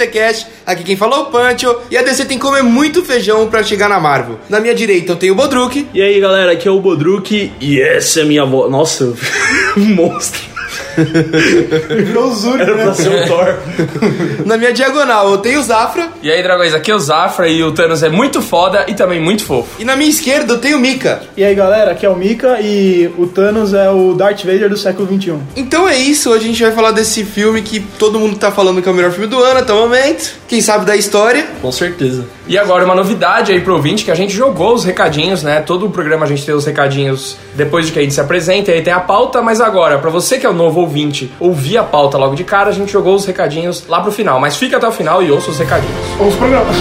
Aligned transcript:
DTCast. 0.00 0.46
Aqui 0.66 0.82
quem 0.82 0.96
falou 0.96 1.18
é 1.18 1.22
o 1.22 1.26
Pancho. 1.26 1.76
E 1.90 1.96
a 1.96 2.02
DC 2.02 2.24
tem 2.24 2.38
que 2.38 2.44
comer 2.44 2.62
muito 2.62 3.04
feijão 3.04 3.48
pra 3.48 3.62
chegar 3.62 3.88
na 3.88 4.00
Marvel. 4.00 4.38
Na 4.48 4.60
minha 4.60 4.74
direita 4.74 5.12
eu 5.12 5.16
tenho 5.16 5.32
o 5.32 5.36
Bodruk. 5.36 5.86
E 5.92 6.02
aí 6.02 6.18
galera, 6.20 6.52
aqui 6.52 6.66
é 6.66 6.70
o 6.70 6.80
Bodruk 6.80 7.52
e 7.60 7.80
essa 7.80 8.20
é 8.20 8.22
a 8.22 8.26
minha 8.26 8.44
voz. 8.44 8.70
Nossa, 8.70 9.14
monstro. 9.76 10.49
Virou 12.04 12.32
Zuri, 12.34 12.62
Era 12.62 12.74
pra 12.74 12.84
né? 12.86 12.94
ser 12.94 13.08
o 13.08 13.26
Thor. 13.26 13.54
Na 14.46 14.56
minha 14.56 14.72
diagonal 14.72 15.30
eu 15.30 15.38
tenho 15.38 15.60
o 15.60 15.62
Zafra. 15.62 16.08
E 16.22 16.30
aí, 16.30 16.42
dragões, 16.42 16.74
aqui 16.74 16.90
é 16.90 16.94
o 16.94 16.98
Zafra 16.98 17.48
e 17.48 17.62
o 17.62 17.72
Thanos 17.72 18.02
é 18.02 18.08
muito 18.08 18.40
foda 18.42 18.84
e 18.88 18.94
também 18.94 19.20
muito 19.20 19.44
fofo. 19.44 19.68
E 19.78 19.84
na 19.84 19.96
minha 19.96 20.10
esquerda 20.10 20.54
eu 20.54 20.58
tenho 20.58 20.76
o 20.76 20.80
Mika. 20.80 21.22
E 21.36 21.44
aí 21.44 21.54
galera, 21.54 21.92
aqui 21.92 22.04
é 22.04 22.10
o 22.10 22.16
Mika 22.16 22.58
e 22.60 23.10
o 23.18 23.26
Thanos 23.26 23.74
é 23.74 23.90
o 23.90 24.14
Darth 24.14 24.44
Vader 24.44 24.68
do 24.68 24.76
século 24.76 25.06
XXI. 25.08 25.34
Então 25.56 25.88
é 25.88 25.96
isso, 25.96 26.30
hoje 26.30 26.44
a 26.44 26.48
gente 26.48 26.62
vai 26.62 26.72
falar 26.72 26.92
desse 26.92 27.24
filme 27.24 27.62
que 27.62 27.80
todo 27.98 28.18
mundo 28.18 28.36
tá 28.36 28.50
falando 28.50 28.82
que 28.82 28.88
é 28.88 28.92
o 28.92 28.94
melhor 28.94 29.10
filme 29.12 29.26
do 29.26 29.38
ano 29.42 29.60
até 29.60 29.72
o 29.72 29.76
momento. 29.76 30.34
Quem 30.48 30.60
sabe 30.60 30.84
da 30.84 30.96
história. 30.96 31.46
Com 31.60 31.72
certeza. 31.72 32.24
E 32.46 32.58
agora 32.58 32.84
uma 32.84 32.94
novidade 32.94 33.52
aí 33.52 33.60
pro 33.60 33.74
ouvinte, 33.74 34.04
que 34.04 34.10
a 34.10 34.14
gente 34.14 34.34
jogou 34.34 34.74
os 34.74 34.84
recadinhos, 34.84 35.42
né? 35.42 35.60
Todo 35.60 35.86
o 35.86 35.90
programa 35.90 36.24
a 36.24 36.28
gente 36.28 36.44
tem 36.44 36.54
os 36.54 36.64
recadinhos 36.66 37.36
depois 37.54 37.86
de 37.86 37.92
que 37.92 37.98
a 37.98 38.02
gente 38.02 38.14
se 38.14 38.20
apresenta, 38.20 38.70
e 38.70 38.74
aí 38.74 38.82
tem 38.82 38.92
a 38.92 39.00
pauta, 39.00 39.40
mas 39.40 39.60
agora, 39.60 39.98
pra 39.98 40.10
você 40.10 40.38
que 40.38 40.46
é 40.46 40.48
o 40.48 40.52
novo 40.52 40.79
ouvinte, 40.80 41.30
ouvir 41.38 41.78
a 41.78 41.84
pauta 41.84 42.18
logo 42.18 42.34
de 42.34 42.44
cara, 42.44 42.70
a 42.70 42.72
gente 42.72 42.92
jogou 42.92 43.14
os 43.14 43.24
recadinhos 43.24 43.86
lá 43.86 44.00
pro 44.00 44.12
final. 44.12 44.40
Mas 44.40 44.56
fica 44.56 44.76
até 44.76 44.88
o 44.88 44.92
final 44.92 45.22
e 45.22 45.30
ouça 45.30 45.50
os 45.50 45.58
recadinhos. 45.58 45.96
Ou 46.18 46.28
os 46.28 46.34
programas. 46.36 46.76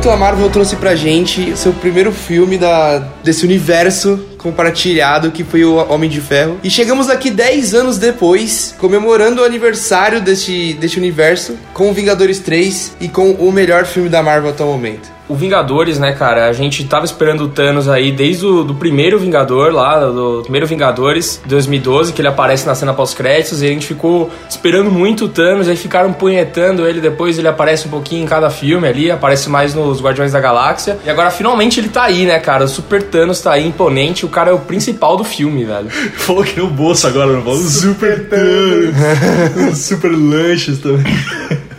2008 0.00 0.10
a 0.10 0.16
Marvel 0.16 0.48
trouxe 0.48 0.76
pra 0.76 0.96
gente 0.96 1.54
seu 1.56 1.74
primeiro 1.74 2.10
filme 2.10 2.56
da, 2.56 2.98
desse 3.22 3.44
universo 3.44 4.18
compartilhado 4.40 5.30
que 5.30 5.44
foi 5.44 5.64
o 5.64 5.76
Homem 5.76 6.08
de 6.08 6.20
Ferro. 6.20 6.58
E 6.62 6.70
chegamos 6.70 7.08
aqui 7.08 7.30
10 7.30 7.74
anos 7.74 7.98
depois, 7.98 8.74
comemorando 8.78 9.42
o 9.42 9.44
aniversário 9.44 10.20
deste, 10.20 10.74
deste 10.74 10.98
universo 10.98 11.56
com 11.74 11.92
Vingadores 11.92 12.38
3 12.40 12.96
e 13.00 13.08
com 13.08 13.32
o 13.32 13.52
melhor 13.52 13.84
filme 13.84 14.08
da 14.08 14.22
Marvel 14.22 14.50
até 14.50 14.64
o 14.64 14.66
momento. 14.66 15.20
O 15.30 15.36
Vingadores, 15.36 15.96
né, 15.96 16.10
cara? 16.12 16.48
A 16.48 16.52
gente 16.52 16.82
tava 16.82 17.04
esperando 17.04 17.44
o 17.44 17.48
Thanos 17.48 17.88
aí 17.88 18.10
desde 18.10 18.44
o 18.44 18.64
do 18.64 18.74
primeiro 18.74 19.16
Vingador 19.16 19.72
lá, 19.72 20.00
do 20.00 20.40
primeiro 20.42 20.66
Vingadores, 20.66 21.40
2012, 21.46 22.12
que 22.12 22.20
ele 22.20 22.26
aparece 22.26 22.66
na 22.66 22.74
cena 22.74 22.92
pós-créditos, 22.92 23.62
e 23.62 23.66
a 23.66 23.68
gente 23.68 23.86
ficou 23.86 24.28
esperando 24.48 24.90
muito 24.90 25.26
o 25.26 25.28
Thanos, 25.28 25.68
aí 25.68 25.76
ficaram 25.76 26.12
punhetando 26.12 26.84
ele, 26.84 27.00
depois 27.00 27.38
ele 27.38 27.46
aparece 27.46 27.86
um 27.86 27.90
pouquinho 27.92 28.24
em 28.24 28.26
cada 28.26 28.50
filme 28.50 28.88
ali, 28.88 29.08
aparece 29.08 29.48
mais 29.48 29.72
nos 29.72 30.02
Guardiões 30.02 30.32
da 30.32 30.40
Galáxia. 30.40 30.98
E 31.06 31.08
agora 31.08 31.30
finalmente 31.30 31.78
ele 31.78 31.90
tá 31.90 32.02
aí, 32.02 32.26
né, 32.26 32.40
cara? 32.40 32.64
O 32.64 32.68
Super 32.68 33.00
Thanos 33.00 33.40
tá 33.40 33.52
aí, 33.52 33.68
imponente, 33.68 34.26
o 34.26 34.28
cara 34.30 34.50
é 34.50 34.52
o 34.52 34.60
principal 34.60 35.16
do 35.16 35.24
filme, 35.24 35.64
velho. 35.64 35.90
Falou 36.16 36.44
que 36.44 36.58
no 36.58 36.68
bolso 36.68 37.06
agora, 37.06 37.32
não 37.32 37.42
falou? 37.42 37.58
Super 37.58 38.28
Thanos. 38.28 39.78
Super 39.78 40.12
lanches 40.12 40.78
também. 40.78 41.04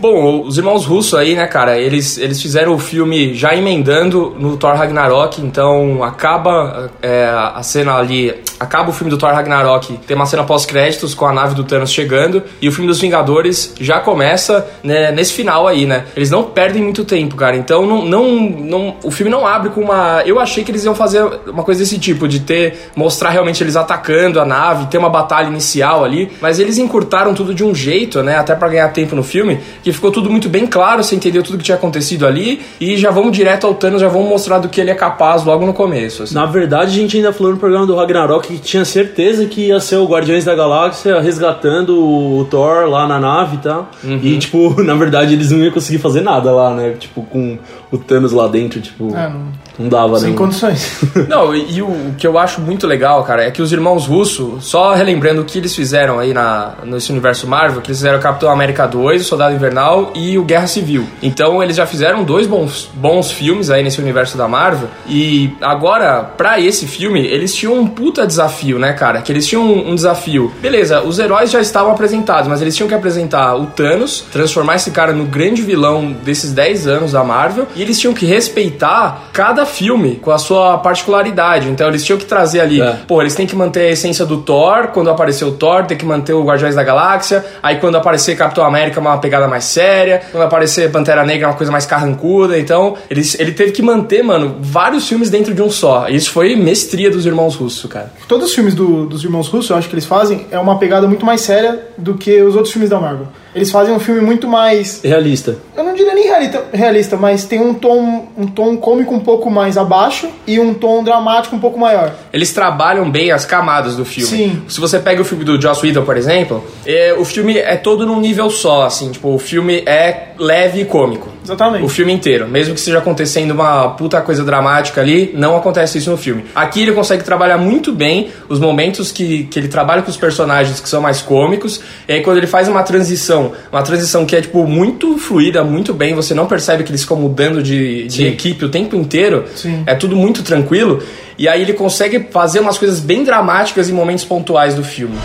Bom, 0.02 0.42
os 0.48 0.58
irmãos 0.58 0.84
russos 0.84 1.14
aí, 1.14 1.36
né, 1.36 1.46
cara, 1.46 1.78
eles, 1.78 2.18
eles 2.18 2.42
fizeram 2.42 2.74
o 2.74 2.80
filme 2.80 3.36
já 3.36 3.56
emendando 3.56 4.36
no 4.40 4.58
Thor 4.58 4.74
Ragnarok, 4.74 5.40
então 5.40 6.04
acaba 6.04 6.90
é, 7.04 7.30
a 7.30 7.62
cena 7.62 7.98
ali, 7.98 8.34
acaba 8.60 8.90
o 8.90 8.94
filme 8.94 9.12
do 9.12 9.18
Thor 9.18 9.30
Ragnarok, 9.32 10.00
tem 10.08 10.16
uma 10.16 10.26
cena 10.26 10.44
pós-créditos 10.44 11.14
com 11.14 11.28
a 11.28 11.32
nave 11.32 11.54
do 11.54 11.64
Thanos 11.64 11.92
chegando, 11.92 12.42
e 12.60 12.68
o 12.68 12.72
filme 12.72 12.88
dos 12.88 13.00
Vingadores 13.00 13.76
já 13.80 14.00
começa 14.00 14.68
né, 14.84 15.12
nesse 15.12 15.34
final 15.34 15.68
aí, 15.68 15.86
né? 15.86 16.06
Eles 16.16 16.32
não 16.32 16.46
perdem 16.46 16.82
muito 16.82 17.06
tempo, 17.06 17.36
cara, 17.36 17.56
então 17.56 17.86
não, 17.86 18.04
não, 18.04 18.40
não, 18.42 18.96
o 19.04 19.12
filme 19.12 19.32
não 19.32 19.46
abre 19.46 19.70
com 19.70 19.82
uma... 19.82 20.24
Eu 20.26 20.40
achei 20.40 20.64
que 20.64 20.72
eles 20.72 20.84
iam 20.84 20.96
fazer 20.96 21.22
uma 21.46 21.62
coisa 21.62 21.80
desse 21.82 22.00
tipo, 22.00 22.28
de 22.28 22.40
ter, 22.40 22.90
mostrar 22.96 23.30
realmente 23.30 23.64
eles 23.64 23.76
atacando 23.76 24.42
a 24.42 24.46
nave, 24.46 24.88
ter 24.88 24.98
uma 24.98 25.12
batalha 25.12 25.48
inicial 25.48 26.04
ali, 26.04 26.32
mas 26.42 26.58
eles 26.58 26.80
encurtaram 26.80 27.36
tudo 27.36 27.54
de 27.54 27.64
um 27.64 27.76
jeito, 27.76 28.24
né, 28.24 28.38
até 28.40 28.56
pra 28.56 28.68
ganhar 28.68 28.90
tempo 28.90 29.16
no 29.16 29.22
filme, 29.22 29.60
que 29.84 29.91
ficou 29.94 30.12
tudo 30.12 30.30
muito 30.30 30.50
bem 30.50 30.66
claro, 30.68 31.04
você 31.04 31.16
entendeu 31.16 31.44
tudo 31.44 31.58
que 31.58 31.64
tinha 31.64 31.76
acontecido 31.76 32.26
ali, 32.26 32.62
e 32.80 32.98
já 32.98 33.12
vamos 33.12 33.32
direto 33.32 33.66
ao 33.68 33.74
Thanos, 33.74 34.02
já 34.02 34.08
vamos 34.08 34.30
mostrar 34.30 34.60
do 34.60 34.70
que 34.70 34.80
ele 34.80 34.92
é 34.92 34.96
capaz 34.96 35.44
logo 35.44 35.66
no 35.66 35.74
começo. 35.74 36.24
assim. 36.24 36.36
Na 36.36 36.46
verdade, 36.46 36.92
a 36.92 37.02
gente 37.02 37.18
ainda 37.18 37.34
falou 37.34 37.54
no 37.54 37.58
programa 37.60 37.86
do 37.86 37.96
Ragnarok 37.96 38.48
que 38.48 38.60
tinha 38.60 38.86
certeza 38.86 39.46
que 39.46 39.68
ia 39.68 39.80
ser 39.80 39.98
o 39.98 40.06
Guardiões 40.06 40.46
da 40.46 40.56
Galáxia 40.56 41.20
resgatando 41.20 41.98
o 41.98 42.46
Thor 42.50 42.88
lá 42.88 43.08
na 43.08 43.20
nave 43.20 43.56
e 43.56 43.60
tal. 43.60 43.90
E, 44.04 44.38
tipo, 44.38 44.82
na 44.84 44.94
verdade, 44.96 45.34
eles 45.34 45.52
não 45.52 45.60
iam 45.60 45.72
conseguir 45.72 46.00
fazer 46.00 46.22
nada 46.22 46.52
lá, 46.52 46.74
né? 46.74 46.96
Tipo, 47.00 47.24
com 47.24 47.58
o 47.92 47.98
Thanos 47.98 48.32
lá 48.32 48.48
dentro, 48.48 48.80
tipo, 48.82 49.16
É, 49.16 49.30
não, 49.30 49.46
não 49.82 49.90
dava, 49.90 50.20
sem 50.20 50.34
condições. 50.34 51.02
Não, 51.28 51.54
e, 51.56 51.76
e 51.76 51.82
o, 51.82 51.88
o 51.88 52.16
que 52.18 52.26
eu 52.26 52.38
acho 52.38 52.62
muito 52.62 52.86
legal, 52.88 53.24
cara, 53.24 53.44
é 53.44 53.52
que 53.52 53.62
os 53.62 53.72
irmãos 53.72 54.06
Russo, 54.06 54.58
só 54.60 54.94
relembrando 54.94 55.42
o 55.42 55.46
que 55.46 55.58
eles 55.58 55.76
fizeram 55.76 56.20
aí 56.20 56.34
na, 56.34 56.74
nesse 56.84 57.12
universo 57.12 57.48
Marvel, 57.48 57.82
que 57.82 57.90
eles 57.90 57.98
fizeram 57.98 58.20
Capitão 58.20 58.50
América 58.50 58.88
2, 58.88 59.22
o 59.22 59.26
Soldado 59.26 59.56
Invernal 59.56 60.12
e 60.16 60.38
o 60.38 60.44
Guerra 60.44 60.68
Civil. 60.68 61.08
Então 61.22 61.62
eles 61.62 61.76
já 61.76 61.86
fizeram 61.86 62.24
dois 62.24 62.48
bons, 62.48 62.90
bons 62.94 63.32
filmes 63.32 63.70
aí 63.70 63.84
nesse 63.84 64.02
universo 64.02 64.38
da 64.38 64.48
Marvel. 64.48 64.90
E 65.08 65.56
agora, 65.62 66.24
pra 66.24 66.60
esse 66.60 66.88
filme, 66.88 67.26
eles 67.26 67.54
tinham 67.54 67.74
um 67.74 67.88
puta 67.88 68.26
desafio, 68.28 68.78
né, 68.78 68.94
cara? 68.94 69.22
Que 69.22 69.32
eles 69.32 69.48
tinham 69.48 69.64
um, 69.64 69.92
um 69.92 69.96
desafio. 69.96 70.52
Beleza, 70.62 71.02
os 71.02 71.20
heróis 71.20 71.52
já 71.52 71.62
estavam 71.62 71.92
apresentados, 71.92 72.48
mas 72.48 72.62
eles 72.62 72.76
tinham 72.76 72.88
que 72.88 72.96
apresentar 72.96 73.56
o 73.56 73.68
Thanos, 73.68 74.26
transformar 74.32 74.76
esse 74.76 74.92
cara 74.92 75.14
no 75.14 75.26
grande 75.26 75.62
vilão 75.62 76.12
desses 76.12 76.52
10 76.54 76.88
anos 76.88 77.12
da 77.14 77.24
Marvel, 77.24 77.68
e 77.76 77.82
eles 77.82 78.00
tinham 78.00 78.14
que 78.14 78.26
respeitar 78.26 79.30
cada 79.34 79.66
filme 79.72 80.16
com 80.22 80.32
a 80.32 80.38
sua 80.38 80.78
particularidade. 80.78 81.70
Então 81.70 81.88
eles 81.88 82.04
tinham 82.06 82.18
que 82.18 82.26
trazer 82.26 82.60
ali, 82.62 82.82
É. 82.82 82.98
pô, 83.08 83.22
eles 83.22 83.34
têm 83.36 83.48
que 83.48 83.56
manter 83.56 83.82
a 83.82 83.90
essência 83.92 84.26
do 84.26 84.38
Thor, 84.42 84.88
quando 84.94 85.10
aparecer 85.10 85.46
o 85.46 85.52
Thor, 85.52 85.86
tem 85.86 85.98
que 85.98 86.06
manter 86.06 86.34
o 86.34 86.44
Guardiões 86.44 86.76
da 86.76 86.84
Galáxia, 86.84 87.44
aí 87.64 87.78
quando 87.78 87.96
aparecer 87.96 88.36
Capitão 88.38 88.64
América, 88.66 89.00
uma 89.00 89.18
pegada 89.18 89.48
mais 89.48 89.64
séria, 89.64 90.22
quando 90.32 90.44
aparecer 90.44 90.92
Pantera 90.92 91.24
Negra, 91.24 91.48
uma 91.48 91.56
coisa 91.56 91.72
mais 91.72 91.86
carrancuda. 91.86 92.58
Então, 92.60 92.96
eles, 93.10 93.40
ele 93.40 93.52
teve 93.52 93.72
que 93.72 93.82
manter, 93.82 94.24
mano, 94.24 94.58
vários 94.62 95.08
filmes 95.08 95.30
dentro 95.30 95.54
de 95.54 95.62
um 95.62 95.70
só. 95.72 96.08
E 96.10 96.16
Isso 96.16 96.32
foi 96.32 96.56
mestria 96.56 97.10
dos 97.10 97.26
irmãos 97.26 97.56
russos, 97.56 97.90
cara. 97.92 98.12
Todos 98.28 98.50
os 98.50 98.56
filmes 98.56 98.76
do- 98.76 99.06
dos 99.06 99.24
irmãos 99.24 99.48
russos, 99.48 99.70
eu 99.70 99.76
acho 99.78 99.88
que 99.90 99.96
eles 99.96 100.06
fazem, 100.06 100.46
é 100.52 100.60
uma 100.60 100.78
pegada 100.78 101.08
muito 101.08 101.26
mais 101.26 101.42
séria 101.42 101.80
do 101.98 102.14
que 102.16 102.42
os 102.42 102.56
outros 102.56 102.72
filmes 102.72 102.90
da 102.90 103.00
Marvel. 103.00 103.28
Eles 103.54 103.70
fazem 103.70 103.94
um 103.94 104.00
filme 104.00 104.22
muito 104.22 104.48
mais. 104.48 105.02
Realista. 105.04 105.58
Eu 105.76 105.84
não 105.84 105.94
diria 105.94 106.14
nem 106.16 106.24
realista, 106.26 106.64
realista 106.72 107.18
mas 107.18 107.44
tem 107.44 107.60
um 107.60 107.74
tom, 107.74 108.28
um 108.38 108.48
tom 108.48 108.78
cômico 108.78 109.14
um 109.14 109.20
pouco 109.20 109.50
mais 109.52 109.78
abaixo 109.78 110.30
e 110.48 110.60
um 110.60 110.74
tom 110.74 111.04
dramático 111.04 111.56
um 111.56 111.60
pouco 111.60 111.78
maior. 111.80 112.14
Eles 112.32 112.54
trabalham 112.54 113.10
bem 113.10 113.32
as 113.32 113.46
camadas 113.46 113.96
do 113.96 114.06
filme. 114.06 114.30
Sim. 114.30 114.64
Se 114.68 114.80
você 114.80 115.00
pega 115.00 115.22
o 115.22 115.26
filme 115.26 115.44
do 115.44 115.62
Joss 115.62 115.86
Whedon, 115.86 116.04
por 116.04 116.18
exemplo, 116.18 116.64
é, 116.86 117.14
o 117.18 117.26
filme 117.26 117.58
é 117.58 117.76
todo 117.76 118.06
num 118.06 118.20
nível 118.20 118.50
só, 118.50 118.84
assim, 118.84 119.12
tipo, 119.12 119.34
o 119.34 119.40
filme 119.40 119.84
é 119.86 120.30
leve 120.38 120.82
e 120.82 120.86
cômico. 120.86 121.30
Exatamente. 121.44 121.84
O 121.84 121.90
filme 121.90 122.14
inteiro. 122.14 122.48
Mesmo 122.48 122.74
que 122.74 122.80
esteja 122.80 123.00
acontecendo 123.00 123.52
uma 123.52 123.90
puta 123.90 124.22
coisa 124.22 124.44
dramática 124.44 125.02
ali, 125.02 125.32
não 125.34 125.56
acontece 125.56 125.98
isso 125.98 126.12
no 126.12 126.18
filme. 126.18 126.46
Aqui 126.54 126.82
ele 126.82 126.92
consegue 126.92 127.24
trabalhar 127.24 127.58
muito 127.58 127.92
bem 127.92 128.30
os 128.48 128.60
momentos 128.60 129.12
que, 129.12 129.46
que 129.46 129.60
ele 129.60 129.68
trabalha 129.68 130.02
com 130.02 130.10
os 130.10 130.18
personagens 130.18 130.80
que 130.80 130.88
são 130.88 131.02
mais 131.02 131.22
cômicos. 131.22 131.82
E 132.08 132.14
aí 132.14 132.22
quando 132.22 132.38
ele 132.38 132.48
faz 132.48 132.68
uma 132.68 132.84
transição, 132.84 133.54
uma 133.72 133.82
transição 133.82 134.26
que 134.26 134.36
é, 134.36 134.42
tipo, 134.42 134.66
muito 134.68 135.18
fluida, 135.18 135.64
muito 135.64 135.94
bem, 135.94 136.14
você 136.14 136.34
não 136.34 136.46
percebe 136.46 136.84
que 136.84 136.92
eles 136.92 137.02
ficam 137.02 137.18
mudando 137.18 137.62
de, 137.64 138.08
de 138.08 138.28
equipe 138.28 138.66
o 138.66 138.70
tempo 138.70 138.96
inteiro. 138.96 139.46
Sim. 139.56 139.84
É 139.86 139.96
tudo 139.96 140.16
muito 140.16 140.44
tranquilo. 140.44 141.02
E 141.38 141.48
aí 141.48 141.62
ele 141.62 141.74
consegue 141.74 142.28
fazer 142.32 142.60
umas 142.60 142.78
coisas 142.78 143.00
bem 143.00 143.24
dramáticas 143.24 143.90
em 143.90 143.94
momentos 143.94 144.24
pontuais 144.24 144.76
do 144.76 144.84
filme. 144.84 145.18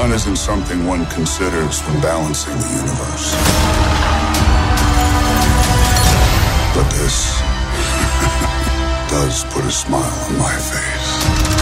Fun 0.00 0.12
isn't 0.12 0.36
something 0.36 0.86
one 0.86 1.04
considers 1.10 1.82
when 1.82 2.00
balancing 2.00 2.56
the 2.56 2.68
universe. 2.68 3.34
But 6.74 6.88
this 6.96 7.38
does 9.10 9.44
put 9.52 9.66
a 9.66 9.70
smile 9.70 10.24
on 10.24 10.38
my 10.38 10.54
face. 10.54 11.59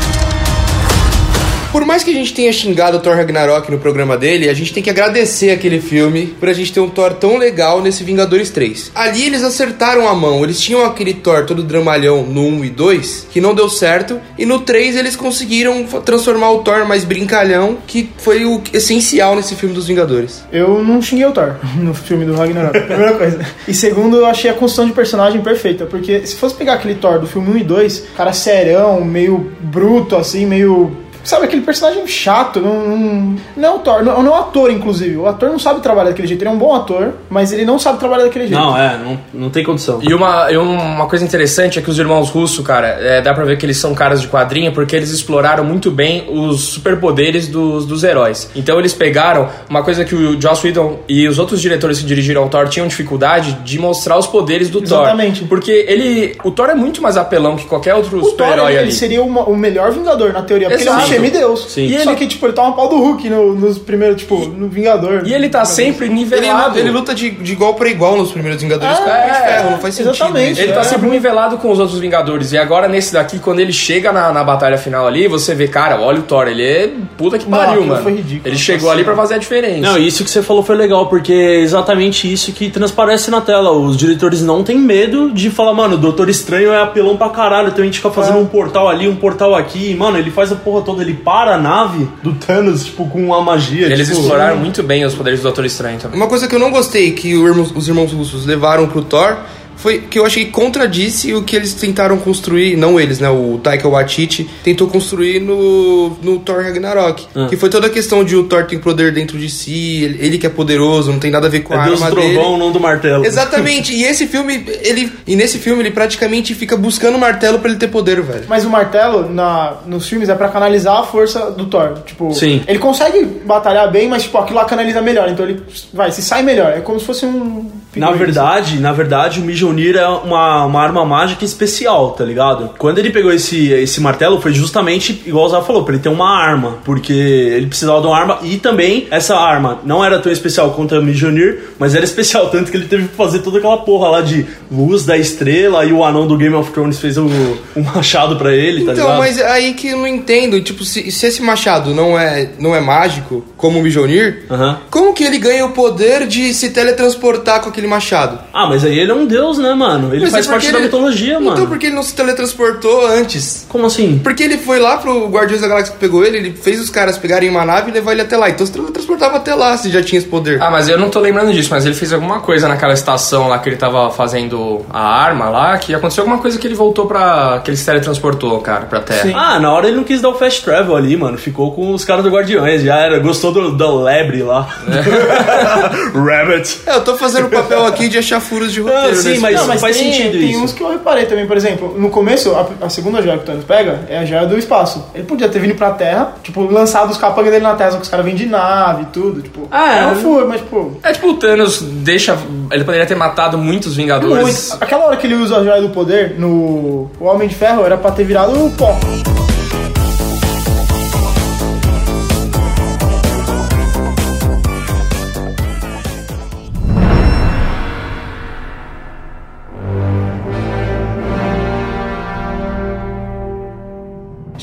Por 1.71 1.85
mais 1.85 2.03
que 2.03 2.11
a 2.11 2.15
gente 2.15 2.33
tenha 2.33 2.51
xingado 2.51 2.97
o 2.97 3.01
Thor 3.01 3.15
Ragnarok 3.15 3.71
no 3.71 3.79
programa 3.79 4.17
dele, 4.17 4.49
a 4.49 4.55
gente 4.55 4.73
tem 4.73 4.83
que 4.83 4.89
agradecer 4.89 5.51
aquele 5.51 5.81
filme 5.81 6.29
por 6.41 6.49
a 6.49 6.53
gente 6.55 6.73
ter 6.73 6.81
um 6.81 6.89
Thor 6.89 7.13
tão 7.13 7.37
legal 7.37 7.83
nesse 7.83 8.03
Vingadores 8.03 8.49
3. 8.49 8.93
Ali 8.95 9.27
eles 9.27 9.45
acertaram 9.45 10.09
a 10.09 10.15
mão, 10.15 10.43
eles 10.43 10.59
tinham 10.59 10.83
aquele 10.83 11.13
Thor 11.13 11.45
todo 11.45 11.63
dramalhão 11.63 12.23
no 12.23 12.41
1 12.41 12.65
e 12.65 12.71
2, 12.71 13.27
que 13.31 13.41
não 13.41 13.55
deu 13.55 13.69
certo, 13.69 14.19
e 14.39 14.47
no 14.47 14.61
3 14.61 14.97
eles 14.97 15.15
conseguiram 15.15 15.85
transformar 15.85 16.53
o 16.53 16.61
Thor 16.61 16.87
mais 16.87 17.05
brincalhão, 17.05 17.77
que 17.87 18.11
foi 18.17 18.47
o 18.47 18.63
essencial 18.73 19.37
nesse 19.37 19.55
filme 19.55 19.75
dos 19.75 19.87
Vingadores. 19.87 20.43
Eu 20.51 20.83
não 20.83 21.03
xinguei 21.03 21.27
o 21.27 21.33
Thor 21.33 21.57
no 21.77 21.93
filme 21.93 22.25
do 22.25 22.35
Ragnarok, 22.35 22.81
primeira 22.81 23.13
coisa. 23.13 23.47
E 23.69 23.75
segundo, 23.75 24.17
eu 24.17 24.27
achei 24.27 24.51
a 24.51 24.55
construção 24.55 24.87
de 24.87 24.93
personagem 24.93 25.43
perfeita, 25.43 25.85
porque 25.85 26.27
se 26.27 26.35
fosse 26.35 26.55
pegar 26.55 26.75
aquele 26.75 26.95
Thor 26.95 27.19
do 27.19 27.27
filme 27.27 27.51
1 27.51 27.59
e 27.59 27.65
2, 27.65 28.05
cara 28.17 28.33
serão, 28.33 29.05
meio 29.05 29.53
bruto, 29.61 30.17
assim, 30.17 30.47
meio. 30.47 31.08
Sabe, 31.25 31.45
aquele 31.45 31.63
personagem 31.63 32.07
chato, 32.07 32.61
não, 32.61 32.87
não, 32.97 33.37
não 33.57 33.69
é 33.69 33.73
o 33.75 33.79
Thor, 33.81 34.03
não, 34.03 34.23
não 34.23 34.35
é 34.35 34.39
o 34.39 34.41
ator, 34.41 34.71
inclusive. 34.71 35.17
O 35.17 35.27
ator 35.27 35.51
não 35.51 35.59
sabe 35.59 35.81
trabalhar 35.81 36.11
daquele 36.11 36.29
jeito, 36.29 36.41
ele 36.43 36.49
é 36.49 36.53
um 36.53 36.59
bom 36.59 36.75
ator, 36.75 37.15
mas 37.29 37.53
ele 37.53 37.65
não 37.65 37.79
sabe 37.79 37.99
trabalhar 37.99 38.25
daquele 38.25 38.47
jeito. 38.47 38.59
Não, 38.61 38.77
é, 38.77 38.97
não, 38.99 39.19
não 39.35 39.51
tem 39.51 39.63
condição. 39.65 39.99
E 40.03 40.15
uma, 40.15 40.51
e 40.51 40.57
uma 40.57 41.07
coisa 41.07 41.25
interessante 41.25 41.79
é 41.79 41.83
que 41.83 41.91
os 41.91 41.99
irmãos 41.99 42.31
Russo, 42.31 42.63
cara, 42.63 42.87
é, 42.89 43.21
dá 43.21 43.35
pra 43.35 43.45
ver 43.45 43.59
que 43.59 43.67
eles 43.67 43.77
são 43.77 43.95
caras 43.95 44.21
de 44.21 44.29
quadrinho 44.29 44.73
porque 44.73 44.95
eles 44.97 45.11
exploraram 45.11 45.65
muito 45.65 45.91
bem 45.91 46.27
os 46.31 46.61
superpoderes 46.63 47.47
dos, 47.49 47.85
dos 47.87 48.05
heróis. 48.05 48.51
Então 48.57 48.79
eles 48.79 48.95
pegaram 48.95 49.49
uma 49.69 49.83
coisa 49.83 50.05
que 50.05 50.15
o 50.15 50.41
Joss 50.41 50.67
Whedon 50.67 51.01
e 51.09 51.29
os 51.29 51.39
outros 51.39 51.61
diretores 51.61 51.99
que 52.01 52.07
dirigiram 52.07 52.45
o 52.47 52.49
Thor 52.49 52.69
tinham 52.69 52.87
dificuldade 52.87 53.53
de 53.65 53.79
mostrar 53.79 54.17
os 54.19 54.27
poderes 54.27 54.71
do 54.71 54.83
Exatamente. 54.83 55.41
Thor. 55.41 55.49
Porque 55.49 55.85
ele. 55.89 56.37
O 56.45 56.51
Thor 56.51 56.71
é 56.71 56.75
muito 56.75 57.03
mais 57.03 57.17
apelão 57.17 57.57
que 57.57 57.65
qualquer 57.67 57.95
outro 57.95 58.23
super-herói 58.25 58.71
ele, 58.73 58.79
ali. 58.79 58.89
ele 58.89 58.93
seria 58.93 59.23
uma- 59.23 59.45
o 59.49 59.57
melhor 59.57 59.91
Vingador, 59.93 60.33
na 60.33 60.43
teoria, 60.43 60.69
porque 60.69 60.83
ele 60.83 60.89
é 60.91 60.93
Exato. 60.93 61.07
um 61.07 61.08
semideus. 61.09 61.67
Sim. 61.73 61.87
E 61.87 61.99
Só 62.01 62.15
que, 62.15 62.27
tipo, 62.27 62.47
ele 62.47 62.53
toma 62.53 62.73
pau 62.75 62.89
do 62.89 62.97
Hulk 62.97 63.29
no- 63.29 63.55
nos 63.55 63.79
primeiros, 63.79 64.17
tipo, 64.19 64.47
no 64.47 64.69
Vingador. 64.69 65.23
E 65.27 65.33
ele 65.35 65.49
tá 65.49 65.65
sempre 65.65 66.07
Ele, 66.07 66.15
nivelado. 66.15 66.79
ele 66.79 66.91
luta 66.91 67.15
de, 67.15 67.31
de 67.31 67.53
igual 67.53 67.75
para 67.75 67.89
igual 67.89 68.17
nos 68.17 68.31
primeiros 68.33 68.61
Vingadores 68.63 68.97
É, 68.99 69.01
com 69.03 69.09
o 69.11 69.13
Homem 69.13 69.27
de 69.33 69.39
Ferro, 69.39 69.71
não 69.73 69.79
faz 69.79 69.95
sentido. 69.95 70.15
exatamente. 70.15 70.61
Ele 70.61 70.73
tá 70.73 70.81
É, 70.81 70.85
sempre 70.85 71.09
nivelado 71.09 71.59
com 71.59 71.71
os 71.71 71.79
outros 71.79 71.99
Vingadores. 71.99 72.53
E 72.53 72.59
agora, 72.59 72.89
nesse 72.89 73.13
daqui, 73.13 73.39
quando 73.39 73.61
ele 73.61 73.73
chega 73.73 74.13
na, 74.13 74.33
na 74.33 74.45
batalha 74.45 74.79
final 74.79 75.07
ali, 75.07 75.29
você 75.29 75.55
vê, 75.55 75.69
cara, 75.69 76.01
olha 76.01 76.21
o 76.21 76.23
Thor, 76.23 76.47
ele 76.49 76.63
é 76.65 76.91
puta 77.17 77.39
que 77.39 77.49
Não, 77.49 77.59
pariu, 77.59 77.85
mano. 77.85 78.03
foi 78.03 78.13
ridículo. 78.15 78.43
Ele 78.49 78.57
chegou 78.59 78.91
ali 78.91 79.05
pra 79.05 79.15
fazer 79.15 79.35
a 79.35 79.39
diferença. 79.39 79.81
Não, 79.81 79.99
isso 79.99 80.25
que 80.25 80.31
você 80.31 80.43
falou 80.43 80.63
foi 80.63 80.77
legal, 80.77 81.07
porque 81.07 81.33
é 81.33 81.61
exatamente 81.61 82.31
isso 82.33 82.53
que 82.53 82.71
transparece 82.71 83.31
na 83.31 83.41
tela. 83.41 83.71
Os 83.73 83.97
diretores 83.97 84.43
não 84.43 84.63
têm 84.63 84.79
medo 84.79 85.31
de 85.31 85.51
falar, 85.51 85.73
mano, 85.73 85.95
o 85.95 85.99
Doutor 85.99 86.29
Estranho 86.29 86.73
é 86.73 86.81
apelão 86.83 87.17
pra 87.17 87.29
caralho, 87.31 87.69
então 87.69 87.83
a 87.83 87.85
gente 87.85 87.97
fica 87.99 88.11
fazendo 88.11 88.39
É. 88.39 88.41
um 88.41 88.47
portal 88.47 88.89
ali, 88.89 89.09
um 89.09 89.17
portal 89.17 89.55
aqui, 89.55 89.91
e, 89.91 89.95
mano, 89.95 90.19
ele 90.19 90.31
faz 90.31 90.53
a 90.53 90.57
porra 90.57 90.83
toda, 90.83 90.98
ele 91.01 91.15
para 91.15 91.55
a 91.55 91.59
nave 91.59 92.09
do 92.23 92.35
Thanos, 92.35 92.85
tipo, 92.85 93.09
com 93.09 93.27
uma 93.27 93.41
magia. 93.41 93.87
Eles 93.87 94.09
tipo, 94.09 94.21
exploraram 94.21 94.57
muito 94.57 94.83
bem 94.83 95.05
os 95.05 95.15
poderes 95.15 95.41
do 95.41 95.45
Doutor 95.45 95.65
Estranho 95.65 95.99
também. 95.99 96.17
Uma 96.17 96.29
coisa 96.29 96.47
que 96.47 96.55
eu 96.55 96.59
não 96.59 96.71
gostei 96.71 97.13
que 97.13 97.37
os 97.37 97.89
irmãos 97.89 98.13
russos 98.13 98.47
levaram 98.47 98.89
pro 98.89 99.03
Thor 99.03 99.37
foi 99.79 100.01
que 100.01 100.19
eu 100.19 100.27
achei 100.27 100.45
que 100.45 100.51
contradisse 100.51 101.33
o 101.33 101.43
que 101.43 101.57
eles 101.57 101.73
tentaram 101.75 102.19
construir, 102.19 102.77
não 102.77 102.99
eles, 103.01 103.19
né? 103.19 103.31
O 103.31 103.59
Taika 103.63 103.89
Waititi 103.89 104.49
tentou 104.63 104.89
construir 104.89 105.41
no, 105.41 106.11
no 106.23 106.39
Thor 106.41 106.63
Ragnarok. 106.63 107.27
Que 107.49 107.57
foi 107.57 107.71
toda 107.71 107.87
a 107.87 107.91
questão 107.91 108.23
de 108.25 108.37
o 108.37 108.45
Thor 108.45 108.65
tem 108.65 108.79
poder 108.79 109.13
dentro 109.13 109.39
de 109.39 109.49
si, 109.49 110.03
ele, 110.05 110.19
ele 110.21 110.39
que 110.39 110.47
é 110.47 110.51
poderoso, 110.51 111.11
não 111.13 111.19
tem 111.19 111.31
nada 111.31 111.47
a 111.47 111.51
ver 111.51 111.61
com 111.61 111.75
a 111.75 111.83
É 111.83 111.85
Deus 111.87 112.01
do 112.01 112.05
arma 112.05 112.17
trovão, 112.21 112.45
dele. 112.51 112.59
não 112.59 112.73
do 112.73 112.81
martelo. 112.81 113.25
Exatamente, 113.25 113.93
e 113.95 114.05
esse 114.05 114.27
filme, 114.27 114.65
ele. 114.83 115.13
E 115.27 115.37
nesse 115.37 115.59
filme 115.59 115.83
ele 115.83 115.91
praticamente 115.91 116.55
fica 116.55 116.77
buscando 116.77 117.15
o 117.17 117.19
martelo 117.19 117.59
pra 117.59 117.71
ele 117.71 117.79
ter 117.79 117.89
poder, 117.89 118.21
velho. 118.21 118.45
Mas 118.49 118.65
o 118.65 118.71
martelo, 118.71 119.29
na, 119.33 119.79
nos 119.87 120.09
filmes, 120.09 120.29
é 120.29 120.35
pra 120.35 120.49
canalizar 120.49 120.99
a 120.99 121.03
força 121.05 121.51
do 121.51 121.67
Thor. 121.67 121.99
Tipo, 122.05 122.33
Sim. 122.35 122.63
ele 122.67 122.79
consegue 122.79 123.25
batalhar 123.25 123.91
bem, 123.91 124.09
mas, 124.09 124.25
tipo, 124.25 124.39
aquilo 124.39 124.59
lá 124.59 124.65
canaliza 124.65 125.01
melhor. 125.01 125.29
Então 125.29 125.47
ele 125.47 125.63
vai, 125.93 126.11
se 126.11 126.21
sai 126.23 126.43
melhor. 126.43 126.73
É 126.73 126.81
como 126.81 126.99
se 126.99 127.07
fosse 127.07 127.25
um. 127.25 127.71
Na 127.97 128.11
verdade, 128.13 128.79
na 128.79 128.93
verdade, 128.93 129.41
o 129.41 129.45
Mjolnir 129.45 129.97
é 129.97 130.07
uma, 130.07 130.65
uma 130.67 130.81
arma 130.83 131.05
mágica 131.05 131.45
especial, 131.45 132.11
tá 132.13 132.25
ligado? 132.25 132.71
Quando 132.79 132.99
ele 132.99 133.11
pegou 133.11 133.33
esse, 133.33 133.71
esse 133.73 134.01
martelo, 134.01 134.41
foi 134.41 134.53
justamente, 134.53 135.23
igual 135.27 135.47
o 135.47 135.49
Zé 135.49 135.61
falou, 135.63 135.83
pra 135.85 135.95
ele 135.95 136.03
ter 136.03 136.09
uma 136.09 136.29
arma. 136.31 136.79
Porque 136.85 137.13
ele 137.13 137.67
precisava 137.67 138.01
de 138.01 138.07
uma 138.07 138.17
arma. 138.17 138.39
E 138.43 138.57
também, 138.59 139.09
essa 139.11 139.37
arma 139.37 139.79
não 139.85 140.05
era 140.05 140.19
tão 140.21 140.31
especial 140.31 140.71
quanto 140.73 140.95
a 140.95 141.01
Mjolnir, 141.01 141.61
mas 141.79 141.95
era 141.95 142.05
especial, 142.05 142.49
tanto 142.53 142.71
que 142.71 142.77
ele 142.77 142.87
teve 142.87 143.09
que 143.09 143.17
fazer 143.17 143.41
toda 143.41 143.59
aquela 143.59 143.79
porra 143.79 144.09
lá 144.09 144.21
de 144.21 144.47
luz 144.71 145.05
da 145.05 145.17
estrela 145.17 145.85
e 145.85 145.93
o 145.93 146.05
anão 146.05 146.27
do 146.27 146.37
Game 146.37 146.55
of 146.55 146.71
Thrones 146.71 146.99
fez 147.01 147.17
o, 147.19 147.27
o 147.75 147.81
machado 147.83 148.37
pra 148.37 148.55
ele, 148.55 148.85
tá 148.85 148.93
Então, 148.93 149.05
ligado? 149.05 149.19
mas 149.19 149.39
é 149.39 149.51
aí 149.51 149.75
que 149.75 149.89
eu 149.89 149.99
não 149.99 150.07
entendo, 150.07 150.61
tipo, 150.61 150.85
se, 150.85 151.11
se 151.11 151.27
esse 151.27 151.43
machado 151.43 151.95
não 151.95 152.19
é, 152.19 152.51
não 152.59 152.77
é 152.77 152.81
mágico, 152.81 153.45
como 153.57 153.79
o 153.79 153.83
Mjolnir, 153.83 154.45
Aham. 154.51 154.79
como 154.91 155.15
que 155.15 155.25
ele 155.25 155.39
ganha 155.39 155.65
o 155.67 155.71
poder 155.71 156.27
de 156.27 156.53
se 156.55 156.71
teletransportar 156.71 157.61
com 157.63 157.71
aquele 157.71 157.88
machado? 157.89 158.39
Ah, 158.53 158.67
mas 158.69 158.85
aí 158.85 158.99
ele 158.99 159.11
é 159.11 159.15
um 159.15 159.27
deus, 159.27 159.59
né, 159.59 159.73
mano? 159.75 160.15
Ele 160.15 160.23
Mas 160.23 160.33
faz 160.33 160.47
é 160.47 160.51
parte 160.51 160.63
porque 160.65 160.73
da 160.73 160.79
ele- 160.79 160.87
mitologia, 160.87 161.41
mano. 161.41 161.53
Então 161.53 161.67
por 161.67 161.79
que 161.79 161.87
ele 161.87 161.95
não 161.95 162.03
se 162.03 162.15
teletransportou 162.15 163.07
antes? 163.07 163.67
Como 163.69 163.87
assim? 163.87 164.21
Porque 164.23 164.43
ele 164.43 164.59
foi 164.59 164.79
lá 164.79 164.97
pro 164.99 165.29
Guardiões 165.29 165.61
da 165.63 165.69
Galáxia 165.69 165.93
que 165.95 165.99
pegou 166.01 166.25
ele, 166.25 166.37
ele 166.39 166.53
fez 166.53 166.81
os 166.81 166.91
caras 166.91 167.17
pegarem 167.19 167.49
uma 167.51 167.65
nave 167.65 167.91
e 167.91 167.95
levar 167.95 168.13
ele 168.13 168.23
até 168.23 168.37
lá. 168.37 168.49
Então 168.51 168.67
se 168.67 168.73
teletransportava 168.73 169.37
até 169.37 169.55
lá 169.55 169.77
se 169.77 169.91
já 169.91 170.03
tinha 170.03 170.19
esse 170.19 170.29
poder. 170.29 170.61
Ah, 170.63 170.71
mas 170.71 170.89
eu 170.89 170.99
não 170.99 171.09
tô 171.11 171.19
lembrando 171.21 171.53
disso, 171.53 171.69
mas 171.71 171.85
ele 171.87 171.95
fez 171.95 172.13
alguma 172.13 172.41
coisa 172.41 172.69
naquela 172.69 172.93
estação 172.93 173.49
lá 173.49 173.59
que 173.59 173.69
ele 173.69 173.77
tava 173.77 174.11
fazendo 174.11 174.85
a 174.91 175.01
arma 175.01 175.49
lá, 175.49 175.79
que 175.79 175.95
aconteceu 175.95 176.23
alguma 176.23 176.39
coisa 176.41 176.59
que 176.59 176.67
ele 176.67 176.75
voltou 176.75 177.07
pra. 177.07 177.61
que 177.65 177.71
ele 177.71 177.77
se 177.77 177.85
teletransportou, 177.87 178.61
cara, 178.61 178.87
pra 178.87 179.01
Terra. 179.01 179.31
Ah, 179.35 179.59
na 179.61 179.73
hora 179.73 179.89
ele 179.89 179.97
não 179.97 180.05
quis 180.05 180.21
dar 180.21 180.29
o 180.31 180.35
fast 180.35 180.63
travel 180.65 180.97
ali, 180.97 181.17
mano. 181.17 181.39
Ficou 181.39 181.73
com 181.73 181.93
os 181.93 182.05
caras 182.05 182.23
do 182.25 182.31
Guardiões, 182.31 182.83
já 182.83 182.97
era. 182.97 183.19
Gostou 183.19 183.53
do, 183.53 183.73
da 183.77 183.91
lebre 183.93 184.43
lá. 184.43 184.69
Rabbit. 186.15 186.81
É, 186.87 186.95
eu 186.97 187.01
tô 187.05 187.17
fazendo 187.17 187.47
o 187.47 187.51
papel 187.69 187.87
aqui 187.87 188.09
de 188.09 188.19
achar 188.19 188.41
furos 188.41 188.73
de 188.73 188.81
roteiro. 188.81 189.09
Não, 189.09 189.15
sim, 189.15 189.29
nesse 189.29 189.41
mas-. 189.41 189.55
Não, 189.55 189.67
mas 189.67 189.81
faz 189.81 189.97
tem, 189.97 190.13
sentido 190.13 190.39
tem 190.39 190.51
isso. 190.51 190.65
uns 190.65 190.73
que 190.73 190.83
eu 190.83 190.91
reparei 190.91 191.27
também, 191.27 191.47
por 191.47 191.57
exemplo, 191.57 191.95
no 191.99 192.11
começo, 192.11 192.55
a, 192.55 192.87
a 192.87 192.89
segunda 192.89 193.23
joia 193.23 193.37
que 193.37 193.45
o 193.45 193.47
Thanos 193.47 193.65
pega 193.65 194.01
é 194.09 194.19
a 194.19 194.25
joia 194.25 194.47
do 194.47 194.59
espaço. 194.59 195.05
Ele 195.15 195.25
podia 195.25 195.49
ter 195.49 195.59
vindo 195.59 195.75
pra 195.75 195.91
Terra, 195.91 196.35
tipo, 196.43 196.63
lançado 196.63 197.11
os 197.11 197.17
capangas 197.17 197.51
dele 197.51 197.65
na 197.65 197.75
Terra, 197.75 197.93
só 197.93 197.97
que 197.97 198.03
os 198.05 198.09
caras 198.09 198.25
vêm 198.25 198.35
de 198.35 198.47
nave 198.47 199.03
e 199.03 199.07
tudo, 199.07 199.43
tipo. 199.43 199.69
Ah, 199.71 199.97
é. 199.97 200.03
é 200.03 200.07
um 200.07 200.17
furo, 200.17 200.49
mas, 200.49 200.61
pô. 200.63 200.93
É 201.03 201.13
tipo 201.13 201.29
o 201.29 201.35
Thanos 201.35 201.81
deixa. 201.83 202.39
Ele 202.71 202.85
poderia 202.85 203.07
ter 203.07 203.15
matado 203.15 203.59
muitos 203.59 203.97
Vingadores. 203.97 204.71
Muito. 204.71 204.83
Aquela 204.83 205.07
hora 205.07 205.17
que 205.17 205.27
ele 205.27 205.35
usa 205.35 205.59
a 205.59 205.65
joia 205.65 205.81
do 205.81 205.89
poder 205.91 206.39
no 206.39 207.11
o 207.19 207.25
Homem 207.25 207.49
de 207.49 207.55
Ferro 207.55 207.85
era 207.85 207.97
pra 207.97 208.11
ter 208.11 208.25
virado 208.25 208.65
o 208.65 208.71
pó. 208.71 208.97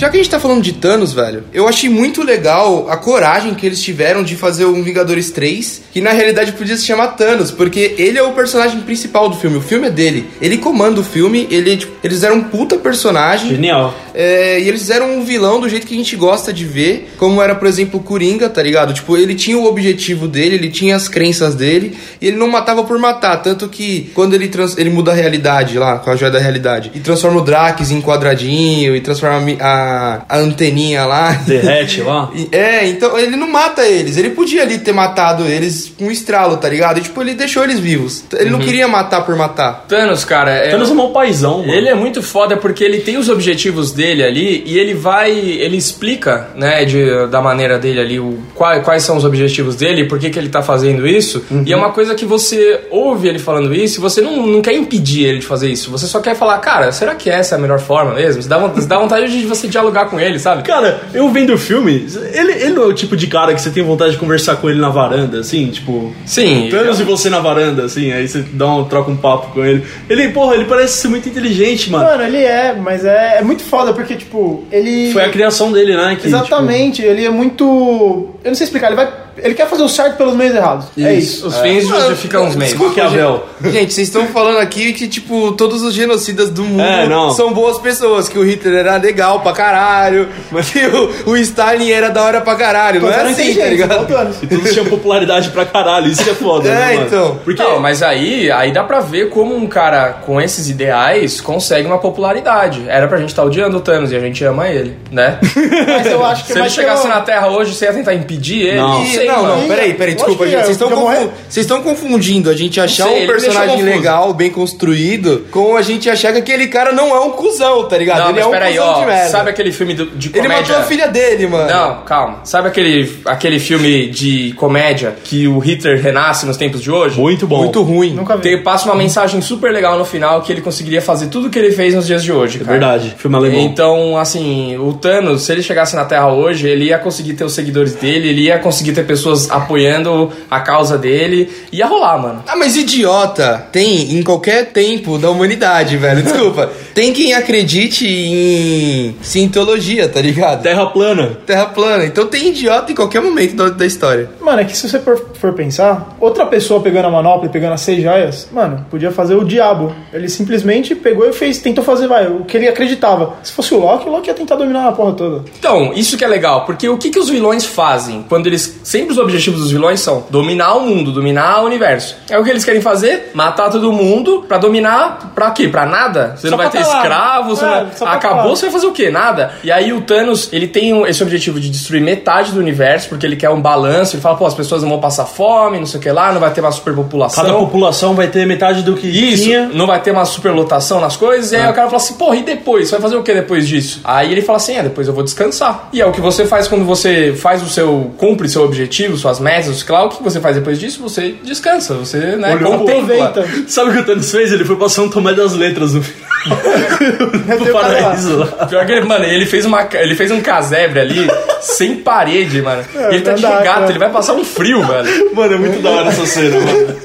Já 0.05 0.11
que 0.11 0.17
a 0.17 0.19
gente 0.21 0.29
tá 0.29 0.39
falando 0.39 0.61
de 0.61 0.73
Thanos, 0.73 1.13
velho, 1.13 1.45
eu 1.51 1.67
achei 1.67 1.89
muito 1.89 2.21
legal 2.21 2.87
a 2.91 2.95
coragem 2.95 3.55
que 3.55 3.65
eles 3.65 3.81
tiveram 3.81 4.21
de 4.23 4.35
fazer 4.35 4.63
um 4.65 4.83
Vingadores 4.83 5.31
3, 5.31 5.81
que 5.91 5.99
na 5.99 6.11
realidade 6.11 6.51
podia 6.51 6.77
se 6.77 6.85
chamar 6.85 7.07
Thanos, 7.07 7.49
porque 7.49 7.95
ele 7.97 8.19
é 8.19 8.21
o 8.21 8.31
personagem 8.33 8.81
principal 8.81 9.27
do 9.27 9.35
filme, 9.35 9.57
o 9.57 9.61
filme 9.61 9.87
é 9.87 9.89
dele. 9.89 10.29
Ele 10.39 10.59
comanda 10.59 11.01
o 11.01 11.03
filme, 11.03 11.47
ele, 11.49 11.75
tipo, 11.75 11.91
eles 12.03 12.17
fizeram 12.17 12.35
um 12.35 12.43
puta 12.43 12.77
personagem. 12.77 13.49
Genial. 13.49 13.95
É, 14.15 14.59
e 14.59 14.67
eles 14.67 14.81
fizeram 14.81 15.17
um 15.17 15.23
vilão 15.23 15.59
do 15.59 15.67
jeito 15.69 15.85
que 15.85 15.93
a 15.93 15.97
gente 15.97 16.15
gosta 16.15 16.51
de 16.53 16.65
ver, 16.65 17.13
como 17.17 17.41
era, 17.41 17.53
por 17.55 17.67
exemplo, 17.67 17.99
o 17.99 18.03
Coringa, 18.03 18.49
tá 18.49 18.61
ligado? 18.63 18.93
Tipo, 18.93 19.17
ele 19.17 19.35
tinha 19.35 19.57
o 19.57 19.65
objetivo 19.65 20.27
dele, 20.27 20.55
ele 20.55 20.69
tinha 20.69 20.95
as 20.95 21.07
crenças 21.07 21.53
dele, 21.55 21.95
e 22.21 22.27
ele 22.27 22.37
não 22.37 22.47
matava 22.47 22.83
por 22.83 22.97
matar. 22.97 23.37
Tanto 23.37 23.67
que 23.67 24.09
quando 24.13 24.33
ele, 24.33 24.47
trans- 24.47 24.77
ele 24.77 24.89
muda 24.89 25.11
a 25.11 25.15
realidade 25.15 25.77
lá, 25.77 25.99
com 25.99 26.09
a 26.09 26.15
joia 26.15 26.31
da 26.31 26.39
realidade, 26.39 26.91
e 26.95 26.99
transforma 26.99 27.39
o 27.41 27.43
Drax 27.43 27.91
em 27.91 28.01
quadradinho, 28.01 28.95
e 28.95 29.01
transforma 29.01 29.41
a 29.59 30.21
a, 30.29 30.37
anteninha 30.37 31.05
lá. 31.05 31.31
Derrete 31.45 32.01
lá. 32.05 32.31
É, 32.51 32.87
então 32.87 33.17
ele 33.17 33.35
não 33.35 33.49
mata 33.49 33.85
eles. 33.85 34.17
Ele 34.17 34.29
podia 34.29 34.61
ali 34.61 34.77
ter 34.77 34.93
matado 34.93 35.43
eles 35.45 35.91
com 35.97 36.05
um 36.05 36.11
estralo, 36.11 36.57
tá 36.57 36.69
ligado? 36.69 36.99
E, 36.99 37.01
tipo, 37.01 37.21
ele 37.21 37.33
deixou 37.33 37.63
eles 37.63 37.79
vivos. 37.79 38.23
Ele 38.33 38.49
não 38.49 38.59
queria 38.59 38.87
matar 38.87 39.25
por 39.25 39.35
matar. 39.35 39.85
Thanos, 39.87 40.23
cara, 40.23 40.51
é. 40.51 40.69
Thanos 40.71 40.89
é 40.89 40.93
um 40.93 41.11
paizão, 41.11 41.59
mano. 41.59 41.73
Ele 41.73 41.89
é 41.89 41.95
muito 41.95 42.21
foda 42.23 42.55
porque 42.57 42.83
ele 42.83 42.99
tem 42.99 43.17
os 43.17 43.27
objetivos 43.29 43.91
dele 43.91 44.04
ali 44.05 44.63
e 44.65 44.77
ele 44.77 44.93
vai, 44.93 45.31
ele 45.31 45.77
explica, 45.77 46.49
né, 46.55 46.85
de, 46.85 47.27
da 47.27 47.41
maneira 47.41 47.77
dele 47.77 47.99
ali, 47.99 48.19
o, 48.19 48.39
quais, 48.53 48.83
quais 48.83 49.03
são 49.03 49.17
os 49.17 49.25
objetivos 49.25 49.75
dele, 49.75 50.05
por 50.05 50.19
que, 50.19 50.29
que 50.29 50.39
ele 50.39 50.49
tá 50.49 50.61
fazendo 50.61 51.07
isso. 51.07 51.45
E 51.65 51.73
é 51.73 51.77
uma 51.77 51.91
coisa 51.91 52.15
que 52.15 52.25
você 52.25 52.81
ouve 52.89 53.27
ele 53.27 53.39
falando 53.39 53.73
isso 53.73 53.99
e 53.99 54.01
você 54.01 54.21
não, 54.21 54.45
não 54.45 54.61
quer 54.61 54.73
impedir 54.73 55.25
ele 55.25 55.39
de 55.39 55.45
fazer 55.45 55.69
isso. 55.69 55.89
Você 55.91 56.07
só 56.07 56.19
quer 56.19 56.35
falar, 56.35 56.57
cara, 56.59 56.91
será 56.91 57.15
que 57.15 57.29
essa 57.29 57.55
é 57.55 57.57
a 57.57 57.61
melhor 57.61 57.79
forma 57.79 58.13
mesmo? 58.13 58.41
Você 58.41 58.49
dá, 58.49 58.57
você 58.57 58.87
dá 58.87 58.97
vontade 58.97 59.31
de 59.31 59.45
você 59.45 59.67
dialogar 59.67 60.05
com 60.05 60.19
ele, 60.19 60.39
sabe? 60.39 60.63
Cara, 60.63 61.01
eu 61.13 61.29
vendo 61.29 61.53
o 61.53 61.57
filme, 61.57 62.07
ele, 62.33 62.53
ele 62.53 62.73
não 62.73 62.83
é 62.83 62.87
o 62.87 62.93
tipo 62.93 63.15
de 63.15 63.27
cara 63.27 63.53
que 63.53 63.61
você 63.61 63.69
tem 63.69 63.83
vontade 63.83 64.11
de 64.11 64.17
conversar 64.17 64.57
com 64.57 64.69
ele 64.69 64.79
na 64.79 64.89
varanda, 64.89 65.39
assim, 65.39 65.67
tipo. 65.69 66.13
Sim. 66.25 66.69
Thanos 66.69 66.99
e 66.99 67.03
você 67.03 67.29
na 67.29 67.39
varanda, 67.39 67.85
assim, 67.85 68.11
aí 68.11 68.27
você 68.27 68.43
dá 68.51 68.67
um, 68.67 68.85
troca 68.85 69.11
um 69.11 69.17
papo 69.17 69.51
com 69.53 69.63
ele. 69.63 69.83
Ele, 70.09 70.29
porra, 70.29 70.55
ele 70.55 70.65
parece 70.65 70.97
ser 70.97 71.07
muito 71.07 71.27
inteligente, 71.27 71.89
mano. 71.89 72.05
Mano, 72.05 72.23
ele 72.23 72.43
é, 72.43 72.73
mas 72.73 73.05
é, 73.05 73.37
é 73.39 73.41
muito 73.41 73.63
foda, 73.63 73.93
porque, 73.95 74.15
tipo, 74.15 74.63
ele. 74.71 75.11
Foi 75.11 75.23
a 75.23 75.29
criação 75.29 75.71
dele, 75.71 75.95
né? 75.95 76.15
Que, 76.15 76.27
Exatamente, 76.27 77.01
ele 77.01 77.25
é 77.25 77.29
muito. 77.29 78.35
Eu 78.43 78.49
não 78.49 78.55
sei 78.55 78.65
explicar, 78.65 78.87
ele 78.87 78.95
vai. 78.95 79.11
Ele 79.37 79.53
quer 79.53 79.67
fazer 79.67 79.83
o 79.83 79.89
certo 79.89 80.17
pelos 80.17 80.35
meios 80.35 80.55
errados. 80.55 80.85
É 80.97 81.13
isso. 81.13 81.47
Os 81.47 81.57
fins 81.57 81.87
justificam 81.87 82.47
os 82.47 82.55
meios. 82.55 82.71
Tipo, 82.73 82.85
Maquiavel. 82.87 83.45
Gente, 83.63 83.93
vocês 83.93 84.07
estão 84.07 84.27
falando 84.27 84.57
aqui 84.59 84.93
que, 84.93 85.07
tipo, 85.07 85.51
todos 85.53 85.81
os 85.83 85.93
genocidas 85.93 86.49
do 86.49 86.63
mundo 86.63 86.81
É, 86.81 87.07
não. 87.07 87.31
são 87.31 87.53
boas 87.53 87.77
pessoas. 87.77 88.29
Que 88.29 88.37
o 88.39 88.43
Hitler 88.43 88.75
era 88.75 88.97
legal 88.97 89.39
pra 89.41 89.51
caralho, 89.51 90.29
que 90.71 90.85
o, 90.87 91.31
o 91.31 91.37
Stalin 91.37 91.89
era 91.91 92.09
da 92.09 92.23
hora 92.23 92.41
pra 92.41 92.55
caralho. 92.55 93.01
Não 93.01 93.09
é 93.09 93.11
Todos 93.11 93.19
eram 93.25 93.31
assim, 93.31 93.43
tá 93.43 93.49
inteligentes, 93.51 93.85
igual 93.85 93.99
ligado? 94.05 94.35
E 94.43 94.47
todos 94.47 94.71
tinham 94.73 94.85
popularidade 94.85 95.49
pra 95.49 95.65
caralho, 95.65 96.07
isso 96.07 96.23
que 96.23 96.29
é 96.29 96.33
foda, 96.33 96.69
né, 96.69 96.93
É, 96.93 96.95
mano? 96.95 97.07
então. 97.07 97.39
Porque 97.43 97.61
Não, 97.63 97.79
mas 97.79 98.01
aí, 98.03 98.51
aí 98.51 98.71
dá 98.71 98.83
pra 98.83 98.99
ver 98.99 99.29
como 99.29 99.55
um 99.55 99.67
cara 99.67 100.13
com 100.25 100.39
esses 100.41 100.69
ideais 100.69 101.41
consegue 101.41 101.87
uma 101.87 101.97
popularidade. 101.97 102.83
Era 102.87 103.07
pra 103.07 103.17
gente 103.17 103.29
estar 103.29 103.43
odiando 103.43 103.77
o 103.77 103.79
Thanos 103.81 104.11
e 104.11 104.15
a 104.15 104.19
gente 104.19 104.43
ama 104.43 104.67
ele, 104.69 104.97
né? 105.11 105.39
Mas 105.87 106.07
eu 106.07 106.25
acho 106.25 106.45
que 106.45 106.53
Se 106.53 106.59
ele 106.59 106.69
chegasse 106.69 107.05
um- 107.05 107.09
na 107.09 107.21
Terra 107.21 107.47
hoje, 107.49 107.73
você 107.73 107.85
ia 107.85 107.93
tentar 107.93 108.13
impedir 108.13 108.61
ele? 108.67 108.77
Não. 108.77 109.03
E- 109.03 109.24
sei, 109.25 109.35
não, 109.35 109.43
mano. 109.43 109.61
não, 109.61 109.67
peraí, 109.67 109.93
peraí, 109.93 110.15
desculpa, 110.15 110.45
gente. 110.45 110.55
é, 110.55 110.63
Vocês 110.63 110.71
estão 110.71 110.89
confu- 110.89 111.29
vocês 111.49 111.63
estão 111.65 111.81
confundindo 111.81 112.49
a 112.49 112.55
gente 112.55 112.79
achar 112.79 113.05
sei, 113.07 113.13
um 113.13 113.17
ele 113.17 113.27
personagem 113.31 113.81
legal, 113.81 114.33
bem 114.33 114.49
construído, 114.49 115.45
com 115.51 115.75
a 115.75 115.81
gente 115.81 116.09
achar 116.09 116.31
que 116.33 116.39
aquele 116.39 116.67
cara 116.67 116.91
não 116.91 117.15
é 117.15 117.19
um 117.19 117.31
cuzão, 117.31 117.87
tá 117.87 117.97
ligado? 117.97 118.19
Não, 118.19 118.25
ele 118.29 118.33
mas 118.35 118.43
é 118.43 118.47
um 118.47 118.51
peraí, 118.51 118.73
cuzão 118.75 118.87
ó. 118.89 118.99
de 118.99 119.05
merda. 119.05 119.29
Sabe 119.29 119.49
aquele 119.49 119.71
filme 119.71 119.93
do- 119.93 120.05
de 120.07 120.27
Ele 120.29 120.41
comédia? 120.41 120.61
matou 120.61 120.75
a 120.77 120.83
filha 120.83 121.07
dele, 121.07 121.47
mano. 121.47 121.69
Não, 121.69 122.01
calma. 122.03 122.39
Sabe 122.43 122.67
aquele, 122.67 123.17
aquele 123.25 123.59
filme 123.59 124.07
de 124.07 124.53
comédia 124.53 125.15
que 125.23 125.47
o 125.47 125.59
Hitler 125.59 126.01
renasce 126.01 126.45
nos 126.45 126.57
tempos 126.57 126.81
de 126.81 126.91
hoje? 126.91 127.19
muito 127.19 127.47
bom. 127.47 127.57
Muito 127.59 127.81
ruim. 127.81 128.13
Nunca 128.13 128.35
vi. 128.35 128.41
Tem, 128.43 128.61
passa 128.63 128.85
uma 128.85 128.95
mensagem 128.95 129.41
super 129.41 129.71
legal 129.71 129.97
no 129.97 130.05
final 130.05 130.41
que 130.41 130.51
ele 130.51 130.61
conseguiria 130.61 131.01
fazer 131.01 131.27
tudo 131.27 131.49
que 131.49 131.57
ele 131.57 131.71
fez 131.71 131.93
nos 131.95 132.05
dias 132.05 132.23
de 132.23 132.31
hoje, 132.31 132.59
cara. 132.59 132.71
Verdade, 132.71 133.15
filme 133.17 133.35
alemão. 133.35 133.61
Então, 133.61 134.17
assim, 134.17 134.77
o 134.77 134.93
Thanos, 134.93 135.43
se 135.43 135.51
ele 135.51 135.61
chegasse 135.63 135.95
na 135.95 136.05
Terra 136.05 136.31
hoje, 136.31 136.67
ele 136.67 136.85
ia 136.85 136.97
conseguir 136.99 137.33
ter 137.33 137.43
os 137.43 137.53
seguidores 137.53 137.93
dele, 137.95 138.29
ele 138.29 138.41
ia 138.43 138.59
conseguir 138.59 138.93
ter 138.93 139.03
pessoas 139.05 139.14
apoiando 139.49 140.31
a 140.49 140.59
causa 140.59 140.97
dele. 140.97 141.49
Ia 141.71 141.85
rolar, 141.85 142.17
mano. 142.17 142.43
Ah, 142.47 142.55
mas 142.55 142.75
idiota 142.75 143.67
tem 143.71 144.17
em 144.17 144.23
qualquer 144.23 144.71
tempo 144.71 145.17
da 145.17 145.29
humanidade, 145.29 145.97
velho. 145.97 146.23
Desculpa. 146.23 146.69
tem 146.93 147.11
quem 147.11 147.33
acredite 147.33 148.07
em 148.07 149.15
cientologia, 149.21 150.07
tá 150.07 150.21
ligado? 150.21 150.63
Terra 150.63 150.85
plana. 150.87 151.37
Terra 151.45 151.65
plana. 151.65 152.05
Então 152.05 152.25
tem 152.27 152.49
idiota 152.49 152.91
em 152.91 152.95
qualquer 152.95 153.21
momento 153.21 153.55
da, 153.55 153.69
da 153.69 153.85
história. 153.85 154.29
Mano, 154.39 154.61
é 154.61 154.65
que 154.65 154.75
se 154.75 154.87
você 154.89 154.99
for, 154.99 155.31
for 155.39 155.53
pensar, 155.53 156.15
outra 156.19 156.45
pessoa 156.45 156.81
pegando 156.81 157.07
a 157.07 157.11
manopla 157.11 157.47
e 157.47 157.49
pegando 157.49 157.73
as 157.73 157.81
seis 157.81 158.01
joias, 158.01 158.47
mano, 158.51 158.85
podia 158.89 159.11
fazer 159.11 159.35
o 159.35 159.43
diabo. 159.43 159.93
Ele 160.13 160.29
simplesmente 160.29 160.95
pegou 160.95 161.27
e 161.27 161.33
fez, 161.33 161.59
tentou 161.59 161.83
fazer, 161.83 162.07
vai, 162.07 162.27
o 162.27 162.45
que 162.45 162.57
ele 162.57 162.67
acreditava. 162.67 163.35
Se 163.43 163.51
fosse 163.51 163.73
o 163.73 163.79
Loki, 163.79 164.07
o 164.07 164.11
Loki 164.11 164.29
ia 164.29 164.33
tentar 164.33 164.55
dominar 164.55 164.87
a 164.87 164.91
porra 164.91 165.13
toda. 165.13 165.43
Então, 165.57 165.91
isso 165.93 166.17
que 166.17 166.23
é 166.23 166.27
legal, 166.27 166.65
porque 166.65 166.87
o 166.87 166.97
que, 166.97 167.09
que 167.09 167.19
os 167.19 167.29
vilões 167.29 167.65
fazem? 167.65 168.25
Quando 168.27 168.47
eles. 168.47 168.79
Sempre 168.83 169.04
os 169.11 169.17
objetivos 169.17 169.59
dos 169.61 169.71
vilões 169.71 169.99
são 169.99 170.25
dominar 170.29 170.75
o 170.75 170.81
mundo, 170.81 171.11
dominar 171.11 171.61
o 171.61 171.65
universo. 171.65 172.15
É 172.29 172.37
o 172.37 172.43
que 172.43 172.49
eles 172.49 172.63
querem 172.63 172.81
fazer? 172.81 173.31
Matar 173.33 173.69
todo 173.69 173.91
mundo 173.91 174.45
pra 174.47 174.57
dominar. 174.57 175.31
Pra 175.35 175.51
quê? 175.51 175.67
Pra 175.67 175.85
nada? 175.85 176.35
Você 176.35 176.47
Só 176.47 176.51
não 176.51 176.57
vai 176.57 176.69
ter 176.69 176.81
escravos, 176.81 177.61
É, 177.61 177.85
não 177.99 178.07
Acabou, 178.07 178.49
lá. 178.49 178.55
você 178.55 178.65
vai 178.65 178.73
fazer 178.73 178.87
o 178.87 178.91
quê? 178.91 179.09
Nada. 179.09 179.51
E 179.63 179.71
aí 179.71 179.91
o 179.93 180.01
Thanos, 180.01 180.49
ele 180.51 180.67
tem 180.67 181.01
esse 181.05 181.21
objetivo 181.23 181.59
de 181.59 181.69
destruir 181.69 182.01
metade 182.01 182.51
do 182.51 182.59
universo, 182.59 183.09
porque 183.09 183.25
ele 183.25 183.35
quer 183.35 183.49
um 183.49 183.61
balanço. 183.61 184.15
Ele 184.15 184.21
fala, 184.21 184.35
pô, 184.37 184.45
as 184.45 184.53
pessoas 184.53 184.81
não 184.81 184.89
vão 184.89 184.99
passar 184.99 185.25
fome, 185.25 185.79
não 185.79 185.85
sei 185.85 185.99
o 185.99 186.03
que 186.03 186.11
lá, 186.11 186.31
não 186.31 186.39
vai 186.39 186.51
ter 186.51 186.61
uma 186.61 186.71
superpopulação. 186.71 187.43
Cada 187.43 187.57
população 187.57 188.13
vai 188.15 188.27
ter 188.27 188.45
metade 188.45 188.81
do 188.83 188.95
que 188.95 189.07
Isso, 189.07 189.43
tinha. 189.43 189.67
não 189.73 189.87
vai 189.87 189.99
ter 190.01 190.11
uma 190.11 190.25
superlotação 190.25 190.99
nas 190.99 191.15
coisas. 191.17 191.51
E 191.51 191.55
aí 191.55 191.63
o 191.69 191.73
cara 191.73 191.87
fala 191.87 191.97
assim, 191.97 192.13
porra, 192.15 192.35
e 192.37 192.43
depois? 192.43 192.87
Você 192.87 192.91
vai 192.95 193.01
fazer 193.01 193.15
o 193.15 193.23
que 193.23 193.33
depois 193.33 193.67
disso? 193.67 194.01
Aí 194.03 194.31
ele 194.31 194.41
fala 194.41 194.57
assim, 194.57 194.75
é, 194.77 194.83
depois 194.83 195.07
eu 195.07 195.13
vou 195.13 195.23
descansar. 195.23 195.89
E 195.91 196.01
é 196.01 196.05
o 196.05 196.11
que 196.11 196.21
você 196.21 196.45
faz 196.45 196.67
quando 196.67 196.85
você 196.85 197.33
faz 197.33 197.61
o 197.63 197.69
seu, 197.69 198.11
cumpre 198.17 198.47
seu 198.47 198.63
objetivo, 198.63 198.85
suas 199.17 199.39
metas, 199.39 199.83
claro, 199.83 200.07
o 200.07 200.09
que 200.09 200.23
você 200.23 200.39
faz 200.39 200.55
depois 200.55 200.79
disso? 200.79 201.01
Você 201.01 201.35
descansa, 201.43 201.95
você, 201.95 202.35
né, 202.35 202.53
Olhou, 202.55 202.73
aproveita. 202.73 203.45
Sabe 203.67 203.89
o 203.89 203.93
que 203.93 203.99
o 203.99 204.05
Thanos 204.05 204.31
fez? 204.31 204.51
Ele 204.51 204.65
foi 204.65 204.75
pra 204.75 204.89
São 204.89 205.09
Tomé 205.09 205.33
das 205.33 205.53
Letras 205.53 205.93
no 205.93 206.01
final. 206.01 206.24
Do 207.57 207.63
o 207.63 207.73
cara 207.73 207.73
paraíso 207.73 208.37
lá. 208.37 208.65
Pior 208.67 208.85
que 208.85 208.91
ele, 208.91 209.01
mano, 209.05 209.25
ele 209.25 209.45
fez, 209.45 209.65
uma, 209.65 209.87
ele 209.93 210.15
fez 210.15 210.31
um 210.31 210.41
casebre 210.41 210.99
ali, 210.99 211.27
sem 211.61 211.97
parede, 211.97 212.61
mano. 212.61 212.83
E 212.93 213.15
ele 213.15 213.21
tá 213.21 213.33
de 213.33 213.45
regata, 213.45 213.81
né? 213.81 213.89
ele 213.89 213.99
vai 213.99 214.09
passar 214.09 214.33
um 214.33 214.43
frio, 214.43 214.83
velho. 214.85 215.35
Mano, 215.35 215.53
é 215.53 215.57
muito 215.57 215.81
da 215.81 215.89
hora 215.89 216.09
essa 216.09 216.25
cena, 216.25 216.59
mano. 216.59 216.95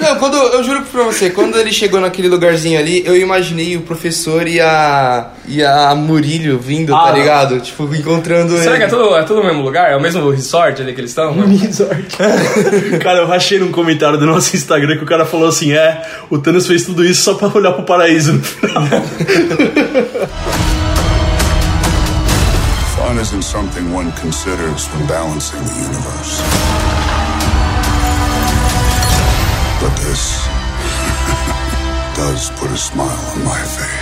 Não, 0.00 0.16
quando, 0.16 0.36
eu 0.36 0.62
juro 0.64 0.82
pra 0.82 1.02
você, 1.04 1.30
quando 1.30 1.58
ele 1.58 1.72
chegou 1.72 2.00
naquele 2.00 2.28
lugarzinho 2.28 2.78
ali, 2.78 3.02
eu 3.04 3.16
imaginei 3.16 3.76
o 3.76 3.80
professor 3.82 4.46
e 4.46 4.60
a. 4.60 5.28
e 5.46 5.62
a 5.62 5.94
Murilho 5.94 6.58
vindo, 6.58 6.94
Ah, 6.94 7.04
tá 7.06 7.10
não. 7.12 7.18
ligado? 7.18 7.60
Tipo, 7.60 7.92
encontrando 7.94 8.56
Será 8.56 8.70
ele. 8.70 8.78
que 8.78 8.84
é 8.84 8.86
tudo, 8.88 9.16
é 9.16 9.22
tudo 9.24 9.40
no 9.40 9.46
mesmo 9.46 9.62
lugar? 9.62 9.90
É 9.90 9.96
o 9.96 10.00
mesmo 10.00 10.30
resort 10.30 10.80
ali 10.80 10.94
que 10.94 11.00
eles 11.00 11.10
estão? 11.10 11.32
Resort. 11.32 12.06
Cara, 13.02 13.18
eu 13.20 13.26
rachei 13.26 13.58
num 13.58 13.70
comentário 13.72 14.18
do 14.18 14.24
nosso 14.26 14.54
Instagram 14.56 14.96
que 14.96 15.02
o 15.04 15.06
cara 15.06 15.26
falou 15.26 15.48
assim: 15.48 15.72
é, 15.72 16.00
o 16.30 16.38
Thanos 16.38 16.66
fez 16.66 16.84
tudo 16.84 17.04
isso 17.04 17.22
só 17.22 17.34
pra 17.34 17.48
olhar 17.54 17.72
pro 17.72 17.82
paraíso 17.84 18.32
no 18.34 18.42
final. 18.42 18.82
Fun 22.96 23.18
isn't 23.18 23.42
something 23.42 23.92
one 23.92 24.10
considers 24.12 24.86
when 24.88 25.06
balancing 25.06 25.60
the 25.60 25.74
universe. 25.74 26.40
But 29.80 29.94
this 30.00 30.46
does 32.16 32.50
put 32.58 32.70
a 32.70 32.78
smile 32.78 33.32
on 33.32 33.44
my 33.44 33.60
face. 33.60 33.97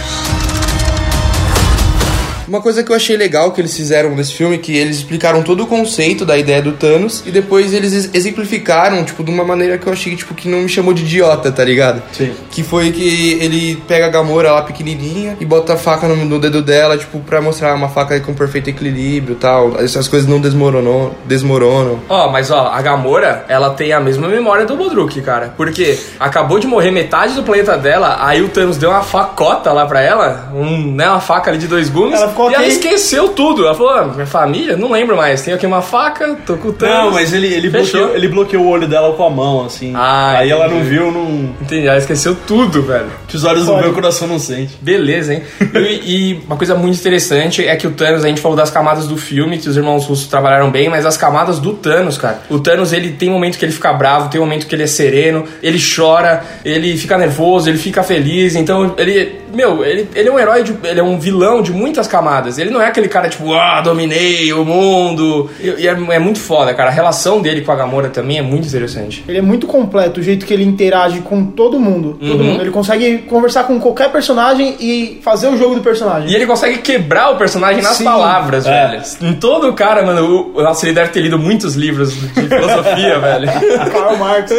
Uma 2.48 2.60
coisa 2.60 2.82
que 2.82 2.90
eu 2.92 2.96
achei 2.96 3.16
legal 3.16 3.50
que 3.52 3.60
eles 3.60 3.76
fizeram 3.76 4.10
nesse 4.14 4.32
filme, 4.32 4.58
que 4.58 4.76
eles 4.76 4.96
explicaram 4.96 5.42
todo 5.42 5.64
o 5.64 5.66
conceito 5.66 6.24
da 6.24 6.36
ideia 6.36 6.62
do 6.62 6.72
Thanos 6.72 7.22
e 7.26 7.30
depois 7.30 7.72
eles 7.72 7.92
ex- 7.92 8.10
exemplificaram, 8.14 9.04
tipo, 9.04 9.24
de 9.24 9.30
uma 9.30 9.44
maneira 9.44 9.78
que 9.78 9.86
eu 9.86 9.92
achei, 9.92 10.14
tipo, 10.16 10.34
que 10.34 10.48
não 10.48 10.58
me 10.60 10.68
chamou 10.68 10.92
de 10.94 11.02
idiota, 11.02 11.50
tá 11.50 11.64
ligado? 11.64 12.02
Sim. 12.12 12.32
Que 12.50 12.62
foi 12.62 12.90
que 12.92 13.32
ele 13.40 13.76
pega 13.88 14.06
a 14.06 14.10
Gamora 14.10 14.52
lá 14.52 14.62
pequenininha 14.62 15.36
e 15.40 15.44
bota 15.44 15.74
a 15.74 15.76
faca 15.76 16.06
no, 16.06 16.16
no 16.24 16.38
dedo 16.38 16.62
dela, 16.62 16.96
tipo, 16.96 17.18
pra 17.20 17.40
mostrar 17.40 17.74
uma 17.74 17.88
faca 17.88 18.18
com 18.20 18.34
perfeito 18.34 18.70
equilíbrio 18.70 19.34
e 19.34 19.38
tal. 19.38 19.80
Essas 19.80 20.06
coisas 20.08 20.28
não 20.28 20.40
desmoronou, 20.40 21.14
desmoronam. 21.24 21.98
Ó, 22.08 22.30
mas 22.30 22.50
ó, 22.50 22.68
a 22.72 22.80
Gamora, 22.82 23.44
ela 23.48 23.70
tem 23.70 23.92
a 23.92 24.00
mesma 24.00 24.28
memória 24.28 24.64
do 24.66 24.76
Bodruk, 24.76 25.20
cara. 25.20 25.52
Porque 25.56 25.98
acabou 26.18 26.58
de 26.58 26.66
morrer 26.66 26.90
metade 26.90 27.34
do 27.34 27.42
planeta 27.42 27.76
dela, 27.76 28.18
aí 28.20 28.42
o 28.42 28.48
Thanos 28.48 28.76
deu 28.76 28.90
uma 28.90 29.02
facota 29.02 29.72
lá 29.72 29.86
pra 29.86 30.00
ela, 30.02 30.52
um, 30.54 30.92
né, 30.92 31.08
uma 31.08 31.20
faca 31.20 31.50
ali 31.50 31.58
de 31.58 31.66
dois 31.66 31.88
gumes, 31.88 32.20
Ela 32.20 32.28
ficou 32.36 32.50
e 32.50 32.54
ela 32.54 32.66
esqueceu 32.66 33.28
tudo. 33.30 33.64
Ela 33.64 33.74
falou, 33.74 33.92
ah, 33.92 34.04
minha 34.14 34.26
família, 34.26 34.76
não 34.76 34.90
lembro 34.90 35.16
mais, 35.16 35.42
tenho 35.42 35.56
aqui 35.56 35.66
uma 35.66 35.80
faca, 35.82 36.36
tô 36.46 36.56
com 36.56 36.68
o 36.68 36.72
Thanos. 36.72 36.96
Não, 36.96 37.10
mas 37.12 37.32
ele, 37.32 37.46
ele, 37.46 37.70
Fechou. 37.70 38.00
bloqueou, 38.00 38.16
ele 38.16 38.28
bloqueou 38.28 38.64
o 38.64 38.68
olho 38.68 38.86
dela 38.86 39.14
com 39.14 39.24
a 39.24 39.30
mão, 39.30 39.64
assim. 39.64 39.92
Ah, 39.96 40.38
Aí 40.38 40.50
ela 40.50 40.68
não 40.68 40.76
entendi. 40.76 40.90
viu, 40.90 41.10
não. 41.12 41.54
Entendi, 41.60 41.86
ela 41.86 41.98
esqueceu 41.98 42.36
tudo, 42.46 42.82
velho. 42.82 43.06
Que 43.26 43.36
os 43.36 43.44
olhos 43.44 43.62
não 43.64 43.74
Pode. 43.74 43.80
veem, 43.82 43.92
o 43.92 43.94
coração 43.94 44.28
não 44.28 44.38
sente. 44.38 44.76
Beleza, 44.80 45.34
hein? 45.34 45.42
E, 45.74 46.32
e 46.32 46.42
uma 46.46 46.56
coisa 46.56 46.74
muito 46.74 46.98
interessante 46.98 47.66
é 47.66 47.74
que 47.76 47.86
o 47.86 47.90
Thanos, 47.92 48.24
a 48.24 48.28
gente 48.28 48.40
falou 48.40 48.56
das 48.56 48.70
camadas 48.70 49.06
do 49.06 49.16
filme, 49.16 49.58
que 49.58 49.68
os 49.68 49.76
irmãos 49.76 50.04
russos 50.04 50.26
trabalharam 50.28 50.70
bem, 50.70 50.88
mas 50.88 51.06
as 51.06 51.16
camadas 51.16 51.58
do 51.58 51.72
Thanos, 51.74 52.18
cara. 52.18 52.40
O 52.50 52.58
Thanos, 52.58 52.92
ele 52.92 53.12
tem 53.12 53.30
momento 53.30 53.58
que 53.58 53.64
ele 53.64 53.72
fica 53.72 53.92
bravo, 53.92 54.28
tem 54.28 54.40
momento 54.40 54.66
que 54.66 54.74
ele 54.74 54.82
é 54.82 54.86
sereno, 54.86 55.44
ele 55.62 55.78
chora, 55.80 56.42
ele 56.64 56.96
fica 56.96 57.16
nervoso, 57.16 57.68
ele 57.68 57.78
fica 57.78 58.02
feliz. 58.02 58.54
Então, 58.54 58.94
ele. 58.98 59.46
Meu, 59.54 59.84
ele, 59.84 60.08
ele 60.14 60.28
é 60.28 60.32
um 60.32 60.38
herói, 60.38 60.62
de, 60.62 60.74
ele 60.84 61.00
é 61.00 61.02
um 61.02 61.18
vilão 61.18 61.62
de 61.62 61.72
muitas 61.72 62.06
camadas. 62.06 62.25
Ele 62.58 62.70
não 62.70 62.80
é 62.80 62.86
aquele 62.86 63.08
cara 63.08 63.28
tipo, 63.28 63.52
ah, 63.54 63.80
dominei 63.80 64.52
o 64.52 64.64
mundo. 64.64 65.50
E, 65.60 65.82
e 65.82 65.88
é, 65.88 65.90
é 66.10 66.18
muito 66.18 66.38
foda, 66.38 66.72
cara. 66.74 66.90
A 66.90 66.92
relação 66.92 67.40
dele 67.40 67.60
com 67.62 67.72
a 67.72 67.76
Gamora 67.76 68.08
também 68.08 68.38
é 68.38 68.42
muito 68.42 68.66
interessante. 68.66 69.24
Ele 69.28 69.38
é 69.38 69.42
muito 69.42 69.66
completo, 69.66 70.20
o 70.20 70.22
jeito 70.22 70.44
que 70.46 70.52
ele 70.52 70.64
interage 70.64 71.20
com 71.20 71.44
todo 71.46 71.78
mundo. 71.78 72.18
Todo 72.20 72.42
mundo. 72.42 72.60
Ele 72.60 72.70
consegue 72.70 73.18
conversar 73.18 73.64
com 73.64 73.78
qualquer 73.80 74.10
personagem 74.10 74.76
e 74.80 75.18
fazer 75.22 75.48
o 75.48 75.56
jogo 75.56 75.74
do 75.76 75.80
personagem. 75.80 76.30
E 76.30 76.34
ele 76.34 76.46
consegue 76.46 76.78
quebrar 76.78 77.30
o 77.32 77.36
personagem 77.36 77.82
nas 77.82 77.96
Sim. 77.96 78.04
palavras, 78.04 78.66
É. 78.66 78.88
velho. 78.88 79.02
Em 79.22 79.34
todo 79.34 79.72
cara, 79.72 80.04
mano, 80.04 80.52
o, 80.54 80.62
nossa, 80.62 80.86
ele 80.86 80.94
deve 80.94 81.10
ter 81.10 81.20
lido 81.20 81.38
muitos 81.38 81.74
livros 81.74 82.12
de 82.14 82.28
filosofia, 82.48 83.18
velho. 83.18 83.48
Karl 83.92 84.16
Marx. 84.16 84.50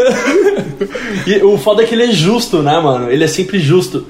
E 1.25 1.43
o 1.43 1.57
foda 1.57 1.83
é 1.83 1.85
que 1.85 1.95
ele 1.95 2.03
é 2.03 2.11
justo, 2.11 2.61
né, 2.61 2.79
mano? 2.79 3.09
Ele 3.11 3.23
é 3.23 3.27
sempre 3.27 3.59
justo. 3.59 4.05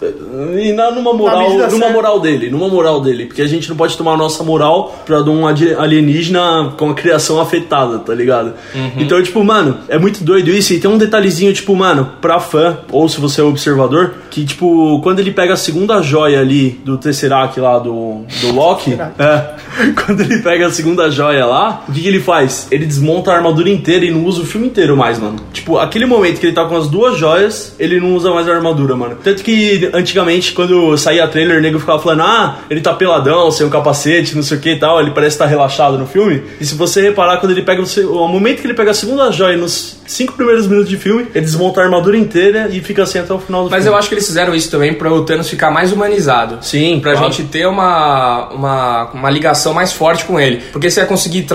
E 0.59 0.71
na, 0.73 0.91
numa 0.91 1.13
moral, 1.13 1.49
numa 1.49 1.69
certa. 1.69 1.89
moral 1.89 2.19
dele, 2.19 2.49
numa 2.49 2.67
moral 2.67 3.01
dele. 3.01 3.25
Porque 3.25 3.41
a 3.47 3.49
gente 3.49 3.69
não 3.69 3.75
pode 3.75 3.97
tomar 3.97 4.13
a 4.13 4.17
nossa 4.17 4.43
moral 4.43 5.03
pra 5.05 5.21
de 5.21 5.29
um 5.29 5.47
alienígena 5.47 6.73
com 6.77 6.89
a 6.89 6.93
criação 6.93 7.39
afetada, 7.41 7.99
tá 7.99 8.13
ligado? 8.13 8.53
Então, 8.97 9.21
tipo, 9.23 9.43
mano, 9.43 9.79
é 9.87 9.97
muito 9.97 10.23
doido 10.23 10.49
isso. 10.49 10.73
E 10.73 10.79
tem 10.79 10.89
um 10.89 10.97
detalhezinho, 10.97 11.53
tipo, 11.53 11.75
mano, 11.75 12.11
pra 12.21 12.39
fã, 12.39 12.77
ou 12.91 13.07
se 13.09 13.19
você 13.19 13.41
é 13.41 13.43
observador, 13.43 14.15
que, 14.37 14.45
tipo, 14.45 15.01
quando 15.01 15.17
ele 15.17 15.31
pega 15.31 15.53
a 15.53 15.57
segunda 15.57 15.99
joia 16.03 16.39
ali 16.39 16.79
do 16.85 16.95
Tesseract 16.95 17.59
lá 17.59 17.79
do, 17.79 18.21
do 18.39 18.51
Loki, 18.53 18.93
é, 18.93 19.55
quando 20.05 20.21
ele 20.21 20.43
pega 20.43 20.67
a 20.67 20.69
segunda 20.69 21.09
joia 21.09 21.43
lá, 21.43 21.83
o 21.89 21.91
que, 21.91 22.01
que 22.01 22.07
ele 22.07 22.19
faz? 22.19 22.67
Ele 22.69 22.85
desmonta 22.85 23.31
a 23.31 23.35
armadura 23.35 23.67
inteira 23.67 24.05
e 24.05 24.11
não 24.11 24.23
usa 24.25 24.43
o 24.43 24.45
filme 24.45 24.67
inteiro 24.67 24.95
mais, 24.95 25.17
mano. 25.17 25.37
Tipo, 25.51 25.79
aquele 25.79 26.05
momento 26.05 26.39
que 26.39 26.45
ele 26.45 26.53
tá 26.53 26.65
com 26.65 26.77
as 26.77 26.87
duas 26.87 27.17
joias, 27.17 27.75
ele 27.79 27.99
não 27.99 28.13
usa 28.13 28.29
mais 28.31 28.47
a 28.47 28.53
armadura, 28.53 28.95
mano. 28.95 29.17
Tanto 29.23 29.43
que 29.43 29.89
antigamente 29.91 30.53
quando 30.53 30.95
saía 30.99 31.27
trailer, 31.27 31.57
o 31.57 31.61
nego 31.61 31.79
ficava 31.79 31.97
falando, 31.97 32.21
ah, 32.21 32.59
ele 32.69 32.81
tá 32.81 32.93
peladão, 32.93 33.49
sem 33.49 33.65
um 33.65 33.71
capacete, 33.71 34.35
não 34.35 34.43
sei 34.43 34.57
o 34.57 34.61
que 34.61 34.73
e 34.73 34.79
tal, 34.79 35.01
ele 35.01 35.09
parece 35.09 35.35
estar 35.35 35.47
relaxado 35.47 35.97
no 35.97 36.05
filme. 36.05 36.43
E 36.61 36.65
se 36.65 36.75
você 36.75 37.01
reparar, 37.01 37.37
quando 37.37 37.53
ele 37.53 37.63
pega 37.63 37.81
o, 37.81 38.23
o 38.23 38.27
momento 38.27 38.61
que 38.61 38.67
ele 38.67 38.75
pega 38.75 38.91
a 38.91 38.93
segunda 38.93 39.31
joia 39.31 39.57
nos 39.57 39.97
cinco 40.05 40.33
primeiros 40.33 40.67
minutos 40.67 40.89
de 40.89 40.97
filme, 40.97 41.27
ele 41.33 41.43
desmonta 41.43 41.81
a 41.81 41.85
armadura 41.85 42.17
inteira 42.17 42.69
e 42.71 42.79
fica 42.81 43.01
assim 43.01 43.17
até 43.17 43.33
o 43.33 43.39
final 43.39 43.63
do 43.63 43.69
Mas 43.69 43.83
filme. 43.83 43.95
eu 43.95 43.99
acho 43.99 44.09
que 44.09 44.15
eles 44.15 44.26
fizeram 44.27 44.53
isso 44.53 44.69
também 44.69 44.93
pra 44.93 45.11
o 45.11 45.23
Thanos 45.25 45.49
ficar 45.49 45.71
mais 45.71 45.91
humanizado. 45.91 46.59
Sim, 46.61 46.99
Pra 47.01 47.13
claro. 47.13 47.31
gente 47.31 47.47
ter 47.49 47.65
uma, 47.67 48.49
uma, 48.49 49.03
uma 49.13 49.29
ligação 49.29 49.73
mais 49.73 49.91
forte 49.91 50.25
com 50.25 50.39
ele. 50.39 50.61
Porque 50.71 50.89
você 50.89 50.99
vai 51.01 51.09
conseguir 51.09 51.45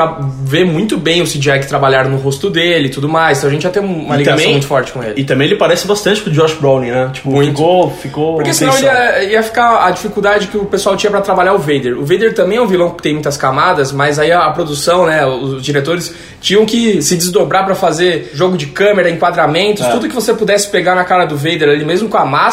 ver 0.45 0.65
muito 0.65 0.97
bem 0.99 1.23
o 1.23 1.25
CGI 1.25 1.61
que 1.61 1.67
trabalharam 1.69 2.11
no 2.11 2.17
rosto 2.17 2.51
dele 2.51 2.87
e 2.89 2.91
tudo 2.91 3.09
mais. 3.09 3.39
Então 3.39 3.51
a 3.51 3.53
gente 3.53 3.65
ia 3.65 3.71
ter 3.71 3.81
uma 3.81 4.15
E 4.15 4.19
ligação 4.19 4.39
também- 4.39 4.53
muito 4.53 4.67
forte 4.67 4.93
com 4.93 5.03
ele. 5.03 5.15
E 5.21 5.25
também 5.25 5.47
ele 5.47 5.57
parece 5.57 5.87
bastante 5.87 6.21
com 6.23 6.31
o 6.31 6.33
Josh 6.33 6.55
Brolin, 6.55 6.91
né? 6.91 7.11
Tipo, 7.13 7.31
Muito. 7.31 7.51
ficou. 7.51 7.91
ficou 7.91 8.35
Porque 8.37 8.53
senão 8.55 8.77
ele 8.77 8.87
ia, 8.87 9.25
ia 9.25 9.43
ficar 9.43 9.87
a 9.87 9.91
dificuldade 9.91 10.47
que 10.49 10.57
o 10.57 10.65
pessoal 10.65 10.97
tinha 10.97 11.11
pra 11.11 11.21
trabalhar 11.21 11.55
o 11.55 11.59
Vader. 11.59 11.99
O 11.99 12.05
Vader 12.05 12.35
também 12.35 12.59
é 12.59 12.63
um 12.63 12.67
vilão 12.67 12.91
que 12.91 13.03
tem 13.03 13.13
muitas 13.13 13.37
camadas, 13.37 13.93
mas 13.93 14.19
aí 14.19 14.33
a, 14.33 14.47
a 14.47 14.51
produção, 14.51 15.07
né, 15.07 15.25
os 15.27 15.63
diretores 15.63 16.15
tinham 16.41 16.65
que 16.67 17.01
se 17.03 17.17
desdobrar 17.17 17.65
pra 17.65 17.75
fazer 17.75 18.31
jogo 18.35 18.57
de 18.57 18.67
câmera, 18.67 19.09
enquadramentos, 19.11 19.87
tudo 19.89 20.09
que 20.09 20.15
você 20.15 20.35
pudesse 20.35 20.69
pegar 20.71 20.95
na 20.95 21.05
cara 21.05 21.25
do 21.25 21.37
Vader 21.37 21.69
ali, 21.69 21.85
mesmo 21.85 22.09
com 22.09 22.17
a 22.17 22.25
máscara, 22.25 22.52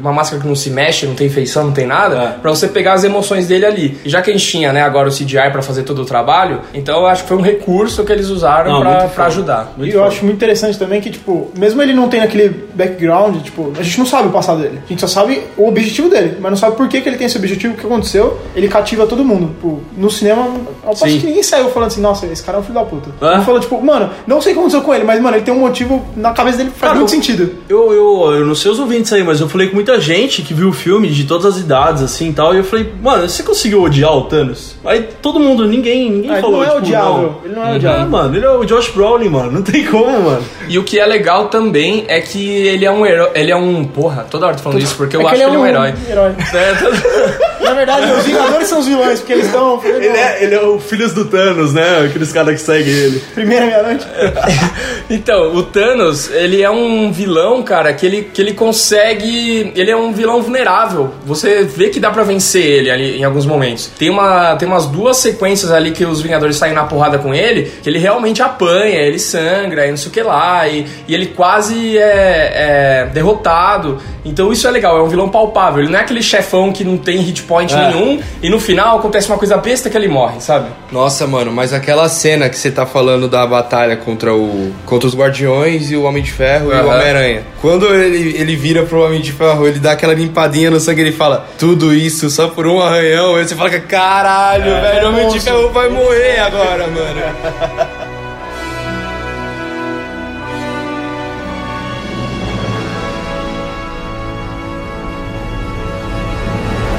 uma 0.00 0.12
máscara 0.12 0.40
que 0.42 0.48
não 0.48 0.54
se 0.56 0.70
mexe, 0.70 1.06
não 1.06 1.14
tem 1.14 1.28
feição, 1.28 1.64
não 1.64 1.72
tem 1.72 1.86
nada, 1.86 2.16
É. 2.16 2.28
pra 2.40 2.50
você 2.50 2.68
pegar 2.68 2.94
as 2.94 3.04
emoções 3.04 3.46
dele 3.46 3.64
ali. 3.66 3.98
E 4.04 4.08
já 4.08 4.20
que 4.22 4.30
a 4.30 4.32
gente 4.32 4.46
tinha, 4.46 4.72
né, 4.72 4.82
agora 4.82 5.08
o 5.08 5.12
CGI 5.12 5.50
pra 5.52 5.62
fazer 5.62 5.82
todo 5.82 6.02
o 6.02 6.04
trabalho, 6.04 6.60
então 6.74 7.00
eu 7.00 7.06
acho 7.06 7.22
que 7.22 7.28
foi 7.28 7.36
um 7.38 7.42
recurso 7.42 8.04
que 8.04 8.12
eles 8.12 8.28
usaram 8.28 8.72
Não, 8.72 8.80
pra, 8.80 9.00
muito 9.00 9.22
ajudar. 9.22 9.72
E 9.78 9.90
eu 9.90 10.04
acho 10.04 10.24
muito 10.24 10.36
interessante 10.36 10.78
também 10.78 11.00
que, 11.00 11.10
tipo, 11.10 11.50
mesmo 11.56 11.80
ele 11.82 11.92
não 11.92 12.08
tendo 12.08 12.24
aquele 12.24 12.48
background, 12.74 13.36
tipo, 13.42 13.72
a 13.78 13.82
gente 13.82 13.98
não 13.98 14.06
sabe 14.06 14.28
o 14.28 14.30
passado 14.30 14.60
dele. 14.62 14.80
A 14.84 14.88
gente 14.88 15.00
só 15.00 15.06
sabe 15.06 15.42
o 15.56 15.68
objetivo 15.68 16.08
dele, 16.08 16.36
mas 16.40 16.50
não 16.50 16.58
sabe 16.58 16.76
por 16.76 16.88
que, 16.88 17.00
que 17.00 17.08
ele 17.08 17.16
tem 17.16 17.26
esse 17.26 17.36
objetivo, 17.36 17.74
o 17.74 17.76
que 17.76 17.86
aconteceu. 17.86 18.38
Ele 18.54 18.68
cativa 18.68 19.06
todo 19.06 19.24
mundo. 19.24 19.48
Tipo, 19.48 19.80
no 19.96 20.10
cinema, 20.10 20.46
eu 20.84 20.90
acho 20.90 21.04
que 21.04 21.26
ninguém 21.26 21.42
saiu 21.42 21.68
falando 21.70 21.88
assim, 21.88 22.00
nossa, 22.00 22.26
esse 22.26 22.42
cara 22.42 22.58
é 22.58 22.60
um 22.60 22.64
filho 22.64 22.74
da 22.74 22.84
puta. 22.84 23.10
É? 23.20 23.34
Ele 23.34 23.44
falou, 23.44 23.60
tipo, 23.60 23.80
mano, 23.82 24.10
não 24.26 24.40
sei 24.40 24.52
o 24.52 24.54
que 24.54 24.60
aconteceu 24.60 24.82
com 24.82 24.94
ele, 24.94 25.04
mas, 25.04 25.20
mano, 25.20 25.36
ele 25.36 25.44
tem 25.44 25.52
um 25.54 25.60
motivo 25.60 26.04
na 26.16 26.32
cabeça 26.32 26.58
dele 26.58 26.70
que 26.70 26.78
faz 26.78 26.90
Cara, 26.92 26.94
muito 27.00 27.10
eu- 27.14 27.14
sentido. 27.14 27.54
Eu, 27.68 27.92
eu, 27.92 28.32
eu 28.40 28.46
não 28.46 28.54
sei 28.54 28.70
os 28.70 28.78
ouvintes 28.78 29.12
aí, 29.12 29.19
mas 29.22 29.40
eu 29.40 29.48
falei 29.48 29.68
com 29.68 29.74
muita 29.74 30.00
gente 30.00 30.42
que 30.42 30.52
viu 30.54 30.68
o 30.68 30.72
filme 30.72 31.08
de 31.08 31.24
todas 31.24 31.46
as 31.46 31.58
idades, 31.60 32.02
assim 32.02 32.30
e 32.30 32.32
tal, 32.32 32.54
e 32.54 32.58
eu 32.58 32.64
falei, 32.64 32.90
mano, 33.02 33.28
você 33.28 33.42
conseguiu 33.42 33.82
odiar 33.82 34.16
o 34.16 34.22
Thanos? 34.22 34.76
Aí 34.84 35.08
todo 35.22 35.38
mundo, 35.40 35.66
ninguém, 35.66 36.10
ninguém 36.10 36.30
Ah, 36.30 36.34
ele 36.34 36.42
falou, 36.42 36.56
não 36.58 36.64
é 36.64 36.66
tipo, 36.68 36.78
odiável. 36.78 37.12
não. 37.22 37.40
Ele 37.44 37.54
não 37.54 37.64
é 37.66 37.72
É, 37.72 37.76
odiável. 37.76 38.06
mano, 38.06 38.36
ele 38.36 38.44
é 38.46 38.50
o 38.50 38.64
Josh 38.64 38.88
Brolin, 38.90 39.28
mano, 39.28 39.52
não 39.52 39.62
tem 39.62 39.84
como, 39.84 40.20
mano. 40.22 40.44
E 40.68 40.78
o 40.78 40.84
que 40.84 40.98
é 40.98 41.06
legal 41.06 41.48
também 41.48 42.04
é 42.08 42.20
que 42.20 42.48
ele 42.48 42.84
é 42.84 42.90
um 42.90 43.04
herói. 43.04 43.30
Ele 43.34 43.50
é 43.50 43.56
um. 43.56 43.84
Porra, 43.84 44.26
toda 44.30 44.46
hora 44.46 44.56
tô 44.56 44.62
falando 44.62 44.80
isso 44.80 44.94
porque 44.96 45.16
eu 45.16 45.20
É 45.22 45.24
acho 45.24 45.34
que 45.34 45.42
ele 45.42 45.54
é 45.54 45.58
um 45.58 45.66
herói. 45.66 45.94
herói. 46.08 46.32
É, 46.54 46.74
todo- 46.74 47.40
Na 47.64 47.74
verdade, 47.74 48.12
os 48.12 48.24
Vingadores 48.24 48.68
são 48.68 48.80
os 48.80 48.86
vilões, 48.86 49.20
porque 49.20 49.32
eles 49.34 49.46
estão. 49.46 49.80
Ele 49.84 50.06
é, 50.06 50.42
ele 50.44 50.54
é 50.54 50.62
o 50.62 50.78
Filhos 50.80 51.12
do 51.12 51.24
Thanos, 51.26 51.72
né? 51.72 52.04
Aqueles 52.06 52.32
caras 52.32 52.54
que 52.54 52.60
seguem 52.60 52.92
ele. 52.92 53.20
Primeira 53.34 53.66
meia-noite. 53.66 54.06
Então, 55.08 55.54
o 55.56 55.62
Thanos, 55.62 56.30
ele 56.30 56.62
é 56.62 56.70
um 56.70 57.10
vilão, 57.12 57.62
cara, 57.62 57.92
que 57.92 58.06
ele, 58.06 58.22
que 58.32 58.40
ele 58.40 58.52
consegue. 58.52 59.09
Ele 59.14 59.90
é 59.90 59.96
um 59.96 60.12
vilão 60.12 60.42
vulnerável. 60.42 61.10
Você 61.24 61.62
vê 61.64 61.88
que 61.88 61.98
dá 62.00 62.10
pra 62.10 62.22
vencer 62.22 62.62
ele 62.64 62.90
ali 62.90 63.18
em 63.18 63.24
alguns 63.24 63.46
momentos. 63.46 63.90
Tem, 63.98 64.10
uma, 64.10 64.56
tem 64.56 64.66
umas 64.68 64.86
duas 64.86 65.16
sequências 65.18 65.70
ali 65.70 65.90
que 65.92 66.04
os 66.04 66.20
Vingadores 66.20 66.56
saem 66.56 66.74
na 66.74 66.84
porrada 66.84 67.18
com 67.18 67.34
ele, 67.34 67.70
que 67.82 67.88
ele 67.88 67.98
realmente 67.98 68.42
apanha, 68.42 68.98
ele 69.00 69.18
sangra 69.18 69.86
e 69.86 69.90
não 69.90 69.96
sei 69.96 70.08
o 70.08 70.10
que 70.12 70.22
lá, 70.22 70.66
e, 70.68 70.86
e 71.08 71.14
ele 71.14 71.26
quase 71.26 71.96
é, 71.98 73.04
é 73.04 73.10
derrotado. 73.12 73.98
Então 74.24 74.52
isso 74.52 74.66
é 74.68 74.70
legal, 74.70 74.98
é 74.98 75.02
um 75.02 75.08
vilão 75.08 75.28
palpável. 75.28 75.82
Ele 75.82 75.90
não 75.90 75.98
é 75.98 76.02
aquele 76.02 76.22
chefão 76.22 76.72
que 76.72 76.84
não 76.84 76.96
tem 76.98 77.18
hit 77.18 77.42
point 77.44 77.72
É. 77.72 77.88
nenhum, 77.88 78.20
e 78.42 78.50
no 78.50 78.60
final 78.60 78.98
acontece 78.98 79.28
uma 79.28 79.38
coisa 79.38 79.56
besta 79.56 79.88
que 79.88 79.96
ele 79.96 80.08
morre, 80.08 80.40
sabe? 80.40 80.68
Nossa, 80.92 81.26
mano, 81.26 81.50
mas 81.52 81.72
aquela 81.72 82.08
cena 82.08 82.48
que 82.48 82.56
você 82.56 82.70
tá 82.70 82.84
falando 82.84 83.28
da 83.28 83.46
batalha 83.46 83.96
contra 83.96 84.34
o 84.34 84.72
contra 84.84 85.08
os 85.08 85.14
Guardiões 85.16 85.90
e 85.90 85.96
o 85.96 86.02
Homem 86.02 86.22
de 86.22 86.30
Ferro 86.32 86.72
e 86.72 86.74
o. 86.74 86.86
Homem-Aranha. 86.86 87.42
Quando 87.60 87.86
ele, 87.94 88.36
ele 88.36 88.56
vira 88.56 88.82
pro 88.82 88.99
Homem 89.00 89.20
de 89.20 89.32
Ferro, 89.32 89.66
ele 89.66 89.78
dá 89.78 89.92
aquela 89.92 90.14
limpadinha 90.14 90.70
no 90.70 90.78
sangue, 90.80 91.00
ele 91.00 91.12
fala, 91.12 91.46
tudo 91.58 91.92
isso 91.94 92.28
só 92.30 92.48
por 92.48 92.66
um 92.66 92.80
arranhão. 92.80 93.36
Aí 93.36 93.46
você 93.46 93.54
fala, 93.54 93.70
caralho, 93.80 94.64
velho, 94.80 95.06
o 95.06 95.08
Homem 95.10 95.28
de 95.28 95.40
Ferro 95.40 95.70
vai 95.70 95.88
morrer 95.88 96.38
agora, 96.40 96.86
mano. 96.86 97.20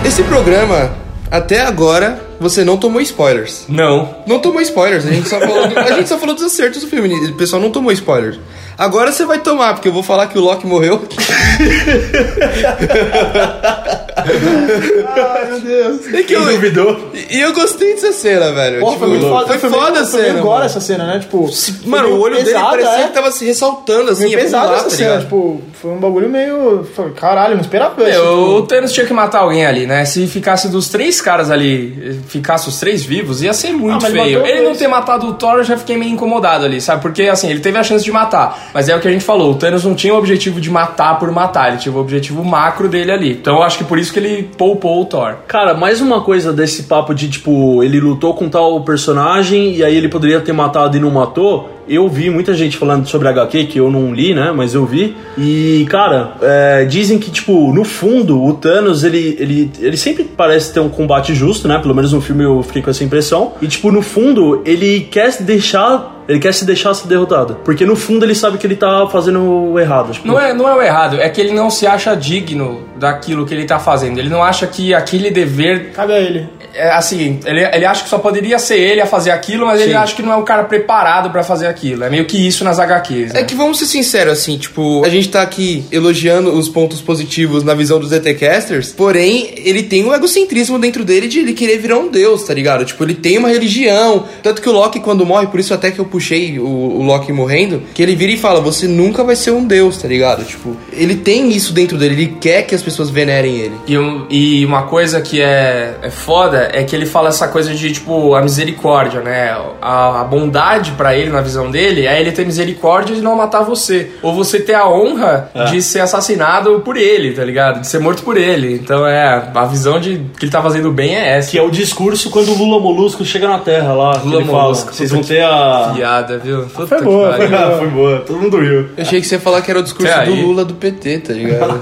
Esse 0.05 0.23
programa, 0.23 0.91
até 1.29 1.61
agora, 1.61 2.19
você 2.39 2.63
não 2.63 2.75
tomou 2.77 2.99
spoilers. 3.01 3.65
Não. 3.69 4.15
Não 4.25 4.39
tomou 4.39 4.59
spoilers, 4.61 5.05
a 5.05 5.11
gente 5.11 5.29
só 5.29 5.39
falou, 5.39 5.67
do- 5.67 5.79
a 5.79 5.91
gente 5.93 6.09
só 6.09 6.17
falou 6.17 6.35
dos 6.35 6.43
acertos 6.43 6.81
do 6.81 6.87
filme, 6.87 7.13
o 7.29 7.33
pessoal 7.35 7.61
não 7.61 7.69
tomou 7.71 7.91
spoilers. 7.91 8.39
Agora 8.77 9.11
você 9.11 9.25
vai 9.25 9.39
tomar, 9.39 9.73
porque 9.73 9.87
eu 9.87 9.93
vou 9.93 10.03
falar 10.03 10.27
que 10.27 10.37
o 10.37 10.41
Loki 10.41 10.67
morreu. 10.67 11.07
Ai, 14.25 15.45
meu 15.51 15.59
Deus. 15.61 16.07
E, 16.07 16.23
que 16.23 16.33
eu, 16.33 16.45
duvidou? 16.45 17.09
e 17.29 17.39
eu 17.39 17.53
gostei 17.53 17.93
dessa 17.93 18.11
cena, 18.11 18.51
velho. 18.51 18.79
Pô, 18.79 18.87
Tipo, 18.87 18.99
foi 18.99 19.07
muito 19.09 19.27
foda. 19.27 19.59
Foi 19.59 19.69
meio- 19.69 19.81
foda 19.83 19.99
a 20.01 20.05
Foi 20.05 20.19
meio 20.19 20.27
cena. 20.31 20.39
agora 20.39 20.53
mano. 20.55 20.65
essa 20.65 20.81
cena, 20.81 21.05
né? 21.07 21.19
Tipo, 21.19 21.49
Mano, 21.85 22.07
foi 22.07 22.17
o 22.17 22.19
olho 22.21 22.35
dele 22.43 22.59
parecia 22.59 22.91
é. 22.99 23.07
que 23.07 23.13
tava 23.13 23.31
se 23.31 23.45
ressaltando, 23.45 24.11
assim, 24.11 24.25
Meio 24.25 24.39
pesado 24.39 24.73
essa 24.73 24.83
tá 24.85 24.89
cena, 24.89 25.09
ligado? 25.09 25.23
tipo, 25.23 25.61
foi 25.81 25.91
um 25.91 25.97
bagulho 25.99 26.29
meio. 26.29 26.87
falei, 26.95 27.11
Caralho, 27.13 27.55
não 27.55 27.61
esperava 27.61 28.01
isso. 28.09 28.19
Meu, 28.21 28.33
o 28.39 28.55
tipo, 28.57 28.67
Thanos 28.67 28.91
tinha 28.93 29.05
que 29.05 29.13
matar 29.13 29.39
alguém 29.39 29.65
ali, 29.65 29.85
né? 29.85 30.05
Se 30.05 30.27
ficasse 30.27 30.67
dos 30.69 30.89
três 30.89 31.21
caras 31.21 31.49
ali, 31.51 32.19
ficasse 32.27 32.67
os 32.69 32.79
três 32.79 33.03
vivos, 33.03 33.41
ia 33.41 33.53
ser 33.53 33.71
muito 33.71 34.05
Ah, 34.05 34.09
ele 34.09 34.19
feio. 34.21 34.39
matou 34.39 34.55
Ele 34.55 34.67
não 34.67 34.75
ter 34.75 34.87
matado 34.87 35.27
o 35.27 35.33
Thor, 35.33 35.57
eu 35.57 35.63
já 35.63 35.77
fiquei 35.77 35.97
meio 35.97 36.11
incomodado 36.11 36.65
ali, 36.65 36.79
sabe? 36.81 37.01
Porque, 37.01 37.23
assim, 37.23 37.49
ele 37.49 37.59
teve 37.59 37.77
a 37.77 37.83
chance 37.83 38.03
de 38.03 38.11
matar. 38.11 38.69
Mas 38.73 38.87
é 38.89 38.95
o 38.95 38.99
que 38.99 39.07
a 39.07 39.11
gente 39.11 39.23
falou, 39.25 39.51
o 39.51 39.55
Thanos 39.55 39.83
não 39.83 39.95
tinha 39.95 40.13
o 40.13 40.17
objetivo 40.17 40.59
de 40.61 40.69
matar 40.69 41.17
por 41.19 41.31
matar, 41.31 41.69
ele 41.69 41.77
tinha 41.77 41.93
o 41.93 41.99
objetivo 41.99 42.43
macro 42.43 42.87
dele 42.87 43.11
ali. 43.11 43.31
Então 43.31 43.55
eu 43.57 43.63
acho 43.63 43.77
que 43.77 43.83
por 43.83 43.97
isso 43.97 44.10
que 44.11 44.19
ele 44.19 44.49
poupou 44.57 45.01
o 45.01 45.05
Thor. 45.05 45.35
Cara, 45.47 45.73
mais 45.73 46.01
uma 46.01 46.21
coisa 46.21 46.51
desse 46.53 46.83
papo 46.83 47.13
de, 47.13 47.29
tipo, 47.29 47.83
ele 47.83 47.99
lutou 47.99 48.33
com 48.33 48.49
tal 48.49 48.81
personagem 48.83 49.75
e 49.75 49.83
aí 49.83 49.95
ele 49.95 50.09
poderia 50.09 50.39
ter 50.39 50.53
matado 50.53 50.97
e 50.97 50.99
não 50.99 51.11
matou. 51.11 51.69
Eu 51.87 52.07
vi 52.07 52.29
muita 52.29 52.53
gente 52.53 52.77
falando 52.77 53.07
sobre 53.07 53.27
HQ, 53.27 53.65
que 53.65 53.79
eu 53.79 53.91
não 53.91 54.13
li, 54.13 54.33
né? 54.33 54.51
Mas 54.51 54.73
eu 54.73 54.85
vi. 54.85 55.15
E, 55.37 55.85
cara, 55.89 56.35
é, 56.41 56.85
dizem 56.85 57.19
que, 57.19 57.29
tipo, 57.31 57.73
no 57.73 57.83
fundo, 57.83 58.41
o 58.41 58.53
Thanos, 58.53 59.03
ele, 59.03 59.35
ele, 59.39 59.71
ele 59.79 59.97
sempre 59.97 60.23
parece 60.23 60.73
ter 60.73 60.79
um 60.79 60.89
combate 60.89 61.33
justo, 61.33 61.67
né? 61.67 61.79
Pelo 61.79 61.95
menos 61.95 62.13
no 62.13 62.21
filme 62.21 62.43
eu 62.43 62.61
fiquei 62.63 62.81
com 62.81 62.89
essa 62.89 63.03
impressão. 63.03 63.53
E, 63.61 63.67
tipo, 63.67 63.91
no 63.91 64.01
fundo, 64.01 64.61
ele 64.65 65.01
quer 65.11 65.35
deixar. 65.41 66.10
Ele 66.27 66.39
quer 66.39 66.53
se 66.53 66.65
deixar 66.65 66.93
ser 66.93 67.07
derrotado. 67.07 67.57
Porque 67.63 67.85
no 67.85 67.95
fundo 67.95 68.25
ele 68.25 68.35
sabe 68.35 68.57
que 68.57 68.65
ele 68.67 68.75
tá 68.75 69.07
fazendo 69.11 69.41
o 69.41 69.79
errado. 69.79 70.11
Tipo, 70.13 70.27
Não 70.27 70.39
é, 70.39 70.53
não 70.53 70.67
é 70.67 70.75
o 70.75 70.81
errado, 70.81 71.19
é 71.19 71.27
que 71.29 71.39
ele 71.41 71.51
não 71.53 71.69
se 71.69 71.85
acha 71.87 72.15
digno 72.15 72.83
daquilo 72.97 73.45
que 73.45 73.53
ele 73.53 73.65
tá 73.65 73.79
fazendo. 73.79 74.19
Ele 74.19 74.29
não 74.29 74.43
acha 74.43 74.67
que 74.67 74.93
aquele 74.93 75.31
dever 75.31 75.91
Cabe 75.93 76.13
a 76.13 76.19
ele. 76.19 76.47
é 76.73 76.91
assim, 76.91 77.39
ele, 77.45 77.61
ele 77.63 77.85
acha 77.85 78.03
que 78.03 78.09
só 78.09 78.19
poderia 78.19 78.59
ser 78.59 78.77
ele 78.79 79.01
a 79.01 79.05
fazer 79.05 79.31
aquilo, 79.31 79.65
mas 79.65 79.81
ele 79.81 79.91
Sim. 79.91 79.97
acha 79.97 80.15
que 80.15 80.21
não 80.21 80.31
é 80.31 80.35
o 80.37 80.43
cara 80.43 80.63
preparado 80.65 81.29
pra 81.31 81.43
fazer 81.43 81.67
aquilo. 81.67 82.03
É 82.03 82.09
meio 82.09 82.25
que 82.25 82.37
isso 82.47 82.63
nas 82.63 82.79
HQs. 82.79 83.33
Né? 83.33 83.41
É 83.41 83.43
que 83.43 83.55
vamos 83.55 83.79
ser 83.79 83.85
sinceros, 83.85 84.33
assim, 84.33 84.57
tipo, 84.57 85.03
a 85.03 85.09
gente 85.09 85.29
tá 85.29 85.41
aqui 85.41 85.83
elogiando 85.91 86.51
os 86.53 86.69
pontos 86.69 87.01
positivos 87.01 87.63
na 87.63 87.73
visão 87.73 87.99
dos 87.99 88.09
DTcasters, 88.11 88.91
porém, 88.93 89.53
ele 89.57 89.83
tem 89.83 90.05
um 90.05 90.13
egocentrismo 90.13 90.77
dentro 90.79 91.03
dele 91.03 91.27
de 91.27 91.39
ele 91.39 91.53
querer 91.53 91.77
virar 91.79 91.97
um 91.97 92.09
deus, 92.09 92.43
tá 92.43 92.53
ligado? 92.53 92.85
Tipo, 92.85 93.03
ele 93.03 93.15
tem 93.15 93.37
uma 93.37 93.49
religião. 93.49 94.25
Tanto 94.43 94.61
que 94.61 94.69
o 94.69 94.71
Loki, 94.71 94.99
quando 94.99 95.25
morre, 95.25 95.47
por 95.47 95.59
isso 95.59 95.73
até 95.73 95.89
que 95.91 95.99
eu 95.99 96.05
puxei 96.11 96.59
o, 96.59 96.65
o 96.65 97.03
Loki 97.03 97.31
morrendo, 97.31 97.81
que 97.93 98.01
ele 98.03 98.15
vira 98.15 98.31
e 98.33 98.37
fala: 98.37 98.59
Você 98.61 98.87
nunca 98.87 99.23
vai 99.23 99.35
ser 99.35 99.51
um 99.51 99.65
deus, 99.65 99.97
tá 99.97 100.07
ligado? 100.07 100.43
Tipo, 100.43 100.75
ele 100.91 101.15
tem 101.15 101.49
isso 101.51 101.73
dentro 101.73 101.97
dele, 101.97 102.13
ele 102.15 102.37
quer 102.39 102.63
que 102.63 102.75
as 102.75 102.81
pessoas 102.83 103.09
venerem 103.09 103.55
ele. 103.57 103.75
E, 103.87 103.97
um- 103.97 104.25
e 104.29 104.65
uma 104.65 104.83
coisa 104.83 105.21
que 105.21 105.41
é, 105.41 105.95
é 106.01 106.09
foda 106.09 106.69
é 106.73 106.83
que 106.83 106.95
ele 106.95 107.05
fala 107.05 107.29
essa 107.29 107.47
coisa 107.47 107.73
de, 107.73 107.91
tipo, 107.91 108.35
a 108.35 108.41
misericórdia, 108.41 109.21
né? 109.21 109.55
A, 109.81 110.21
a 110.21 110.23
bondade 110.23 110.91
pra 110.91 111.15
ele, 111.15 111.31
na 111.31 111.41
visão 111.41 111.71
dele, 111.71 112.05
é 112.05 112.19
ele 112.19 112.31
ter 112.31 112.45
misericórdia 112.45 113.15
de 113.15 113.21
não 113.21 113.35
matar 113.35 113.61
você. 113.63 114.11
Ou 114.21 114.33
você 114.33 114.59
ter 114.59 114.73
a 114.75 114.87
honra 114.89 115.49
de 115.71 115.81
ser 115.81 115.99
assassinado 116.01 116.81
por 116.81 116.97
ele, 116.97 117.33
tá 117.33 117.43
ligado? 117.43 117.81
De 117.81 117.87
ser 117.87 117.99
morto 117.99 118.23
por 118.23 118.37
ele. 118.37 118.73
Então 118.73 119.05
é, 119.07 119.49
a 119.53 119.65
visão 119.65 119.99
de 119.99 120.21
que 120.37 120.45
ele 120.45 120.51
tá 120.51 120.61
fazendo 120.61 120.91
bem 120.91 121.15
é 121.15 121.37
essa. 121.37 121.51
Que 121.51 121.57
é 121.57 121.61
o 121.61 121.69
discurso 121.71 122.29
quando 122.29 122.49
o 122.51 122.57
Lula 122.57 122.79
Molusco 122.81 123.23
chega 123.23 123.47
na 123.47 123.59
Terra 123.59 123.93
lá. 123.93 124.17
Lula 124.23 124.37
ele 124.41 124.45
fala, 124.45 124.63
Molusco, 124.63 124.93
Vocês 124.93 125.11
vão 125.11 125.21
ter 125.23 125.41
a, 125.43 125.93
piada, 126.01 126.37
viu? 126.39 126.63
Puta 126.63 126.87
Foi 126.87 127.01
boa, 127.01 127.33
foi 127.33 127.47
boa. 127.47 127.77
foi 127.77 127.87
boa, 127.89 128.19
todo 128.25 128.39
mundo 128.39 128.57
riu. 128.59 128.89
Eu 128.97 129.03
achei 129.03 129.21
que 129.21 129.27
você 129.27 129.35
ia 129.35 129.41
falar 129.41 129.61
que 129.61 129.69
era 129.69 129.79
o 129.79 129.83
discurso 129.83 130.11
Até 130.11 130.25
do 130.25 130.33
aí. 130.33 130.41
Lula 130.41 130.65
do 130.65 130.73
PT, 130.73 131.19
tá 131.19 131.33
ligado? 131.33 131.79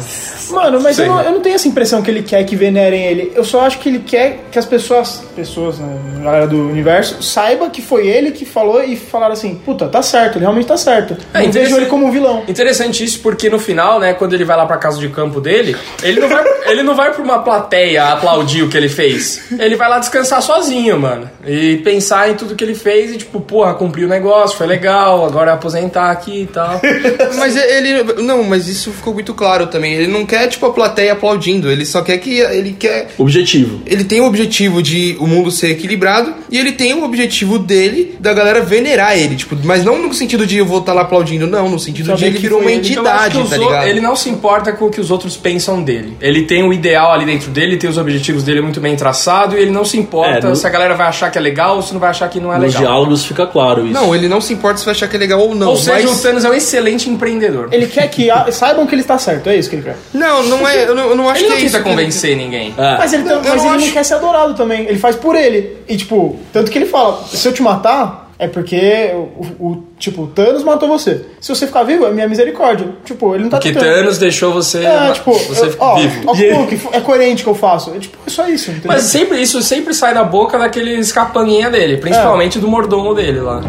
Mano, 0.52 0.82
mas 0.82 1.00
eu 1.00 1.08
não, 1.08 1.22
eu 1.22 1.32
não 1.32 1.40
tenho 1.40 1.56
essa 1.56 1.68
impressão 1.68 2.02
que 2.02 2.12
ele 2.12 2.22
quer 2.22 2.44
que 2.44 2.56
venerem 2.56 3.06
ele. 3.06 3.32
Eu 3.34 3.44
só 3.46 3.62
acho 3.62 3.80
que 3.80 3.88
ele 3.88 4.00
quer 4.00 4.40
que 4.52 4.60
as 4.60 4.66
pessoas, 4.66 5.24
pessoas, 5.36 5.80
né, 5.80 5.98
galera 6.22 6.48
do 6.48 6.68
universo, 6.68 7.24
saiba 7.24 7.70
que 7.70 7.82
foi 7.82 8.08
ele 8.08 8.32
que 8.32 8.46
falou 8.46 8.84
e 8.84 8.98
falaram 8.98 9.34
assim, 9.34 9.56
puta, 9.56 9.88
tá 9.88 10.02
certo, 10.02 10.36
ele 10.36 10.42
realmente 10.42 10.68
tá 10.68 10.76
certo. 10.76 11.16
É, 11.34 11.44
não 11.44 11.52
vejo 11.52 11.78
ele 11.78 11.86
como 11.86 12.06
um 12.06 12.12
vilão. 12.12 12.44
Interessante 12.48 13.04
isso 13.04 13.20
porque 13.22 13.50
no 13.50 13.60
final, 13.60 14.00
né, 14.00 14.14
quando 14.14 14.34
ele 14.34 14.44
vai 14.44 14.58
lá 14.58 14.66
pra 14.66 14.78
casa 14.78 15.00
de 15.00 15.08
campo 15.08 15.40
dele, 15.40 15.78
ele 16.04 16.20
não 16.20 16.28
vai, 16.28 16.44
ele 16.68 16.84
não 16.84 16.96
vai 16.96 17.14
pra 17.14 17.24
uma 17.24 17.40
plateia 17.40 18.06
aplaudir 18.08 18.64
o 18.64 18.70
que 18.70 18.76
ele 18.76 18.90
fez. 18.90 19.44
Ele 19.58 19.76
vai 19.78 19.88
lá 19.88 20.00
descansar 20.00 20.42
sozinho, 20.42 21.00
mano. 21.00 21.30
E 21.46 21.78
pensar 21.78 22.30
em 22.30 22.34
tudo 22.34 22.56
que 22.56 22.64
ele 22.64 22.76
fez 22.76 23.14
e 23.14 23.18
tipo, 23.18 23.40
porra, 23.40 23.74
cumpriu 23.76 24.08
o 24.10 24.14
negócio, 24.14 24.58
foi 24.58 24.68
legal, 24.68 25.26
agora 25.26 25.52
é 25.52 25.54
aposentar 25.54 26.10
aqui 26.12 26.42
e 26.44 26.46
tal. 26.48 26.82
Mas 27.38 27.56
ele. 27.56 28.04
Não, 28.24 28.44
mas 28.44 28.68
isso 28.68 28.92
ficou 28.92 29.14
muito 29.14 29.34
claro 29.34 29.68
também. 29.68 29.94
Ele 29.94 30.08
não 30.08 30.26
quer, 30.26 30.48
tipo, 30.48 30.66
a 30.66 30.72
plateia 30.74 31.14
aplaudindo. 31.14 31.70
Ele 31.70 31.86
só 31.86 32.02
quer 32.02 32.18
que. 32.18 32.40
Ele 32.40 32.74
quer. 32.78 33.10
Objetivo. 33.18 33.82
Ele 33.86 34.04
tem 34.04 34.22
o 34.22 34.26
objetivo 34.26 34.82
de 34.82 35.16
o 35.20 35.28
mundo 35.28 35.52
ser 35.52 35.70
equilibrado 35.72 36.34
e 36.52 36.58
ele 36.58 36.72
tem 36.72 36.94
o 36.94 37.04
objetivo 37.04 37.60
dele 37.60 38.18
da 38.20 38.34
galera 38.34 38.62
venerar 38.62 39.18
ele, 39.18 39.36
tipo, 39.36 39.56
mas 39.64 39.84
não 39.84 40.00
no 40.02 40.14
sentido 40.14 40.46
de 40.46 40.58
eu 40.58 40.66
vou 40.66 40.80
estar 40.80 40.94
lá 40.94 41.02
aplaudindo, 41.02 41.46
não, 41.48 41.70
no 41.70 41.80
sentido 41.80 42.06
de 42.06 42.12
Saber 42.12 42.26
ele 42.28 42.36
que 42.38 42.42
virou 42.42 42.60
uma 42.60 42.72
ele. 42.72 42.82
Que 42.82 42.94
entidade, 42.94 43.38
os 43.38 43.50
tá 43.50 43.56
o- 43.56 43.60
ligado? 43.60 43.88
Ele 43.88 44.02
não 44.02 44.16
se 44.16 44.30
importa 44.30 44.72
com 44.74 44.86
o 44.86 44.90
que 44.90 45.00
os 45.00 45.12
outros 45.12 45.38
pensam 45.38 45.82
dele. 45.84 46.18
Ele 46.22 46.44
tem 46.44 46.64
o 46.64 46.74
ideal 46.74 47.12
ali 47.14 47.26
dentro 47.26 47.50
dele, 47.52 47.78
tem 47.78 47.90
os 47.90 47.98
objetivos 47.98 48.44
dele 48.44 48.62
muito 48.62 48.80
bem 48.82 48.96
traçado 48.96 49.56
e 49.58 49.62
ele 49.62 49.72
não 49.72 49.86
se 49.86 49.98
importa 49.98 50.48
É, 50.48 50.50
no- 50.50 50.56
se 50.56 50.66
a 50.66 50.70
galera 50.70 50.96
vai 50.96 51.08
achar 51.08 51.30
que 51.32 51.38
é 51.38 51.42
legal 51.42 51.76
ou 51.78 51.82
se 51.82 51.94
não 51.94 52.00
vai 52.00 52.10
achar 52.10 52.28
que 52.30 52.40
não 52.40 52.52
é 52.54 52.58
Nos 52.58 52.68
legal. 52.74 52.82
diálogos 52.82 53.26
fica 53.26 53.46
claro 53.46 53.86
isso. 53.86 53.99
Não, 54.02 54.16
ele 54.16 54.28
não 54.28 54.40
se 54.42 54.54
importa 54.54 54.78
se 54.80 54.86
vai 54.86 54.94
achar 54.94 55.08
que 55.08 55.16
é 55.16 55.20
legal 55.20 55.40
ou 55.40 55.54
não. 55.56 55.70
Ou 55.70 55.78
seja, 55.78 56.08
mas... 56.08 56.20
o 56.20 56.22
Thanos 56.22 56.46
é 56.46 56.50
um 56.50 56.54
excelente 56.54 57.10
empreendedor. 57.10 57.70
Ele 57.72 57.88
quer 57.88 58.08
que 58.10 58.30
a- 58.30 58.52
saibam 58.52 58.86
que 58.88 58.94
ele 58.96 59.02
está 59.02 59.18
certo, 59.18 59.48
é 59.50 59.56
isso 59.58 59.70
que 59.70 59.76
ele 59.76 59.84
quer. 59.84 59.98
Não, 60.14 60.44
não 60.44 60.68
é. 60.68 60.84
Eu 60.88 60.96
não, 60.96 61.10
eu 61.10 61.16
não 61.16 61.30
acho 61.30 61.40
Ele 61.40 61.46
que 61.48 61.50
não 61.50 61.58
é 61.58 61.62
isso. 61.62 61.72
tenta 61.74 61.84
que 61.84 61.90
ele- 61.90 61.98
convencer 61.98 62.36
ninguém. 62.38 62.74
É. 62.78 62.98
Mas 62.98 63.14
ele, 63.14 63.24
eu 63.30 63.36
mas 63.38 63.46
não 63.46 63.54
ele 63.54 63.64
não 63.64 63.76
acho. 63.76 63.92
quer 63.94 64.04
ser 64.06 64.14
adorado 64.16 64.54
também. 64.54 64.86
Ele 64.86 64.98
faz 65.00 65.16
por 65.16 65.36
ele. 65.36 65.78
E, 65.88 65.98
tipo, 65.98 66.38
tanto 66.54 66.72
que 66.72 66.78
ele 66.78 66.86
fala: 66.86 67.24
se 67.28 67.48
eu 67.48 67.54
te 67.54 67.62
matar, 67.62 68.28
é 68.38 68.48
porque 68.48 69.12
o, 69.14 69.68
o- 69.68 69.84
tipo, 69.98 70.22
o 70.24 70.28
Thanos 70.28 70.64
matou 70.64 70.88
você. 70.88 71.26
Se 71.42 71.54
você 71.54 71.68
ficar 71.68 71.84
vivo, 71.84 72.06
é 72.06 72.12
minha 72.12 72.28
misericórdia. 72.28 72.88
Tipo, 73.04 73.36
ele 73.36 73.44
não 73.44 73.50
tá 73.50 73.58
Porque 73.58 73.74
tentando- 73.74 73.94
Thanos 73.94 74.18
deixou 74.18 74.54
você, 74.54 74.86
É, 74.86 75.12
tipo, 75.12 75.34
você 75.34 75.66
eu- 75.66 75.76
ó, 75.78 75.96
vivo. 75.96 76.22
ó, 76.28 76.34
que 76.66 76.80
é 76.94 77.02
coerente 77.02 77.44
que 77.44 77.50
eu 77.50 77.56
faço. 77.56 77.92
É, 77.94 78.00
tipo, 78.00 78.18
é 78.26 78.30
só 78.30 78.48
isso, 78.48 78.72
entendeu? 78.72 78.88
Mas 78.88 79.04
sempre 79.04 79.42
isso 79.42 79.62
sempre 79.62 79.94
sai 79.94 80.14
da 80.14 80.24
boca 80.24 80.58
daqueles 80.58 81.12
capanguinha 81.12 81.70
dele, 81.70 81.98
principalmente 81.98 82.58
É. 82.58 82.62
do 82.62 82.68
mordomo 82.70 83.14
dele 83.14 83.42
lá. 83.42 83.62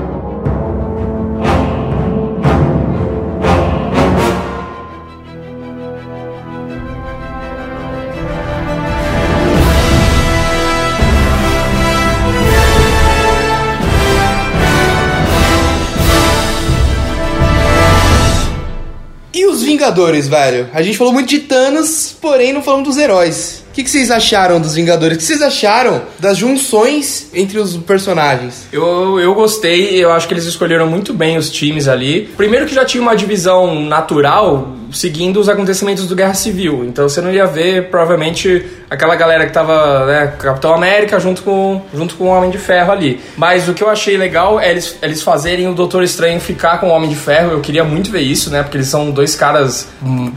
Vingadores, 19.91 20.29
velho? 20.29 20.69
A 20.73 20.83
gente 20.83 20.97
falou 20.97 21.13
muito 21.13 21.29
de 21.29 21.41
Thanos, 21.41 22.17
porém 22.21 22.53
não 22.53 22.63
falamos 22.63 22.87
dos 22.87 22.97
heróis. 22.97 23.65
O 23.71 23.73
que, 23.73 23.83
que 23.83 23.91
vocês 23.91 24.11
acharam 24.11 24.61
dos 24.61 24.75
Vingadores? 24.75 25.17
O 25.17 25.19
que 25.19 25.25
vocês 25.25 25.43
acharam 25.43 26.03
das 26.19 26.37
junções 26.39 27.29
entre 27.35 27.59
os 27.59 27.77
personagens? 27.77 28.69
Eu, 28.73 29.19
eu 29.19 29.35
gostei, 29.35 30.03
eu 30.03 30.13
acho 30.13 30.29
que 30.29 30.35
eles 30.35 30.45
escolheram 30.45 30.89
muito 30.89 31.13
bem 31.13 31.37
os 31.37 31.51
times 31.51 31.89
ali. 31.89 32.31
Primeiro 32.37 32.67
que 32.67 32.75
já 32.75 32.85
tinha 32.85 33.03
uma 33.03 33.17
divisão 33.17 33.85
natural 33.85 34.77
seguindo 34.93 35.41
os 35.41 35.49
acontecimentos 35.49 36.07
do 36.07 36.15
Guerra 36.15 36.35
Civil. 36.35 36.85
Então 36.85 37.09
você 37.09 37.21
não 37.21 37.33
ia 37.33 37.47
ver, 37.47 37.91
provavelmente, 37.91 38.67
aquela 38.89 39.15
galera 39.17 39.47
que 39.47 39.53
tava, 39.53 40.07
né, 40.07 40.35
Capitão 40.39 40.75
América 40.75 41.19
junto 41.19 41.43
com, 41.43 41.83
junto 41.95 42.15
com 42.15 42.25
o 42.25 42.29
Homem 42.29 42.51
de 42.51 42.59
Ferro 42.59 42.93
ali. 42.93 43.21
Mas 43.37 43.69
o 43.69 43.75
que 43.75 43.83
eu 43.83 43.89
achei 43.89 44.17
legal 44.17 44.61
é 44.61 44.71
eles, 44.71 44.97
eles 45.03 45.23
fazerem 45.23 45.69
o 45.69 45.75
Doutor 45.75 46.03
Estranho 46.03 46.41
ficar 46.41 46.79
com 46.79 46.89
o 46.89 46.91
Homem 46.91 47.09
de 47.09 47.17
Ferro. 47.17 47.53
Eu 47.53 47.61
queria 47.61 47.85
muito 47.85 48.11
ver 48.11 48.21
isso, 48.21 48.51
né? 48.51 48.63
Porque 48.63 48.77
eles 48.77 48.89
são 48.89 49.11
dois 49.11 49.35
caras 49.35 49.89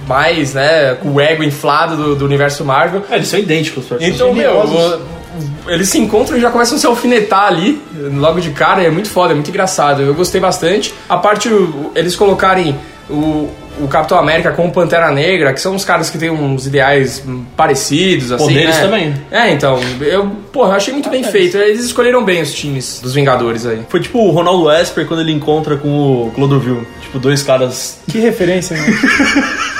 mais, 0.07 0.53
né, 0.53 0.95
com 0.95 1.09
o 1.09 1.21
ego 1.21 1.43
inflado 1.43 1.95
do, 1.95 2.15
do 2.15 2.25
universo 2.25 2.63
Marvel. 2.63 3.03
É, 3.09 3.15
eles 3.15 3.27
são 3.27 3.39
idênticos, 3.39 3.85
personagens. 3.85 4.15
Então, 4.15 4.33
meu, 4.33 5.01
eles 5.67 5.89
se 5.89 5.97
encontram 5.97 6.37
e 6.37 6.41
já 6.41 6.51
começam 6.51 6.77
a 6.77 6.79
se 6.79 6.85
alfinetar 6.85 7.47
ali, 7.47 7.81
logo 8.13 8.39
de 8.39 8.51
cara, 8.51 8.83
e 8.83 8.85
é 8.85 8.91
muito 8.91 9.09
foda, 9.09 9.31
é 9.31 9.35
muito 9.35 9.49
engraçado. 9.49 10.01
Eu 10.01 10.13
gostei 10.13 10.39
bastante. 10.39 10.93
A 11.09 11.17
parte, 11.17 11.49
eles 11.95 12.15
colocarem 12.15 12.77
o, 13.09 13.49
o 13.79 13.87
Capitão 13.87 14.17
América 14.17 14.51
com 14.51 14.67
o 14.67 14.71
Pantera 14.71 15.11
Negra, 15.11 15.53
que 15.53 15.59
são 15.59 15.73
uns 15.73 15.83
caras 15.85 16.09
que 16.09 16.17
têm 16.17 16.29
uns 16.29 16.67
ideais 16.67 17.23
parecidos, 17.55 18.31
assim, 18.31 18.45
Poderes 18.45 18.75
né? 18.75 18.81
também. 18.81 19.13
É, 19.31 19.51
então, 19.51 19.79
eu, 20.01 20.27
porra, 20.51 20.69
eu 20.69 20.75
achei 20.75 20.93
muito 20.93 21.09
bem 21.09 21.23
feito. 21.23 21.57
Eles 21.57 21.83
escolheram 21.83 22.23
bem 22.23 22.41
os 22.41 22.53
times 22.53 22.99
dos 23.01 23.13
Vingadores 23.13 23.65
aí. 23.65 23.81
Foi 23.89 23.99
tipo 23.99 24.19
o 24.19 24.31
Ronaldo 24.31 24.71
Esper 24.71 25.05
quando 25.07 25.21
ele 25.21 25.31
encontra 25.31 25.77
com 25.77 25.89
o 25.89 26.31
Clodovil. 26.31 26.85
Tipo, 27.01 27.19
dois 27.19 27.41
caras. 27.43 27.99
Que 28.09 28.19
referência, 28.19 28.77
né? 28.77 28.85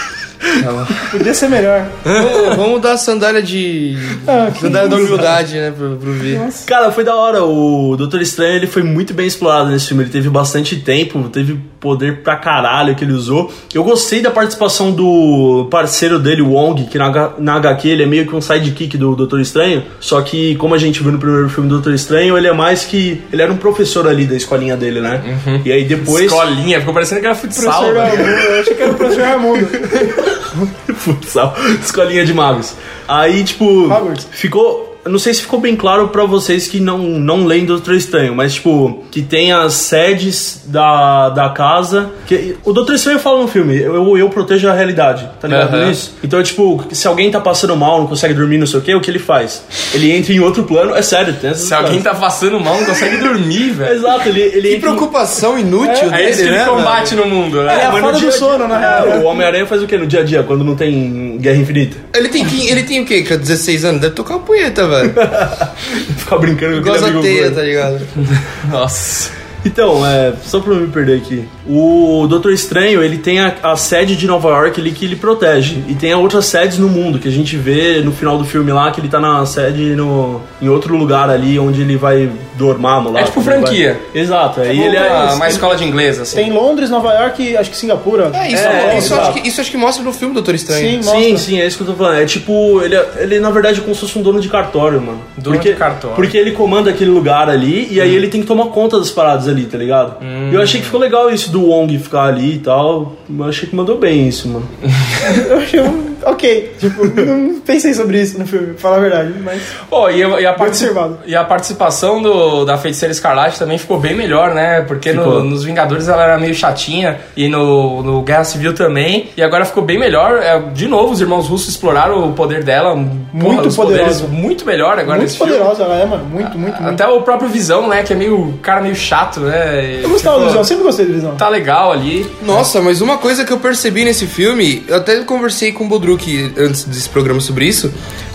Podia 1.12 1.34
ser 1.34 1.50
melhor. 1.50 1.86
Ô, 2.06 2.56
vamos 2.56 2.82
dar 2.82 2.94
a 2.94 2.98
sandália 2.98 3.42
de. 3.42 3.96
Ah, 4.28 4.52
sandália 4.60 4.90
da 4.90 4.96
humildade, 4.98 5.56
né, 5.56 5.72
pro, 5.76 5.96
pro 5.98 6.12
Vi. 6.14 6.38
Cara, 6.66 6.92
foi 6.92 7.04
da 7.04 7.16
hora. 7.16 7.44
O 7.44 7.96
Doutor 7.98 8.22
Estranho 8.22 8.56
ele 8.56 8.68
foi 8.68 8.84
muito 8.84 9.14
bem 9.14 9.26
explorado 9.28 9.70
nesse 9.70 9.88
filme. 9.88 10.04
Ele 10.04 10.10
teve 10.12 10.30
bastante 10.30 10.76
tempo, 10.78 11.22
teve 11.30 11.60
poder 11.80 12.22
pra 12.24 12.36
caralho 12.38 12.96
que 12.96 13.04
ele 13.04 13.12
usou. 13.14 13.52
Eu 13.74 13.84
gostei 13.84 14.22
da 14.22 14.32
participação 14.32 14.92
do 14.92 15.68
parceiro 15.70 16.18
dele, 16.20 16.42
o 16.42 16.52
Wong, 16.52 16.86
que 16.86 16.98
na, 16.98 17.08
H- 17.08 17.34
na 17.40 17.56
HQ 17.56 17.88
ele 17.90 18.04
é 18.04 18.06
meio 18.06 18.26
que 18.26 18.34
um 18.36 18.40
sidekick 18.42 18.98
do 18.98 19.16
Doutor 19.16 19.42
Estranho. 19.42 19.84
Só 20.00 20.22
que, 20.22 20.56
como 20.56 20.74
a 20.74 20.78
gente 20.78 21.02
viu 21.04 21.12
no 21.12 21.20
primeiro 21.20 21.50
filme 21.50 21.68
do 21.70 21.76
Doutor 21.76 21.94
Estranho, 21.94 22.38
ele 22.38 22.48
é 22.48 22.54
mais 22.54 22.84
que. 22.86 23.22
Ele 23.32 23.42
era 23.42 23.52
um 23.52 23.58
professor 23.58 24.08
ali 24.08 24.26
da 24.26 24.36
escolinha 24.36 24.78
dele, 24.78 25.02
né? 25.02 25.22
E 25.66 25.72
aí 25.72 25.84
depois. 25.84 26.26
Escolinha, 26.26 26.80
ficou 26.80 26.94
parecendo 26.94 27.20
que 27.22 27.28
era 27.28 27.36
futsal, 27.36 27.84
Professor 27.84 27.94
velho. 27.94 28.24
Raimundo, 28.26 28.48
eu 28.48 28.62
achei 28.62 28.76
que 28.76 28.82
era 28.82 28.92
o 28.92 28.96
professor 28.96 29.24
Raimundo. 29.24 29.68
Futsal, 30.96 31.56
escolinha 31.82 32.26
de 32.26 32.34
magos. 32.34 32.76
Aí, 33.08 33.44
tipo, 33.44 33.86
Hogwarts. 33.92 34.28
ficou. 34.32 34.93
Eu 35.06 35.12
Não 35.12 35.20
sei 35.20 35.34
se 35.34 35.42
ficou 35.42 35.60
bem 35.60 35.76
claro 35.76 36.08
pra 36.10 36.24
vocês 36.26 36.68
que 36.68 36.80
não, 36.80 36.98
não 36.98 37.46
leem 37.46 37.66
Doutor 37.66 37.94
Estranho, 37.96 38.34
mas, 38.36 38.54
tipo, 38.56 39.04
que 39.12 39.22
tem 39.22 39.52
as 39.52 39.74
sedes 39.74 40.62
da, 40.66 41.30
da 41.30 41.50
casa. 41.50 42.10
Que, 42.26 42.56
o 42.64 42.72
Doutor 42.74 42.96
Estranho 42.96 43.20
fala 43.20 43.42
no 43.42 43.48
filme: 43.48 43.78
eu, 43.80 44.18
eu 44.18 44.30
protejo 44.30 44.68
a 44.70 44.74
realidade, 44.74 45.30
tá 45.42 45.48
ligado 45.48 45.76
Aham. 45.76 45.88
nisso? 45.88 46.16
Então, 46.24 46.42
tipo, 46.42 46.84
se 46.92 47.08
alguém 47.08 47.30
tá 47.32 47.40
passando 47.40 47.76
mal, 47.76 48.00
não 48.00 48.08
consegue 48.08 48.34
dormir, 48.34 48.58
não 48.58 48.68
sei 48.68 48.80
o 48.80 48.82
que, 48.82 48.96
o 48.96 49.02
que 49.02 49.12
ele 49.12 49.20
faz? 49.20 49.64
Ele 49.94 50.12
entra 50.12 50.34
em 50.34 50.40
outro 50.40 50.64
plano, 50.64 50.96
é 50.96 51.02
sério, 51.02 51.34
tem 51.34 51.50
essas 51.52 51.68
Se 51.68 51.74
alguém 51.74 52.02
coisas. 52.02 52.12
tá 52.14 52.16
passando 52.20 52.60
mal, 52.60 52.78
não 52.78 52.86
consegue 52.86 53.18
dormir, 53.18 53.72
velho. 53.72 53.94
Exato, 53.96 54.30
ele, 54.30 54.42
ele 54.42 54.62
Que 54.70 54.76
entra 54.76 54.90
em- 54.90 54.96
preocupação 54.96 55.58
inútil 55.60 56.08
É 56.14 56.18
dele, 56.18 56.30
isso 56.30 56.42
que 56.44 56.48
ele 56.48 56.58
né, 56.58 56.66
combate 56.66 57.16
no 57.16 57.26
mundo, 57.26 57.62
né? 57.64 57.82
É, 57.82 57.86
a 57.86 57.92
mas 57.92 58.02
falta 58.02 58.18
a 58.18 58.20
dia- 58.20 58.32
sono, 58.32 58.68
na 58.68 58.78
real, 58.78 59.08
É, 59.08 59.18
o 59.18 59.24
Homem-Aranha 59.26 59.66
faz 59.66 59.82
o 59.82 59.88
que 59.88 59.98
no 59.98 60.08
dia 60.08 60.22
a 60.22 60.24
dia, 60.24 60.44
quando 60.44 60.64
não 60.64 60.76
tem 60.76 61.38
Guerra 61.40 61.58
Infinita? 61.58 61.98
Ele 62.16 62.30
tem, 62.30 62.46
ele 62.70 62.84
tem 62.84 63.02
o 63.02 63.06
quê? 63.06 63.22
Que 63.22 63.34
é 63.34 63.38
16 63.38 63.84
anos? 63.86 64.02
Deve 64.02 64.14
tocar 64.16 64.36
uma 64.36 64.44
punheta, 64.44 64.88
velho. 64.88 64.93
Ficar 66.18 66.38
brincando 66.38 66.82
com 66.82 66.90
aquele 66.90 67.06
amigo 67.06 67.22
teia, 67.22 67.42
gordo. 67.44 67.56
tá 67.56 67.62
ligado? 67.62 68.08
Nossa. 68.70 69.43
Então, 69.66 70.06
é, 70.06 70.34
só 70.44 70.60
pra 70.60 70.74
não 70.74 70.82
me 70.82 70.88
perder 70.88 71.18
aqui. 71.18 71.46
O 71.68 72.26
Doutor 72.28 72.52
Estranho, 72.52 73.02
ele 73.04 73.18
tem 73.18 73.40
a, 73.40 73.56
a 73.64 73.76
sede 73.78 74.16
de 74.16 74.28
Nova 74.28 74.50
York 74.50 74.80
ali 74.80 74.92
que 74.92 75.06
ele 75.06 75.16
protege. 75.16 75.84
E 75.88 75.94
tem 75.96 76.14
outras 76.14 76.46
sedes 76.46 76.78
no 76.78 76.90
mundo, 76.90 77.20
que 77.20 77.28
a 77.28 77.32
gente 77.32 77.56
vê 77.56 78.02
no 78.02 78.12
final 78.12 78.38
do 78.38 78.44
filme 78.46 78.72
lá, 78.72 78.92
que 78.92 79.00
ele 79.00 79.08
tá 79.08 79.20
na 79.20 79.46
sede 79.46 79.96
no, 79.96 80.42
em 80.62 80.68
outro 80.68 80.96
lugar 80.96 81.30
ali, 81.30 81.58
onde 81.58 81.82
ele 81.82 81.96
vai 81.96 82.30
dormar 82.56 83.00
lá. 83.10 83.22
É 83.22 83.24
tipo 83.24 83.42
franquia. 83.42 84.00
vai- 84.14 84.22
Exato, 84.22 84.62
aí 84.62 84.80
ele 84.80 84.96
é... 84.98 85.10
uma, 85.34 85.48
escola 85.48 85.76
de 85.76 85.84
inglês, 85.84 86.20
assim. 86.20 86.36
Tem 86.36 86.52
Londres, 86.52 86.90
Nova 86.90 87.14
York 87.14 87.42
e 87.42 87.58
acho 87.58 87.70
que 87.72 87.78
Singapura. 87.78 88.32
É, 88.34 88.52
isso, 88.52 88.64
É, 88.64 88.98
isso, 88.98 89.16
acho 89.16 89.34
que, 89.34 89.48
isso 89.48 89.62
acho 89.62 89.72
que 89.72 89.78
mostra 89.78 90.04
no 90.04 90.14
filme 90.14 90.34
Doutor 90.34 90.56
Estranho. 90.56 90.90
Sim, 90.90 90.98
mostra. 90.98 91.20
Sim, 91.20 91.38
sim, 91.38 91.62
é 91.62 91.66
isso 91.66 91.78
que 91.78 91.84
eu 91.84 91.88
tô 91.88 91.94
falando. 91.94 92.18
É 92.20 92.26
tipo, 92.26 92.82
ele, 92.82 92.96
é- 92.96 93.10
ele 93.20 93.40
na 93.40 93.50
verdade 93.50 93.80
é 93.80 93.82
como 93.82 93.96
se 93.96 94.02
fosse 94.02 94.18
um 94.18 94.22
dono 94.22 94.40
de 94.40 94.50
cartório, 94.50 95.02
mano. 95.02 95.22
Dono 95.38 95.56
porque, 95.56 95.72
de 95.72 95.78
cartório. 95.78 96.16
Porque 96.16 96.38
ele 96.38 96.52
comanda 96.52 96.90
aquele 96.90 97.10
lugar 97.10 97.50
ali 97.50 97.88
e 97.92 98.00
aí 98.02 98.14
ele 98.14 98.28
tem 98.28 98.42
que 98.42 98.48
tomar 98.48 98.66
conta 98.66 99.00
das 99.00 99.10
paradas 99.10 99.48
ali, 99.54 99.66
tá 99.66 99.78
ligado? 99.78 100.18
E 100.52 100.56
eu 100.56 100.62
achei 100.62 100.80
que 100.80 100.86
ficou 100.86 101.00
legal 101.00 101.30
isso 101.30 101.52
do 101.52 101.66
Wong 101.68 101.98
ficar 101.98 102.26
ali 102.26 102.56
e 102.56 102.60
tal. 102.60 103.16
Eu 103.30 103.46
achei 103.46 103.70
que 103.70 103.76
mandou 103.76 103.98
bem 103.98 104.28
isso, 104.28 104.48
mano. 104.48 104.68
Eu 105.50 105.58
achei 105.58 105.82
um... 105.82 106.13
Ok, 106.26 106.74
tipo, 106.80 107.06
não 107.22 107.60
pensei 107.62 107.94
sobre 107.94 108.22
isso 108.22 108.38
no 108.40 108.46
filme, 108.46 108.68
pra 108.68 108.78
falar 108.78 108.98
a 108.98 109.00
verdade, 109.00 109.34
mas... 109.44 109.62
Pô, 109.90 110.10
e, 110.10 110.24
a- 110.24 110.40
e 110.42 110.46
a, 110.46 110.52
observado. 110.54 111.20
e 111.26 111.36
a 111.36 111.44
participação 111.44 112.22
do, 112.22 112.66
da 112.66 112.78
Feiticeira 112.78 113.12
Escarlate 113.12 113.58
também 113.60 113.78
ficou 113.78 114.00
bem 114.00 114.16
melhor, 114.16 114.54
né? 114.54 114.82
Porque 114.82 115.12
no- 115.14 115.44
nos 115.44 115.64
Vingadores 115.64 116.08
ela 116.08 116.24
era 116.24 116.38
meio 116.38 116.54
chatinha 116.54 117.20
e 117.36 117.48
no, 117.48 118.02
no 118.04 118.22
Guerra 118.22 118.44
Civil 118.44 118.74
também. 118.74 119.30
E 119.36 119.42
agora 119.44 119.66
ficou 119.66 119.84
bem 119.84 119.98
melhor. 120.00 120.38
É, 120.42 120.60
de 120.74 120.88
novo, 120.88 121.14
os 121.14 121.22
irmãos 121.22 121.48
russos 121.48 121.70
exploraram 121.70 122.28
o 122.30 122.34
poder 122.34 122.64
dela. 122.64 122.96
Muito 122.96 123.74
poderosa. 123.76 124.28
muito 124.28 124.66
melhor 124.66 125.00
agora 125.00 125.18
muito 125.18 125.22
nesse 125.24 125.38
filme. 125.38 125.54
poderosa 125.54 125.84
ela 125.84 125.96
é, 125.96 126.06
mano, 126.06 126.26
muito, 126.26 126.58
muito, 126.58 126.82
muito. 126.82 126.94
Até 126.94 127.08
o 127.08 127.22
próprio 127.22 127.50
Visão, 127.50 127.88
né? 127.88 128.04
Que 128.04 128.14
é 128.14 128.16
meio 128.16 128.60
cara 128.62 128.82
meio 128.82 128.96
chato. 128.96 129.40
né? 129.40 130.00
Eu 130.04 130.10
gostava 130.10 130.38
do 130.38 130.42
Tipo, 130.44 130.48
Visão, 130.48 130.62
eu 130.62 130.66
sempre 130.66 130.84
gostei 130.84 131.06
do 131.06 131.14
Visão. 131.14 131.36
Tá 131.36 131.50
legal 131.50 131.92
ali. 131.92 132.26
Nossa, 132.44 132.82
mas 132.82 133.02
uma 133.02 133.18
coisa 133.18 133.44
que 133.46 133.52
eu 133.52 133.58
percebi 133.60 134.04
nesse 134.06 134.28
filme, 134.28 134.84
eu 134.88 134.98
até 134.98 135.20
conversei 135.24 135.72
com 135.72 135.86
o 135.86 135.88
Bodruk 136.14 136.54
antes 136.58 136.84
desse 136.84 137.10
programa 137.10 137.40
sobre 137.40 137.66
isso. 137.66 137.92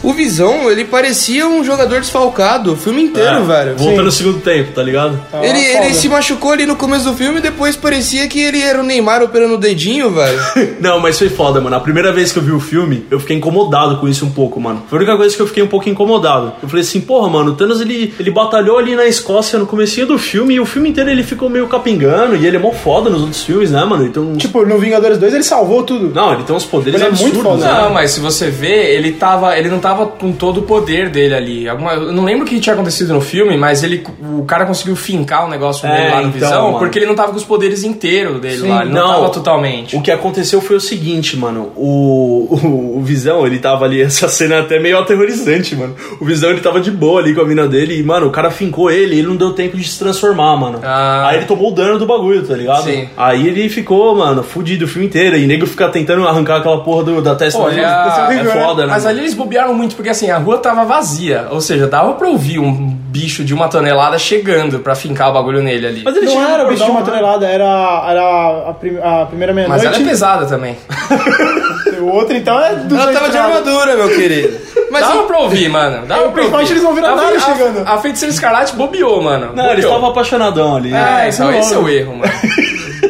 O 0.09 0.13
Visão, 0.15 0.71
ele 0.71 0.85
parecia 0.85 1.47
um 1.47 1.63
jogador 1.63 2.01
desfalcado 2.01 2.73
o 2.73 2.77
filme 2.77 3.03
inteiro, 3.03 3.29
É, 3.37 3.41
velho. 3.43 3.77
Voltando 3.77 4.05
no 4.05 4.13
segundo 4.13 4.41
tempo, 4.41 4.73
tá 4.73 4.83
ligado? 4.83 5.21
Ah, 5.33 5.45
Ele, 5.45 5.59
ele 5.59 5.93
se 5.95 6.09
machucou 6.09 6.53
ali 6.53 6.65
no 6.67 6.77
começo 6.77 7.05
do 7.05 7.15
filme 7.17 7.39
e 7.39 7.43
depois 7.43 7.77
parecia 7.77 8.27
que 8.27 8.41
ele 8.41 8.63
era 8.63 8.81
o 8.81 8.83
Neymar 8.83 9.23
operando 9.23 9.55
o 9.55 9.59
dedinho, 9.59 10.11
velho. 10.11 10.39
Não, 10.81 10.99
mas 11.01 11.19
foi 11.19 11.29
foda, 11.29 11.61
mano. 11.61 11.77
A 11.77 11.81
primeira 11.81 12.11
vez 12.13 12.33
que 12.33 12.39
eu 12.39 12.43
vi 12.43 12.53
o 12.53 12.61
filme, 12.61 13.05
eu 13.11 13.21
fiquei 13.21 13.37
incomodado 13.37 13.99
com 13.99 14.09
isso 14.09 14.25
um 14.25 14.31
pouco, 14.31 14.59
mano. 14.61 14.83
Foi 14.89 14.99
a 14.99 15.03
única 15.03 15.17
coisa 15.17 15.35
que 15.37 15.43
eu 15.43 15.47
fiquei 15.47 15.63
um 15.63 15.67
pouco 15.69 15.89
incomodado. 15.89 16.53
Eu 16.63 16.69
falei 16.69 16.83
assim, 16.83 17.01
porra, 17.03 17.29
mano, 17.29 17.53
o 17.53 17.55
Thanos 17.55 17.81
ele, 17.81 18.15
ele 18.19 18.31
batalhou 18.31 18.79
ali 18.79 18.97
na 18.97 19.05
Escócia 19.07 19.59
no 19.59 19.67
comecinho 19.67 20.07
do 20.07 20.19
filme 20.19 20.55
e 20.55 20.61
o 20.61 20.65
filme 20.67 20.89
inteiro 20.89 21.11
ele 21.11 21.23
ficou 21.23 21.51
meio 21.51 21.67
capengando 21.69 22.35
e 22.35 22.47
ele 22.47 22.57
é 22.57 22.61
mó 22.61 22.73
foda 22.73 23.11
nos 23.11 23.21
outros 23.21 23.43
filmes, 23.43 23.71
né, 23.71 23.85
mano? 23.85 24.07
Então. 24.07 24.37
Tipo, 24.37 24.65
no 24.65 24.79
Vingadores 24.79 25.19
2 25.19 25.35
ele 25.35 25.43
salvou 25.45 25.83
tudo. 25.83 26.13
não, 26.15 26.33
ele 26.33 26.45
tem 26.45 26.55
uns 26.57 26.65
poderes 26.65 27.01
Ele 27.01 27.09
é 27.11 27.13
muito 27.13 27.25
absurdos, 27.41 27.63
foda. 27.63 27.65
né? 27.75 27.83
Não, 27.83 27.91
mas 27.93 28.11
se 28.13 28.21
você 28.21 28.49
vê, 28.51 28.95
ele 28.95 29.13
tava. 29.13 29.57
Ele 29.59 29.69
não 29.69 29.79
tava 29.81 29.98
com 30.07 30.33
todo 30.33 30.61
o 30.61 30.63
poder 30.63 31.11
dele 31.11 31.35
ali. 31.35 31.69
Alguma, 31.69 31.93
eu 31.95 32.13
não 32.13 32.25
lembro 32.25 32.45
o 32.45 32.49
que 32.49 32.59
tinha 32.61 32.75
acontecido 32.75 33.13
no 33.13 33.21
filme, 33.21 33.57
mas 33.57 33.83
ele. 33.83 34.05
O 34.39 34.45
cara 34.45 34.65
conseguiu 34.67 34.97
fincar 34.97 35.47
o 35.47 35.49
negócio 35.51 35.87
É, 35.87 35.91
dele 35.97 36.09
lá 36.11 36.17
no 36.23 36.29
então, 36.29 36.33
Visão, 36.33 36.65
mano. 36.67 36.79
porque 36.79 36.99
ele 36.99 37.07
não 37.07 37.15
tava 37.15 37.31
com 37.33 37.37
os 37.37 37.45
poderes 37.45 37.83
inteiros 37.85 38.41
dele 38.41 38.59
Sim, 38.59 38.69
lá. 38.69 38.83
Ele 38.83 38.93
não, 38.93 39.07
não. 39.07 39.15
tava 39.15 39.29
totalmente. 39.31 39.97
O 39.97 40.03
que 40.03 40.11
aconteceu 40.11 40.61
foi 40.61 40.77
o 40.77 40.81
seguinte, 40.81 41.37
mano. 41.37 41.73
O, 41.77 42.49
o, 42.63 42.99
o 42.99 43.03
Visão, 43.03 43.47
ele 43.47 43.59
tava 43.59 43.85
ali, 43.85 44.01
essa 44.03 44.29
cena 44.29 44.57
é 44.57 44.61
até 44.61 44.79
meio 44.79 44.99
aterrorizante, 44.99 45.75
mano. 45.77 45.95
O 46.21 46.25
Visão, 46.25 46.51
ele 46.51 46.61
tava 46.61 46.81
de 46.81 46.91
boa 46.91 47.21
ali 47.21 47.35
com 47.35 47.41
a 47.41 47.45
mina 47.45 47.67
dele 47.67 47.99
e, 47.99 48.03
mano, 48.03 48.27
o 48.27 48.31
cara 48.31 48.51
fincou 48.51 48.91
ele 48.91 49.15
e 49.17 49.19
ele 49.19 49.29
não 49.29 49.37
deu 49.37 49.53
tempo 49.53 49.77
de 49.77 49.85
se 49.85 49.99
transformar, 49.99 50.57
mano. 50.57 50.81
Ah. 50.83 51.29
Aí 51.29 51.37
ele 51.39 51.47
tomou 51.47 51.71
o 51.71 51.75
dano 51.75 51.99
do 51.99 52.07
bagulho, 52.07 52.47
tá 52.47 52.55
ligado? 52.55 52.85
Sim. 52.85 53.09
Aí 53.17 53.47
ele 53.47 53.69
ficou, 53.69 54.15
mano, 54.15 54.43
fudido 54.43 54.85
o 54.85 54.89
filme 54.89 55.07
inteiro. 55.09 55.37
E 55.37 55.47
nego 55.47 55.67
fica 55.67 55.89
tentando 55.89 56.27
arrancar 56.27 56.57
aquela 56.59 56.83
porra 56.83 57.05
do- 57.05 57.23
da 57.23 57.35
testa 57.35 57.59
Olha, 57.61 57.75
dele. 57.75 58.49
É 58.49 58.53
foda, 58.53 58.87
né? 58.87 58.93
Mas 58.93 59.07
ali 59.07 59.21
eles 59.21 59.35
bobearam 59.35 59.75
muito, 59.79 59.97
porque 59.97 60.11
assim, 60.11 60.31
a 60.31 60.37
rua 60.39 60.59
tava 60.59 60.85
vazia. 60.85 61.47
Ou 61.51 61.61
seja, 61.61 61.87
dava 61.87 62.13
pra 62.15 62.29
ouvir 62.29 62.59
um 62.59 62.73
bicho 63.09 63.43
de 63.45 63.55
uma 63.55 63.69
tonelada 63.69 64.19
chegando 64.19 64.81
pra 64.81 64.95
fincar 64.95 65.31
o 65.31 65.33
bagulho 65.33 65.63
nele 65.63 65.87
ali. 65.87 66.03
Mas 66.05 66.17
ele 66.17 66.27
Não 66.27 66.43
era 66.47 66.65
o 66.65 66.69
bicho 66.69 66.85
de 66.85 66.91
uma 66.91 67.01
né? 67.01 67.07
tonelada, 67.07 67.47
era, 67.47 68.05
era 68.11 68.69
a, 68.71 68.75
prim- 68.75 68.99
a 69.03 69.25
primeira 69.27 69.53
Mas 69.55 69.65
meia-noite. 69.67 69.87
ela 69.87 69.97
é 69.97 70.09
pesada 70.09 70.47
também. 70.47 70.77
O 72.01 72.11
outro 72.13 72.37
então 72.37 72.59
é 72.61 72.77
do 72.77 72.95
Ela 72.95 73.13
tava 73.13 73.29
de 73.29 73.37
armadura, 73.37 73.97
meu 73.97 74.09
querido. 74.09 74.57
Mas 74.91 75.01
Dava 75.03 75.23
e- 75.23 75.27
pra 75.27 75.39
ouvir, 75.41 75.69
mano. 75.69 76.07
Dava 76.07 76.21
É, 76.21 76.25
pra 76.25 76.33
principalmente 76.33 76.69
ouvir. 76.69 76.73
eles 76.75 76.83
não 76.85 76.95
viram 76.95 77.09
A 77.09 77.17
nada 77.17 77.29
fe- 77.29 77.37
a- 77.37 77.41
chegando. 77.41 77.89
A, 77.89 77.99
feiticeira 77.99 78.33
escarlate 78.33 78.77
bobeou, 78.77 79.21
mano. 79.21 79.47
Não, 79.55 79.65
eles 79.65 79.85
Bobeou. 79.85 79.91
estavam 79.91 80.09
apaixonadão 80.11 80.77
ali. 80.77 80.95
É, 80.95 81.29
esse, 81.29 81.43
É, 81.43 81.59
esse 81.59 81.75
é 81.75 81.79
o 81.79 81.89
erro, 81.89 82.15
mano. 82.19 82.33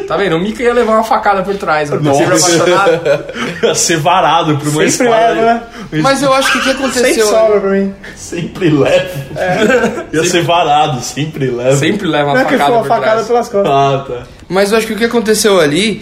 Tá 0.09 0.17
vendo? 0.17 0.37
O 0.37 0.39
Mika 0.39 0.63
ia 0.63 0.73
levar 0.73 0.93
uma 0.93 1.03
facada 1.03 1.43
por 1.43 1.55
trás, 1.55 1.87
mano. 1.91 2.01
Nossa. 2.01 2.17
Sempre 2.25 2.73
apaixonado. 2.73 3.23
Ia 3.63 3.75
ser 3.75 3.97
varado 3.99 4.57
por 4.57 4.67
uma 4.69 4.89
Sempre 4.89 5.05
espada. 5.05 5.33
leva, 5.33 5.41
né? 5.53 5.61
Mas 6.01 6.23
eu 6.23 6.33
acho 6.33 6.51
que 6.51 6.57
o 6.57 6.61
que 6.61 6.69
Sempre 6.71 6.83
aconteceu. 6.87 7.27
sobra 7.27 7.59
pra 7.61 7.69
mim. 7.69 7.93
Sempre 8.15 8.69
leva. 8.71 9.09
Ia 10.11 10.23
ser 10.25 10.41
varado, 10.43 10.99
sempre 11.01 11.51
leva. 11.51 11.75
Sempre 11.75 12.07
leva 12.07 12.25
Não 12.25 12.33
uma 12.33 12.41
é 12.41 12.43
que 12.45 12.49
foi 12.49 12.57
facada 12.57 12.75
uma 12.79 12.83
facada 12.85 13.11
trás. 13.11 13.27
pelas 13.27 13.49
costas. 13.49 13.71
Ah, 13.71 14.05
tá. 14.07 14.23
Mas 14.49 14.71
eu 14.71 14.79
acho 14.79 14.87
que 14.87 14.93
o 14.93 14.97
que 14.97 15.05
aconteceu 15.05 15.59
ali 15.59 16.01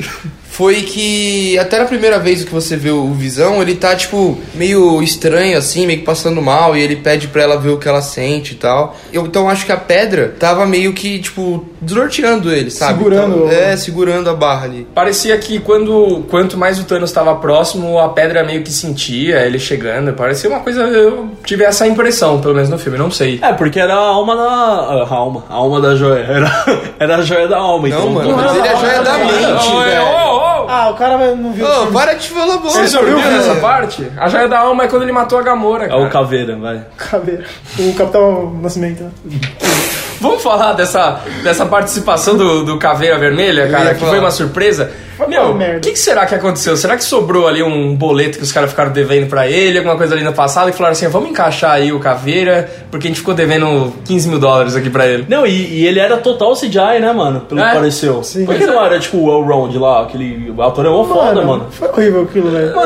foi 0.57 0.81
que 0.81 1.55
até 1.59 1.77
na 1.77 1.85
primeira 1.85 2.17
vez 2.17 2.43
que 2.43 2.51
você 2.51 2.75
vê 2.75 2.89
o 2.89 3.13
Visão, 3.13 3.61
ele 3.61 3.75
tá 3.75 3.95
tipo 3.95 4.39
meio 4.55 5.03
estranho 5.03 5.55
assim, 5.55 5.85
meio 5.85 5.99
que 5.99 6.05
passando 6.05 6.41
mal 6.41 6.75
e 6.75 6.81
ele 6.81 6.95
pede 6.95 7.27
pra 7.27 7.43
ela 7.43 7.57
ver 7.57 7.69
o 7.69 7.77
que 7.77 7.87
ela 7.87 8.01
sente 8.01 8.53
e 8.53 8.55
tal. 8.55 8.97
Eu 9.13 9.23
então 9.27 9.47
acho 9.47 9.67
que 9.67 9.71
a 9.71 9.77
pedra 9.77 10.33
tava 10.39 10.65
meio 10.65 10.93
que 10.93 11.19
tipo 11.19 11.63
desnorteando 11.79 12.51
ele, 12.51 12.71
sabe? 12.71 12.97
Segurando. 12.97 13.45
Então, 13.45 13.51
é, 13.51 13.77
segurando 13.77 14.31
a 14.31 14.33
barra 14.33 14.65
ali. 14.65 14.87
Parecia 14.95 15.37
que 15.37 15.59
quando 15.59 16.25
quanto 16.27 16.57
mais 16.57 16.79
o 16.79 16.85
Thanos 16.85 17.11
estava 17.11 17.35
próximo, 17.35 17.99
a 17.99 18.09
pedra 18.09 18.43
meio 18.43 18.63
que 18.63 18.71
sentia 18.71 19.45
ele 19.45 19.59
chegando. 19.59 20.13
Parecia 20.13 20.49
uma 20.49 20.61
coisa. 20.61 20.81
Eu 20.81 21.29
tive 21.45 21.65
essa 21.65 21.85
impressão, 21.87 22.41
pelo 22.41 22.55
menos 22.55 22.69
no 22.69 22.79
filme, 22.79 22.97
não 22.97 23.11
sei. 23.11 23.39
É, 23.43 23.53
porque 23.53 23.79
era 23.79 23.93
a 23.93 24.07
alma 24.07 24.35
da. 24.35 24.43
A 24.43 25.13
alma. 25.13 25.43
A 25.47 25.53
alma 25.53 25.79
da 25.79 25.95
joia. 25.95 26.23
Era, 26.23 26.65
era 26.99 27.17
a 27.17 27.21
joia 27.21 27.47
da 27.47 27.57
alma. 27.57 27.87
Não, 27.87 27.97
então, 27.99 28.09
mano, 28.09 28.35
mas 28.35 28.55
ele 28.55 28.67
é 28.67 28.71
a 28.71 28.75
joia 28.75 29.01
da 29.03 29.17
mente, 29.19 29.67
Ô, 29.67 29.79
velho. 29.81 30.01
ô, 30.01 30.35
ô, 30.35 30.46
Ah, 30.67 30.89
o 30.89 30.95
cara 30.95 31.35
não 31.35 31.51
viu 31.53 31.65
o 31.65 31.83
Ô, 31.83 31.87
para 31.91 32.13
de 32.13 32.27
falar 32.29 32.57
bosta. 32.57 32.79
Você 32.79 32.87
já 32.87 33.01
viu 33.01 33.17
velho. 33.19 33.35
essa 33.37 33.55
parte? 33.55 34.11
A 34.17 34.27
joia 34.27 34.47
da 34.47 34.59
alma 34.59 34.83
é 34.83 34.87
quando 34.87 35.03
ele 35.03 35.11
matou 35.11 35.39
a 35.39 35.41
Gamora. 35.41 35.85
É 35.87 35.95
o 35.95 36.09
caveira, 36.09 36.55
vai. 36.57 36.85
Caveira. 36.97 37.45
O 37.79 37.93
Capitão 37.93 38.53
Nascimento. 38.61 39.03
né? 39.03 39.11
Vamos 40.19 40.41
falar 40.41 40.73
dessa, 40.73 41.21
dessa 41.43 41.65
participação 41.65 42.35
do, 42.35 42.63
do 42.63 42.77
Caveira 42.77 43.17
Vermelha, 43.17 43.67
cara, 43.69 43.93
que 43.93 44.03
foi 44.05 44.19
uma 44.19 44.31
surpresa. 44.31 44.91
Meu, 45.27 45.53
o 45.55 45.79
que, 45.79 45.93
que 45.93 45.97
será 45.99 46.27
que 46.27 46.35
aconteceu? 46.35 46.77
Será 46.77 46.95
que 46.95 47.03
sobrou 47.03 47.47
ali 47.47 47.63
um 47.63 47.95
boleto 47.95 48.37
que 48.37 48.43
os 48.43 48.51
caras 48.51 48.69
ficaram 48.69 48.91
devendo 48.91 49.27
pra 49.27 49.47
ele, 49.47 49.79
alguma 49.79 49.97
coisa 49.97 50.13
ali 50.13 50.23
no 50.23 50.31
passado, 50.31 50.69
e 50.69 50.73
falaram 50.73 50.91
assim: 50.93 51.07
vamos 51.07 51.31
encaixar 51.31 51.71
aí 51.71 51.91
o 51.91 51.99
Caveira, 51.99 52.69
porque 52.91 53.07
a 53.07 53.09
gente 53.09 53.21
ficou 53.21 53.33
devendo 53.33 53.91
15 54.05 54.29
mil 54.29 54.37
dólares 54.37 54.75
aqui 54.75 54.91
pra 54.91 55.07
ele. 55.07 55.25
Não, 55.27 55.43
e, 55.45 55.79
e 55.79 55.87
ele 55.87 55.99
era 55.99 56.17
total 56.17 56.53
CGI, 56.55 56.99
né, 57.01 57.11
mano? 57.13 57.41
Pelo 57.41 57.59
É? 57.59 57.69
que 57.69 57.75
pareceu. 57.77 58.21
Sim. 58.21 58.45
Por 58.45 58.53
que 58.55 58.67
não 58.67 58.83
era 58.85 58.99
tipo 58.99 59.17
o 59.17 59.31
Elrond 59.41 59.75
lá? 59.79 60.03
Aquele 60.03 60.53
ator 60.59 60.85
é 60.85 60.89
mó 60.89 61.03
foda, 61.03 61.41
mano. 61.41 61.65
Foi 61.71 61.87
horrível 61.87 62.21
aquilo, 62.21 62.51
velho. 62.51 62.73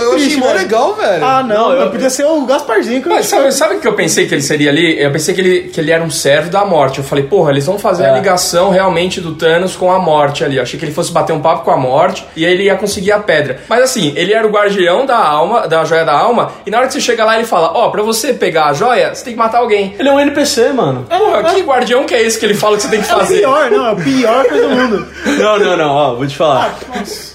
Eu 0.00 0.14
achei 0.14 0.36
mó 0.36 0.46
velho. 0.46 0.58
legal, 0.58 0.94
velho. 0.94 1.24
Ah, 1.24 1.42
não, 1.42 1.56
Não, 1.56 1.72
eu- 1.72 1.82
eu... 1.82 1.90
podia 1.90 2.10
ser 2.10 2.24
o 2.24 2.44
Gasparzinho 2.44 3.02
que 3.02 3.08
eu 3.08 3.12
Mas 3.14 3.26
sabe, 3.26 3.52
sabe 3.52 3.76
o 3.76 3.80
que 3.80 3.86
eu 3.88 3.94
pensei 3.94 4.26
que 4.26 4.34
ele 4.34 4.42
seria 4.42 4.70
ali? 4.70 5.00
Eu 5.00 5.10
pensei 5.10 5.34
que 5.34 5.40
ele, 5.40 5.60
que 5.72 5.80
ele 5.80 5.90
era 5.90 5.99
um 6.02 6.10
servo 6.10 6.50
da 6.50 6.64
morte. 6.64 6.98
Eu 6.98 7.04
falei, 7.04 7.24
porra, 7.24 7.50
eles 7.50 7.66
vão 7.66 7.78
fazer 7.78 8.04
a 8.06 8.08
É. 8.10 8.14
ligação 8.14 8.70
realmente 8.70 9.20
do 9.20 9.34
Thanos 9.34 9.76
com 9.76 9.90
a 9.90 9.98
morte 9.98 10.44
ali. 10.44 10.56
Eu 10.56 10.62
achei 10.62 10.78
que 10.78 10.84
ele 10.84 10.92
fosse 10.92 11.12
bater 11.12 11.32
um 11.32 11.40
papo 11.40 11.64
com 11.64 11.70
a 11.70 11.76
morte 11.76 12.26
e 12.36 12.44
aí 12.46 12.52
ele 12.52 12.64
ia 12.64 12.76
conseguir 12.76 13.12
a 13.12 13.18
pedra. 13.18 13.60
Mas 13.68 13.82
assim, 13.82 14.12
ele 14.16 14.32
era 14.32 14.46
o 14.46 14.50
guardião 14.50 15.04
da 15.06 15.16
alma, 15.18 15.66
da 15.68 15.84
joia 15.84 16.04
da 16.04 16.12
alma, 16.12 16.52
e 16.66 16.70
na 16.70 16.78
hora 16.78 16.86
que 16.86 16.92
você 16.94 17.00
chega 17.00 17.24
lá, 17.24 17.36
ele 17.36 17.46
fala: 17.46 17.72
Ó, 17.74 17.90
pra 17.90 18.02
você 18.02 18.32
pegar 18.32 18.66
a 18.66 18.72
joia, 18.72 19.14
você 19.14 19.24
tem 19.24 19.32
que 19.34 19.38
matar 19.38 19.58
alguém. 19.58 19.94
Ele 19.98 20.08
é 20.08 20.12
um 20.12 20.20
NPC, 20.20 20.72
mano. 20.72 21.06
Porra, 21.08 21.44
que 21.54 21.60
guardião 21.62 22.04
que 22.04 22.14
é 22.14 22.22
esse 22.22 22.38
que 22.38 22.44
ele 22.46 22.54
fala 22.54 22.76
que 22.76 22.82
você 22.82 22.88
tem 22.88 23.00
que 23.02 23.10
É 23.10 23.14
o 23.14 23.18
fazer? 23.18 23.38
pior, 23.38 23.70
não, 23.70 23.86
é 23.86 23.92
o 23.92 23.96
pior 23.96 24.44
coisa 24.46 24.68
do 24.68 24.74
mundo. 24.74 25.06
Não, 25.38 25.58
não, 25.58 25.76
não, 25.76 25.90
ó, 25.94 26.14
vou 26.14 26.26
te 26.26 26.36
falar. 26.36 26.78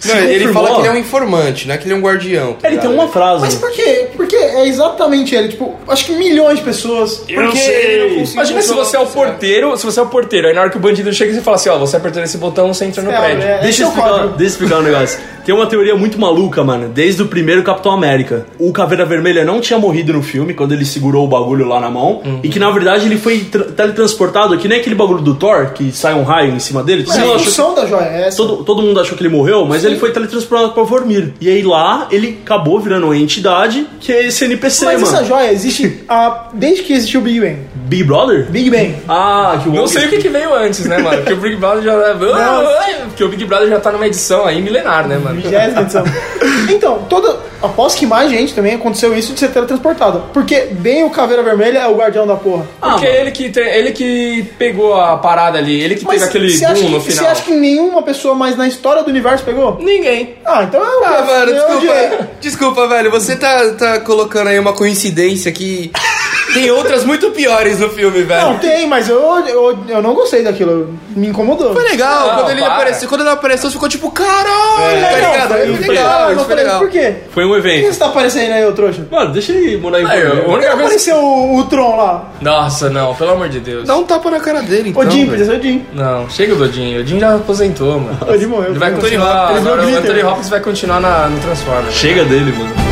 Não, 0.05 0.15
ele 0.17 0.51
fala 0.53 0.73
que 0.75 0.79
ele 0.81 0.87
é 0.87 0.91
um 0.91 0.97
informante, 0.97 1.67
não 1.67 1.75
é 1.75 1.77
que 1.77 1.85
ele 1.85 1.93
é 1.93 1.97
um 1.97 2.01
guardião. 2.01 2.53
tá 2.53 2.67
Ele 2.67 2.77
tem 2.77 2.89
uma 2.89 3.07
frase. 3.07 3.41
Mas 3.41 3.55
por 3.55 3.71
quê? 3.71 4.07
Porque 4.15 4.35
é 4.35 4.67
exatamente 4.67 5.33
ele. 5.35 5.49
Tipo, 5.49 5.75
acho 5.87 6.05
que 6.05 6.11
milhões 6.13 6.59
de 6.59 6.63
pessoas. 6.65 7.23
Eu 7.27 7.43
porque 7.43 7.57
sei. 7.57 7.75
ele 7.75 8.09
não 8.09 8.19
conseguiu 8.19 8.41
Imagina 8.55 8.61
se 8.61 8.73
você 8.89 8.97
é 8.97 8.99
o 8.99 9.05
porteiro, 9.07 9.77
se 9.77 9.85
você 9.85 9.99
é 9.99 10.03
o 10.03 10.07
porteiro, 10.07 10.47
aí 10.47 10.53
na 10.53 10.61
hora 10.61 10.69
que 10.69 10.77
o 10.77 10.79
bandido 10.79 11.11
chega, 11.13 11.33
você 11.33 11.41
fala 11.41 11.55
assim, 11.55 11.69
ó, 11.69 11.77
você 11.77 11.97
apertando 11.97 12.23
esse 12.23 12.37
botão, 12.37 12.73
você 12.73 12.85
entra 12.85 13.01
no 13.03 13.11
É, 13.11 13.17
prédio. 13.19 13.43
é, 13.47 13.59
Deixa 13.61 13.83
eu, 13.83 13.87
é 13.87 13.89
explicar, 13.89 14.17
deixa 14.27 14.33
eu 14.39 14.47
explicar 14.47 14.77
um 14.79 14.83
negócio. 14.83 15.19
Tem 15.45 15.53
uma 15.53 15.67
teoria 15.67 15.95
muito 15.95 16.19
maluca, 16.19 16.63
mano. 16.63 16.89
Desde 16.89 17.21
o 17.21 17.27
primeiro 17.27 17.61
Capitão 17.61 17.91
América. 17.91 18.47
O 18.57 18.71
Caveira 18.73 19.05
Vermelha 19.05 19.45
não 19.45 19.61
tinha 19.61 19.77
morrido 19.77 20.11
no 20.11 20.23
filme 20.23 20.55
quando 20.55 20.71
ele 20.73 20.83
segurou 20.83 21.23
o 21.23 21.27
bagulho 21.27 21.67
lá 21.67 21.79
na 21.79 21.87
mão. 21.89 22.23
E 22.41 22.49
que 22.49 22.57
na 22.57 22.71
verdade 22.71 23.05
ele 23.05 23.17
foi 23.17 23.39
tra- 23.41 23.65
teletransportado, 23.65 24.57
que 24.57 24.67
nem 24.67 24.79
aquele 24.79 24.95
bagulho 24.95 25.21
do 25.21 25.35
Thor, 25.35 25.67
que 25.73 25.91
sai 25.91 26.15
um 26.15 26.23
raio 26.23 26.51
em 26.53 26.59
cima 26.59 26.81
dele. 26.83 27.03
Mas 27.07 27.15
Todo 27.15 27.23
a 27.23 27.27
mundo 27.27 27.35
achou 27.35 27.45
que- 27.45 27.51
função 27.51 27.75
da 27.75 27.85
joia 27.85 28.05
é 28.05 28.27
essa. 28.27 28.37
Todo, 28.37 28.63
todo 28.63 28.81
mundo 28.81 28.99
achou 28.99 29.15
que 29.15 29.21
ele 29.23 29.29
morreu, 29.33 29.65
mas 29.65 29.85
ele 29.85 29.97
foi 29.97 30.11
teletransportado 30.11 30.73
pra 30.73 30.81
Vormir. 30.83 31.33
E 31.39 31.47
aí 31.47 31.61
lá 31.61 32.07
ele 32.11 32.39
acabou 32.43 32.79
virando 32.79 33.05
uma 33.05 33.15
entidade 33.17 33.85
que 33.99 34.11
é 34.11 34.25
esse 34.25 34.45
NPC, 34.45 34.85
Mas 34.85 35.01
mano. 35.01 35.15
essa 35.15 35.23
joia 35.25 35.51
existe 35.51 35.99
ah, 36.09 36.47
desde 36.53 36.81
que 36.83 36.93
existiu 36.93 37.21
o 37.21 37.23
Big 37.23 37.39
Bang. 37.39 37.57
Big 37.87 38.03
Brother? 38.03 38.44
Big 38.49 38.69
Bang. 38.69 38.95
Ah, 39.07 39.59
que 39.61 39.69
o 39.69 39.73
Não 39.73 39.87
sei 39.87 40.05
o 40.05 40.09
que, 40.09 40.17
que 40.17 40.29
veio 40.29 40.53
antes, 40.53 40.85
né, 40.85 40.97
mano? 40.97 41.17
Porque 41.17 41.33
o 41.33 41.37
Big 41.37 41.55
Brother 41.57 41.83
já. 41.83 41.93
Porque 43.07 43.23
o 43.23 43.29
Big 43.29 43.45
Brother 43.45 43.69
já 43.69 43.79
tá 43.79 43.91
numa 43.91 44.07
edição 44.07 44.45
aí 44.45 44.61
milenar, 44.61 45.07
né, 45.07 45.17
mano? 45.17 45.41
Vigésima 45.41 45.81
edição. 45.81 46.03
Então, 46.69 47.05
toda. 47.09 47.37
Aposto 47.61 47.97
que 47.99 48.05
mais 48.05 48.29
gente 48.29 48.53
também 48.53 48.75
aconteceu 48.75 49.15
isso 49.17 49.33
de 49.33 49.39
ser 49.39 49.47
teletransportado. 49.49 50.23
Porque 50.33 50.67
bem 50.71 51.03
o 51.03 51.09
Caveira 51.09 51.41
Vermelha 51.41 51.79
é 51.79 51.87
o 51.87 51.95
guardião 51.95 52.25
da 52.27 52.35
porra. 52.35 52.65
Porque 52.79 53.05
ele 53.05 53.31
que, 53.31 53.49
te- 53.49 53.59
ele 53.59 53.91
que 53.91 54.43
pegou 54.57 54.93
a 54.99 55.17
parada 55.17 55.57
ali, 55.57 55.79
ele 55.81 55.95
que 55.95 56.05
teve 56.05 56.23
aquele 56.23 56.49
você 56.51 56.65
boom 56.67 56.89
no 56.89 56.99
que- 57.01 57.11
você 57.11 57.17
final. 57.17 57.31
acha 57.31 57.41
que 57.43 57.51
nenhuma 57.51 58.01
pessoa 58.03 58.35
mais 58.35 58.55
na 58.57 58.67
história 58.67 59.03
do 59.03 59.09
universo 59.09 59.43
pegou? 59.43 59.77
Ninguém. 59.79 60.35
Ah, 60.45 60.63
então 60.63 60.81
é 60.81 60.83
o 60.85 61.03
Ah, 61.05 61.21
mano, 61.25 61.51
é 61.51 61.53
desculpa. 61.53 62.27
Desculpa, 62.41 62.87
velho. 62.87 63.11
Você 63.11 63.35
tá, 63.35 63.71
tá 63.77 63.99
colocando 63.99 64.47
aí 64.49 64.59
uma 64.59 64.73
coincidência 64.73 65.51
que 65.51 65.91
tem 66.53 66.69
outras 66.71 67.03
muito 67.03 67.31
piores 67.31 67.79
no 67.79 67.89
filme, 67.89 68.19
Não, 68.21 68.27
velho. 68.27 68.59
tem, 68.59 68.87
mas 68.87 69.09
eu, 69.09 69.19
eu, 69.47 69.77
eu 69.87 70.01
não 70.01 70.13
gostei 70.13 70.43
daquilo. 70.43 70.93
Me 71.15 71.27
incomodou. 71.27 71.73
Foi 71.73 71.83
legal, 71.83 72.27
Não, 72.27 72.35
quando 72.35 72.49
ele 72.51 72.61
para. 72.61 72.73
apareceu, 72.73 73.09
quando 73.09 73.21
ele 73.21 73.29
apareceu, 73.29 73.71
ficou 73.71 73.89
tipo, 73.89 74.11
caralho, 74.11 74.45
tá 74.45 75.11
Não, 75.11 75.31
ligado? 75.31 75.47
foi, 75.49 75.57
Foi 75.67 75.77
foi 75.77 75.95
legal, 75.95 76.35
foi 76.35 76.43
falei, 76.45 76.63
legal. 76.63 76.79
por 76.79 76.89
quê? 76.89 77.13
Foi 77.31 77.45
um 77.45 77.49
Por 77.49 77.61
que 77.61 77.67
evento. 77.67 77.93
você 77.93 77.99
tá 77.99 78.05
aparecendo 78.07 78.51
aí, 78.53 78.65
ô 78.65 78.71
trouxa? 78.73 79.07
Mano, 79.11 79.31
deixa 79.31 79.51
ele 79.51 79.77
mudar 79.77 80.01
em 80.01 80.05
Aí, 80.05 80.17
a 80.21 80.25
português. 80.25 80.45
Por 80.45 80.59
que 80.59 80.65
apareceu 80.67 81.15
o, 81.17 81.57
o 81.57 81.63
Tron 81.65 81.95
lá? 81.97 82.25
Nossa, 82.41 82.89
não, 82.89 83.13
pelo 83.15 83.31
amor 83.31 83.49
de 83.49 83.59
Deus. 83.59 83.87
Dá 83.87 83.95
um 83.97 84.03
tapa 84.03 84.29
na 84.31 84.39
cara 84.39 84.61
dele, 84.61 84.89
então. 84.89 85.01
o 85.01 85.09
Jim, 85.09 85.25
velho. 85.25 85.29
podia 85.31 85.45
ser 85.45 85.59
o 85.59 85.61
Jim. 85.63 85.85
Não, 85.93 86.29
chega 86.29 86.53
o 86.53 86.57
Dodinho. 86.57 87.01
O 87.01 87.05
Jim 87.05 87.19
já 87.19 87.35
aposentou, 87.35 87.99
mano. 87.99 88.17
O 88.27 88.37
Jim 88.37 88.45
morreu. 88.47 88.71
Ele 88.71 88.79
vai 88.79 88.91
continuar. 88.91 89.49
Ele 89.51 89.59
Agora 89.59 89.85
o. 89.85 89.95
Anthony 89.97 90.23
Hopkins 90.23 90.49
vai 90.49 90.59
continuar 90.59 90.99
na, 90.99 91.27
no 91.27 91.39
Transformers. 91.39 91.93
Chega 91.95 92.23
dele, 92.25 92.51
mano. 92.57 92.84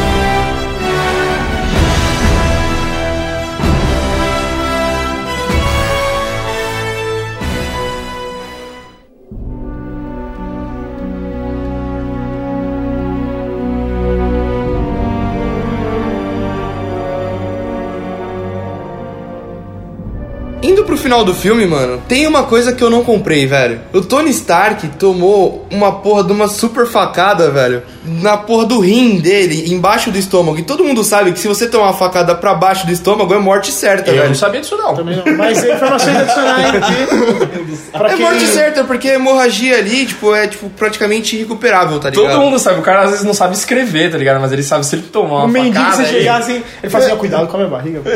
Final 21.13 21.23
do 21.25 21.33
filme, 21.35 21.67
mano, 21.67 22.01
tem 22.07 22.25
uma 22.25 22.43
coisa 22.43 22.73
que 22.73 22.83
eu 22.83 22.89
não 22.89 23.03
comprei, 23.03 23.45
velho. 23.45 23.79
O 23.93 24.01
Tony 24.01 24.31
Stark 24.31 24.87
tomou 24.97 25.67
uma 25.69 25.91
porra 25.91 26.23
de 26.23 26.31
uma 26.31 26.47
super 26.47 26.87
facada, 26.87 27.51
velho, 27.51 27.83
na 28.03 28.35
porra 28.35 28.65
do 28.65 28.79
rim 28.79 29.19
dele, 29.19 29.71
embaixo 29.71 30.09
do 30.09 30.17
estômago. 30.17 30.57
E 30.57 30.63
todo 30.63 30.83
mundo 30.83 31.03
sabe 31.03 31.31
que 31.31 31.39
se 31.39 31.47
você 31.47 31.67
tomar 31.67 31.85
uma 31.85 31.93
facada 31.93 32.33
pra 32.33 32.55
baixo 32.55 32.87
do 32.87 32.91
estômago, 32.91 33.31
é 33.33 33.37
morte 33.37 33.71
certa, 33.71 34.09
Eu 34.09 34.15
velho. 34.15 34.29
não 34.29 34.35
sabia 34.35 34.59
disso, 34.61 34.75
não. 34.75 34.95
Também 34.95 35.15
não. 35.23 35.37
Mas 35.37 35.63
informações 35.63 36.17
adicionais 36.17 36.75
aqui. 36.81 37.77
pra 37.91 38.09
É 38.11 38.15
quem- 38.15 38.25
morte 38.25 38.47
certa, 38.47 38.83
porque 38.83 39.09
a 39.09 39.13
hemorragia 39.13 39.77
ali, 39.77 40.07
tipo, 40.07 40.33
é 40.33 40.47
tipo 40.47 40.67
praticamente 40.71 41.35
irrecuperável, 41.35 41.99
tá 41.99 42.09
ligado? 42.09 42.25
Todo 42.27 42.39
mundo 42.41 42.57
sabe, 42.57 42.79
o 42.79 42.81
cara 42.83 43.03
às 43.03 43.11
vezes 43.11 43.25
não 43.25 43.35
sabe 43.35 43.53
escrever, 43.55 44.09
tá 44.11 44.17
ligado? 44.17 44.41
Mas 44.41 44.51
ele 44.51 44.63
sabe 44.63 44.83
se 44.83 44.95
ele 44.95 45.03
tomar 45.03 45.35
uma 45.37 45.45
O 45.45 45.47
mendigo, 45.47 45.75
facada 45.75 45.95
se 45.97 46.01
aí- 46.09 46.19
chegar 46.21 46.37
assim, 46.39 46.63
ele 46.81 46.95
assim, 46.97 47.11
ó, 47.11 47.15
cuidado 47.17 47.45
com 47.47 47.55
a 47.55 47.59
minha 47.59 47.69
barriga. 47.69 48.01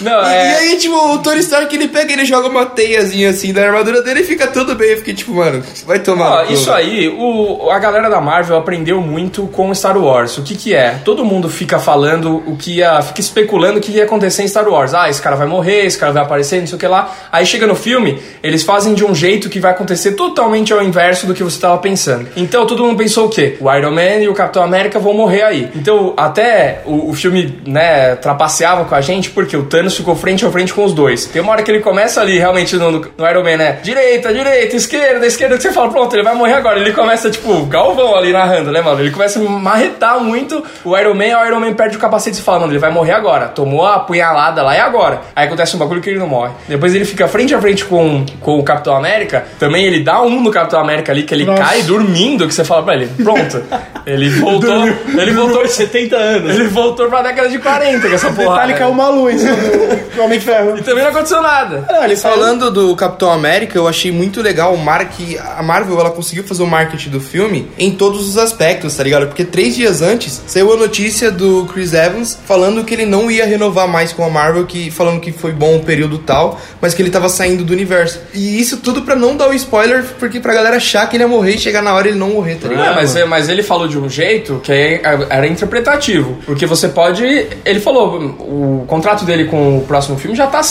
Não, 0.00 0.20
é... 0.26 0.52
e 0.52 0.56
aí, 0.72 0.76
tipo, 0.78 1.13
o 1.14 1.18
Tony 1.18 1.40
Stark 1.40 1.74
ele 1.74 1.88
pega, 1.88 2.12
ele 2.12 2.24
joga 2.24 2.48
uma 2.48 2.66
teiazinha 2.66 3.30
assim 3.30 3.52
da 3.52 3.62
armadura 3.62 4.02
dele 4.02 4.20
e 4.20 4.24
fica 4.24 4.46
tudo 4.46 4.74
bem. 4.74 4.90
Eu 4.90 4.98
fiquei 4.98 5.14
tipo, 5.14 5.34
mano, 5.34 5.62
vai 5.86 5.98
tomar. 5.98 6.46
Cu. 6.46 6.52
isso 6.52 6.70
aí, 6.72 7.08
o, 7.08 7.70
a 7.70 7.78
galera 7.78 8.08
da 8.08 8.20
Marvel 8.20 8.56
aprendeu 8.56 9.00
muito 9.00 9.46
com 9.48 9.74
Star 9.74 9.96
Wars. 9.96 10.38
O 10.38 10.42
que 10.42 10.54
que 10.54 10.74
é? 10.74 11.00
Todo 11.04 11.24
mundo 11.24 11.48
fica 11.48 11.78
falando 11.78 12.42
o 12.46 12.56
que 12.56 12.78
ia... 12.78 13.00
Fica 13.02 13.20
especulando 13.20 13.78
o 13.78 13.80
que 13.80 13.92
ia 13.92 14.04
acontecer 14.04 14.42
em 14.42 14.48
Star 14.48 14.68
Wars. 14.68 14.94
Ah, 14.94 15.08
esse 15.08 15.20
cara 15.20 15.36
vai 15.36 15.46
morrer, 15.46 15.84
esse 15.86 15.98
cara 15.98 16.12
vai 16.12 16.22
aparecer, 16.22 16.60
não 16.60 16.66
sei 16.66 16.76
o 16.76 16.78
que 16.78 16.86
lá. 16.86 17.14
Aí 17.30 17.46
chega 17.46 17.66
no 17.66 17.74
filme, 17.74 18.20
eles 18.42 18.62
fazem 18.62 18.94
de 18.94 19.04
um 19.04 19.14
jeito 19.14 19.48
que 19.48 19.60
vai 19.60 19.72
acontecer 19.72 20.12
totalmente 20.12 20.72
ao 20.72 20.82
inverso 20.82 21.26
do 21.26 21.34
que 21.34 21.42
você 21.42 21.60
tava 21.60 21.78
pensando. 21.78 22.28
Então 22.36 22.66
todo 22.66 22.82
mundo 22.82 22.96
pensou 22.96 23.26
o 23.26 23.28
quê? 23.28 23.56
O 23.60 23.72
Iron 23.72 23.92
Man 23.92 24.20
e 24.20 24.28
o 24.28 24.34
Capitão 24.34 24.62
América 24.62 24.98
vão 24.98 25.14
morrer 25.14 25.42
aí. 25.42 25.70
Então 25.74 26.14
até 26.16 26.82
o, 26.84 27.10
o 27.10 27.14
filme, 27.14 27.60
né, 27.66 28.16
trapaceava 28.16 28.84
com 28.84 28.94
a 28.94 29.00
gente 29.00 29.30
porque 29.30 29.56
o 29.56 29.64
Thanos 29.64 29.96
ficou 29.96 30.14
frente 30.16 30.44
a 30.44 30.50
frente 30.50 30.72
com 30.72 30.84
os 30.84 30.92
dois. 30.92 31.03
Tem 31.32 31.42
uma 31.42 31.52
hora 31.52 31.62
que 31.62 31.70
ele 31.70 31.80
começa 31.80 32.20
ali 32.20 32.38
realmente 32.38 32.76
no, 32.76 32.90
no 32.90 33.28
Iron 33.28 33.42
Man, 33.42 33.56
né? 33.56 33.78
Direita, 33.82 34.32
direita, 34.32 34.76
esquerda, 34.76 35.26
esquerda, 35.26 35.56
que 35.56 35.62
você 35.62 35.72
fala, 35.72 35.90
pronto, 35.90 36.14
ele 36.14 36.22
vai 36.22 36.34
morrer 36.34 36.54
agora. 36.54 36.78
Ele 36.78 36.92
começa, 36.92 37.30
tipo, 37.30 37.64
Galvão 37.66 38.14
ali 38.14 38.32
narrando, 38.32 38.70
né, 38.70 38.80
mano? 38.80 39.00
Ele 39.00 39.10
começa 39.10 39.38
a 39.38 39.42
marretar 39.42 40.20
muito 40.20 40.62
o 40.84 40.96
Iron 40.96 41.14
Man, 41.14 41.38
o 41.38 41.46
Iron 41.46 41.60
Man 41.60 41.74
perde 41.74 41.96
o 41.96 42.00
capacete 42.00 42.38
e 42.38 42.42
fala, 42.42 42.60
mano, 42.60 42.72
ele 42.72 42.78
vai 42.78 42.90
morrer 42.90 43.12
agora. 43.12 43.48
Tomou 43.48 43.86
a 43.86 44.00
punhalada 44.00 44.62
lá 44.62 44.76
e 44.76 44.80
agora. 44.80 45.20
Aí 45.34 45.46
acontece 45.46 45.76
um 45.76 45.78
bagulho 45.78 46.00
que 46.00 46.10
ele 46.10 46.18
não 46.18 46.28
morre. 46.28 46.52
Depois 46.68 46.94
ele 46.94 47.04
fica 47.04 47.28
frente 47.28 47.54
a 47.54 47.60
frente 47.60 47.84
com, 47.84 48.24
com 48.40 48.58
o 48.58 48.62
Capitão 48.62 48.96
América. 48.96 49.44
Também 49.58 49.84
ele 49.84 50.02
dá 50.02 50.22
um 50.22 50.40
no 50.40 50.50
Capitão 50.50 50.80
América 50.80 51.12
ali, 51.12 51.22
que 51.22 51.34
ele 51.34 51.44
Nossa. 51.44 51.62
cai 51.62 51.82
dormindo, 51.82 52.46
que 52.46 52.54
você 52.54 52.64
fala 52.64 52.82
pra 52.82 52.94
ele, 52.94 53.06
pronto. 53.22 53.62
Ele 54.06 54.28
voltou. 54.30 54.86
ele 55.18 55.32
voltou. 55.32 55.60
Por 55.60 55.68
70 55.68 56.16
anos. 56.16 56.54
Ele 56.54 56.68
voltou 56.68 57.08
pra 57.08 57.22
década 57.22 57.48
de 57.48 57.58
40 57.58 58.08
com 58.08 58.14
essa 58.14 58.30
porra. 58.32 58.50
Detalhe 58.50 58.74
caiu 58.74 58.90
uma 58.90 59.08
luz 59.08 59.42
do, 59.42 60.14
do 60.14 60.22
Homem 60.22 60.40
Ferro. 60.40 60.76
Também 60.84 61.02
não 61.04 61.10
aconteceu 61.10 61.40
nada. 61.42 61.86
Não, 61.90 62.16
Falando 62.16 62.70
do 62.70 62.94
Capitão 62.96 63.30
América, 63.30 63.76
eu 63.78 63.86
achei 63.88 64.10
muito 64.12 64.40
legal 64.42 64.74
o 64.74 64.78
mar 64.78 65.04
que 65.08 65.38
a 65.38 65.62
Marvel 65.62 65.98
ela 65.98 66.10
conseguiu 66.10 66.44
fazer 66.44 66.62
o 66.62 66.66
marketing 66.66 67.10
do 67.10 67.20
filme 67.20 67.68
em 67.78 67.90
todos 67.92 68.28
os 68.28 68.38
aspectos, 68.38 68.96
tá 68.96 69.02
ligado? 69.02 69.26
Porque 69.26 69.44
três 69.44 69.74
dias 69.74 70.02
antes 70.02 70.42
saiu 70.46 70.72
a 70.72 70.76
notícia 70.76 71.30
do 71.30 71.66
Chris 71.72 71.92
Evans 71.92 72.38
falando 72.46 72.84
que 72.84 72.94
ele 72.94 73.06
não 73.06 73.30
ia 73.30 73.46
renovar 73.46 73.88
mais 73.88 74.12
com 74.12 74.24
a 74.24 74.30
Marvel, 74.30 74.64
que 74.66 74.90
falando 74.90 75.20
que 75.20 75.32
foi 75.32 75.52
bom 75.52 75.76
o 75.76 75.80
período 75.80 76.18
tal, 76.18 76.60
mas 76.80 76.94
que 76.94 77.02
ele 77.02 77.10
tava 77.10 77.28
saindo 77.28 77.64
do 77.64 77.72
universo. 77.72 78.20
E 78.32 78.60
isso 78.60 78.78
tudo 78.78 79.02
pra 79.02 79.16
não 79.16 79.36
dar 79.36 79.48
o 79.48 79.54
spoiler, 79.54 80.04
porque 80.18 80.40
pra 80.40 80.54
galera 80.54 80.76
achar 80.76 81.08
que 81.08 81.16
ele 81.16 81.24
ia 81.24 81.28
morrer 81.28 81.54
e 81.54 81.58
chegar 81.58 81.82
na 81.82 81.94
hora 81.94 82.08
ele 82.08 82.18
não 82.18 82.30
morrer, 82.30 82.56
tá 82.56 82.68
ligado? 82.68 82.92
É, 82.92 82.94
mas, 82.94 83.16
é- 83.16 83.24
mas 83.24 83.48
ele 83.48 83.62
falou 83.62 83.88
de 83.88 83.98
um 83.98 84.08
jeito 84.08 84.60
que 84.62 84.72
é- 84.72 85.00
era 85.30 85.46
interpretativo. 85.46 86.38
Porque 86.46 86.66
você 86.66 86.88
pode. 86.88 87.24
Ele 87.64 87.80
falou, 87.80 88.16
o 88.40 88.84
contrato 88.86 89.24
dele 89.24 89.44
com 89.46 89.78
o 89.78 89.82
próximo 89.82 90.18
filme 90.18 90.36
já 90.36 90.46
tá 90.46 90.62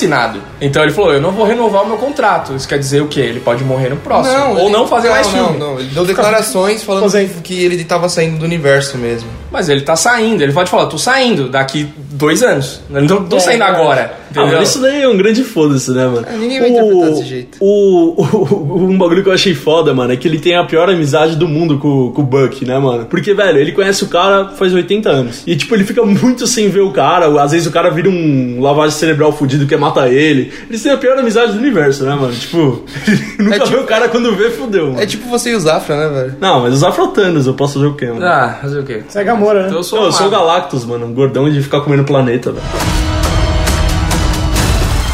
Então 0.62 0.82
ele 0.84 0.92
falou: 0.92 1.13
eu 1.13 1.22
não 1.22 1.32
vou 1.32 1.46
renovar 1.46 1.84
o 1.84 1.88
meu 1.88 1.98
contrato. 1.98 2.56
Isso 2.56 2.68
quer 2.68 2.80
dizer 2.80 3.02
o 3.02 3.08
quê? 3.08 3.22
Ele 3.22 3.39
pode 3.39 3.63
morrer 3.63 3.89
no 3.89 3.98
próximo. 3.98 4.36
Ou 4.52 4.60
ele- 4.60 4.70
não 4.70 4.88
fazer 4.88 5.10
mais 5.10 5.28
não, 5.28 5.34
filme. 5.34 5.60
Não, 5.60 5.80
ele 5.80 5.89
deu 5.89 6.06
declarações 6.06 6.84
falando 6.86 7.04
que 7.44 7.63
ele 7.63 7.84
tava 7.84 8.10
saindo 8.10 8.38
do 8.38 8.46
universo 8.46 8.98
mesmo. 8.98 9.30
Mas 9.54 9.70
ele 9.70 9.82
tá 9.82 9.96
saindo. 9.96 10.42
Ele 10.42 10.52
pode 10.52 10.70
falar: 10.70 10.88
tô 10.88 10.98
saindo 10.98 11.48
daqui 11.48 11.88
dois 12.12 12.42
anos. 12.44 12.82
Eu 12.92 13.02
não 13.02 13.08
tô, 13.08 13.18
tô 13.26 13.36
É, 13.38 13.39
saindo 13.39 13.63
é. 13.63 13.68
agora. 13.68 14.24
Ah, 14.36 14.48
mas 14.48 14.70
isso 14.70 14.82
daí 14.82 15.04
é 15.04 15.08
um 15.08 15.16
grande 15.16 15.44
foda-se, 15.44 15.92
né, 15.92 16.08
mano? 16.08 16.26
É, 16.28 16.36
ninguém 16.36 16.60
vai 16.60 16.70
interpretar 16.70 17.10
desse 17.12 17.24
jeito. 17.26 17.58
O, 17.62 18.20
o- 18.20 18.84
um 18.89 18.98
bagulho 18.98 19.22
que 19.22 19.30
eu 19.30 19.34
achei 19.34 19.54
foda, 19.54 19.94
mano, 19.94 20.12
é 20.12 20.18
que 20.18 20.28
ele 20.28 20.39
tem 20.39 20.56
a 20.56 20.63
pior 20.63 20.89
amizade 20.89 21.36
do 21.36 21.48
mundo 21.48 21.78
com, 21.78 22.12
com 22.12 22.22
o 22.24 22.26
Buck, 22.26 22.66
né, 22.66 22.80
mano? 22.80 23.06
Porque, 23.06 23.32
velho, 23.36 23.60
ele 23.60 23.72
conhece 23.72 24.04
o 24.04 24.08
cara 24.08 24.50
faz 24.50 24.74
80 24.74 25.08
anos. 25.08 25.44
E, 25.46 25.56
tipo, 25.56 25.76
ele 25.76 25.84
fica 25.84 26.04
muito 26.04 26.48
sem 26.48 26.68
ver 26.68 26.80
o 26.80 26.89
cara. 26.92 27.28
Às 27.44 27.52
vezes 27.52 27.68
o 27.68 27.72
cara 27.72 27.92
vira 27.92 28.10
um 28.10 28.60
lavagem 28.60 28.98
cerebral 28.98 29.32
fudido 29.32 29.66
que 29.66 29.70
quer 29.70 29.78
matar 29.80 30.12
ele. 30.12 30.52
Eles 30.68 30.82
têm 30.82 30.92
a 30.92 30.98
pior 30.98 31.16
amizade 31.20 31.52
do 31.52 31.60
universo, 31.60 32.04
né, 32.04 32.16
mano? 32.16 32.34
Tipo, 32.34 32.84
ele 33.08 33.22
nunca 33.38 33.56
É 33.56 33.60
tipo- 33.60 33.70
vê 33.72 33.78
o 33.78 33.86
cara 33.86 34.10
quando 34.10 34.36
vê, 34.36 34.50
fudeu, 34.50 34.88
mano. 34.88 35.00
É 35.02 35.06
tipo 35.06 35.30
você 35.30 35.52
e 35.52 35.56
o 35.56 35.60
Zafra, 35.60 35.96
né, 35.96 36.22
velho? 36.22 36.36
Não, 36.42 36.62
mas 36.62 36.74
os 36.74 36.84
afrotanos, 36.84 37.46
eu 37.46 37.54
posso 37.54 37.76
fazer 37.76 37.86
o 37.86 37.94
quê, 37.94 38.08
mano? 38.08 38.26
Ah, 38.26 38.58
fazer 38.60 38.80
o 38.80 38.84
quê? 38.84 39.04
É 39.13 39.24
Gamora, 39.43 39.62
né? 39.63 39.67
Então 39.67 39.79
eu 39.79 39.84
sou, 39.84 39.99
Não, 39.99 40.06
eu 40.08 40.12
sou 40.13 40.27
o. 40.27 40.29
Galactus, 40.29 40.86
mano. 40.86 41.06
um 41.06 41.13
Gordão 41.13 41.49
de 41.49 41.62
ficar 41.62 41.82
comendo 41.82 42.03
planeta, 42.06 42.51
velho. 42.51 42.65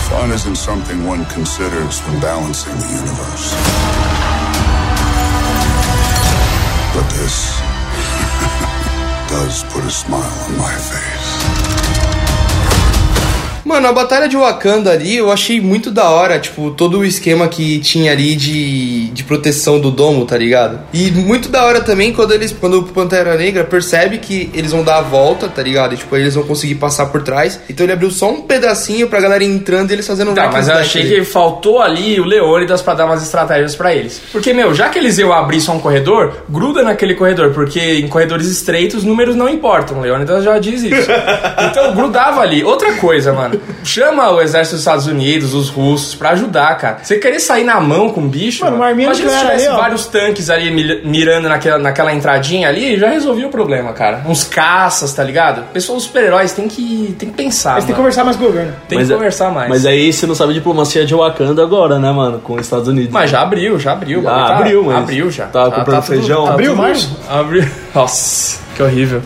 Fun 0.09 0.33
isn't 0.33 0.55
something 0.55 1.07
one 1.07 1.25
considers 1.33 2.01
when 2.07 2.19
balancing 2.19 2.71
the 2.77 2.87
universe. 2.87 3.55
But 6.93 7.09
this 7.09 7.59
does 9.29 9.63
put 9.73 9.83
a 9.85 9.89
smile 9.89 10.21
on 10.47 10.57
my 10.57 10.73
face. 10.75 11.08
Mano, 13.69 13.87
a 13.87 13.93
batalha 13.93 14.27
de 14.27 14.35
Wakanda 14.35 14.91
ali 14.91 15.15
eu 15.15 15.31
achei 15.31 15.61
muito 15.61 15.91
da 15.91 16.09
hora, 16.09 16.39
tipo, 16.39 16.71
todo 16.71 16.97
o 16.97 17.05
esquema 17.05 17.47
que 17.47 17.77
tinha 17.77 18.11
ali 18.11 18.35
de, 18.35 19.09
de 19.11 19.23
proteção 19.23 19.79
do 19.79 19.91
domo, 19.91 20.25
tá 20.25 20.35
ligado? 20.35 20.79
E 20.91 21.11
muito 21.11 21.49
da 21.49 21.63
hora 21.63 21.79
também 21.79 22.11
quando 22.11 22.33
eles, 22.33 22.51
quando 22.51 22.79
o 22.79 22.83
Pantera 22.83 23.35
Negra 23.35 23.63
percebe 23.63 24.17
que 24.17 24.49
eles 24.55 24.71
vão 24.71 24.83
dar 24.83 24.97
a 24.97 25.01
volta, 25.01 25.47
tá 25.47 25.61
ligado? 25.61 25.93
E, 25.93 25.97
tipo, 25.97 26.17
eles 26.17 26.33
vão 26.33 26.45
conseguir 26.45 26.75
passar 26.75 27.05
por 27.05 27.21
trás. 27.21 27.59
Então 27.69 27.85
ele 27.85 27.93
abriu 27.93 28.09
só 28.09 28.31
um 28.31 28.41
pedacinho 28.41 29.07
pra 29.07 29.21
galera 29.21 29.43
entrando 29.43 29.91
e 29.91 29.93
eles 29.93 30.07
fazendo 30.07 30.31
um 30.31 30.33
Tá, 30.33 30.49
mas 30.51 30.67
eu 30.67 30.73
achei 30.73 31.07
que 31.07 31.23
faltou 31.23 31.79
ali 31.79 32.19
o 32.19 32.25
Leônidas 32.25 32.81
pra 32.81 32.95
dar 32.95 33.05
umas 33.05 33.21
estratégias 33.21 33.75
pra 33.75 33.93
eles. 33.93 34.19
Porque, 34.31 34.51
meu, 34.51 34.73
já 34.73 34.89
que 34.89 34.97
eles 34.97 35.19
iam 35.19 35.31
abrir 35.31 35.61
só 35.61 35.73
um 35.73 35.79
corredor, 35.79 36.37
gruda 36.49 36.81
naquele 36.81 37.13
corredor, 37.13 37.51
porque 37.53 37.79
em 37.79 38.07
corredores 38.07 38.47
estreitos 38.47 39.03
números 39.03 39.35
não 39.35 39.47
importam. 39.47 39.99
O 39.99 40.01
Leônidas 40.01 40.43
já 40.43 40.57
diz 40.57 40.81
isso. 40.81 41.11
então 41.69 41.93
grudava 41.93 42.41
ali. 42.41 42.63
Outra 42.63 42.93
coisa, 42.93 43.31
mano. 43.31 43.58
Chama 43.83 44.29
o 44.31 44.41
exército 44.41 44.75
dos 44.75 44.81
Estados 44.81 45.07
Unidos, 45.07 45.53
os 45.53 45.69
russos, 45.69 46.15
pra 46.15 46.31
ajudar, 46.31 46.77
cara. 46.77 46.97
Você 47.03 47.17
querer 47.17 47.39
sair 47.39 47.63
na 47.63 47.79
mão 47.79 48.09
com 48.09 48.21
um 48.21 48.27
bicho. 48.27 48.63
Mano, 48.65 48.77
uma 48.77 48.87
arminha 48.87 49.07
imagina 49.07 49.29
se 49.31 49.39
tivesse 49.39 49.67
ali, 49.67 49.75
vários 49.77 50.05
tanques 50.07 50.49
ali 50.49 50.71
mi- 50.71 51.01
mirando 51.03 51.47
naquela, 51.49 51.77
naquela 51.77 52.13
entradinha 52.13 52.67
ali, 52.67 52.97
já 52.99 53.09
resolvia 53.09 53.47
o 53.47 53.49
problema, 53.49 53.93
cara. 53.93 54.23
Uns 54.27 54.43
caças, 54.43 55.13
tá 55.13 55.23
ligado? 55.23 55.63
Pessoas 55.73 56.03
super-heróis 56.03 56.51
tem 56.53 56.67
que, 56.67 57.15
tem 57.17 57.29
que 57.29 57.35
pensar. 57.35 57.73
Mas 57.75 57.85
tem 57.85 57.87
que 57.87 57.91
mano. 57.93 57.97
conversar 58.03 58.23
mais 58.23 58.37
com 58.37 58.43
o 58.43 58.47
governo. 58.47 58.73
Tem 58.87 58.97
Mas 58.97 59.07
que 59.07 59.13
é- 59.13 59.15
conversar 59.15 59.51
mais. 59.51 59.69
Mas 59.69 59.85
aí 59.85 60.11
você 60.11 60.25
não 60.27 60.35
sabe 60.35 60.51
a 60.51 60.53
diplomacia 60.53 61.05
de 61.05 61.13
Wakanda 61.15 61.61
agora, 61.63 61.99
né, 61.99 62.11
mano? 62.11 62.39
Com 62.39 62.53
os 62.55 62.61
Estados 62.61 62.87
Unidos. 62.87 63.11
Mas 63.11 63.29
já 63.29 63.41
abriu, 63.41 63.79
já 63.79 63.93
abriu. 63.93 64.19
o 64.19 64.23
Já 64.23 64.29
tá- 64.29 64.57
abriu, 64.57 64.83
mas 64.83 64.97
Abriu 64.97 65.31
já. 65.31 65.45
tá 65.47 65.65
Já 65.65 65.71
comprando 65.71 66.03
feijão? 66.03 66.47
Abriu, 66.47 66.71
tudo- 66.71 66.81
março? 66.81 67.17
Abriu. 67.29 67.67
Nossa, 67.95 68.59
que 68.75 68.83
horrível. 68.83 69.21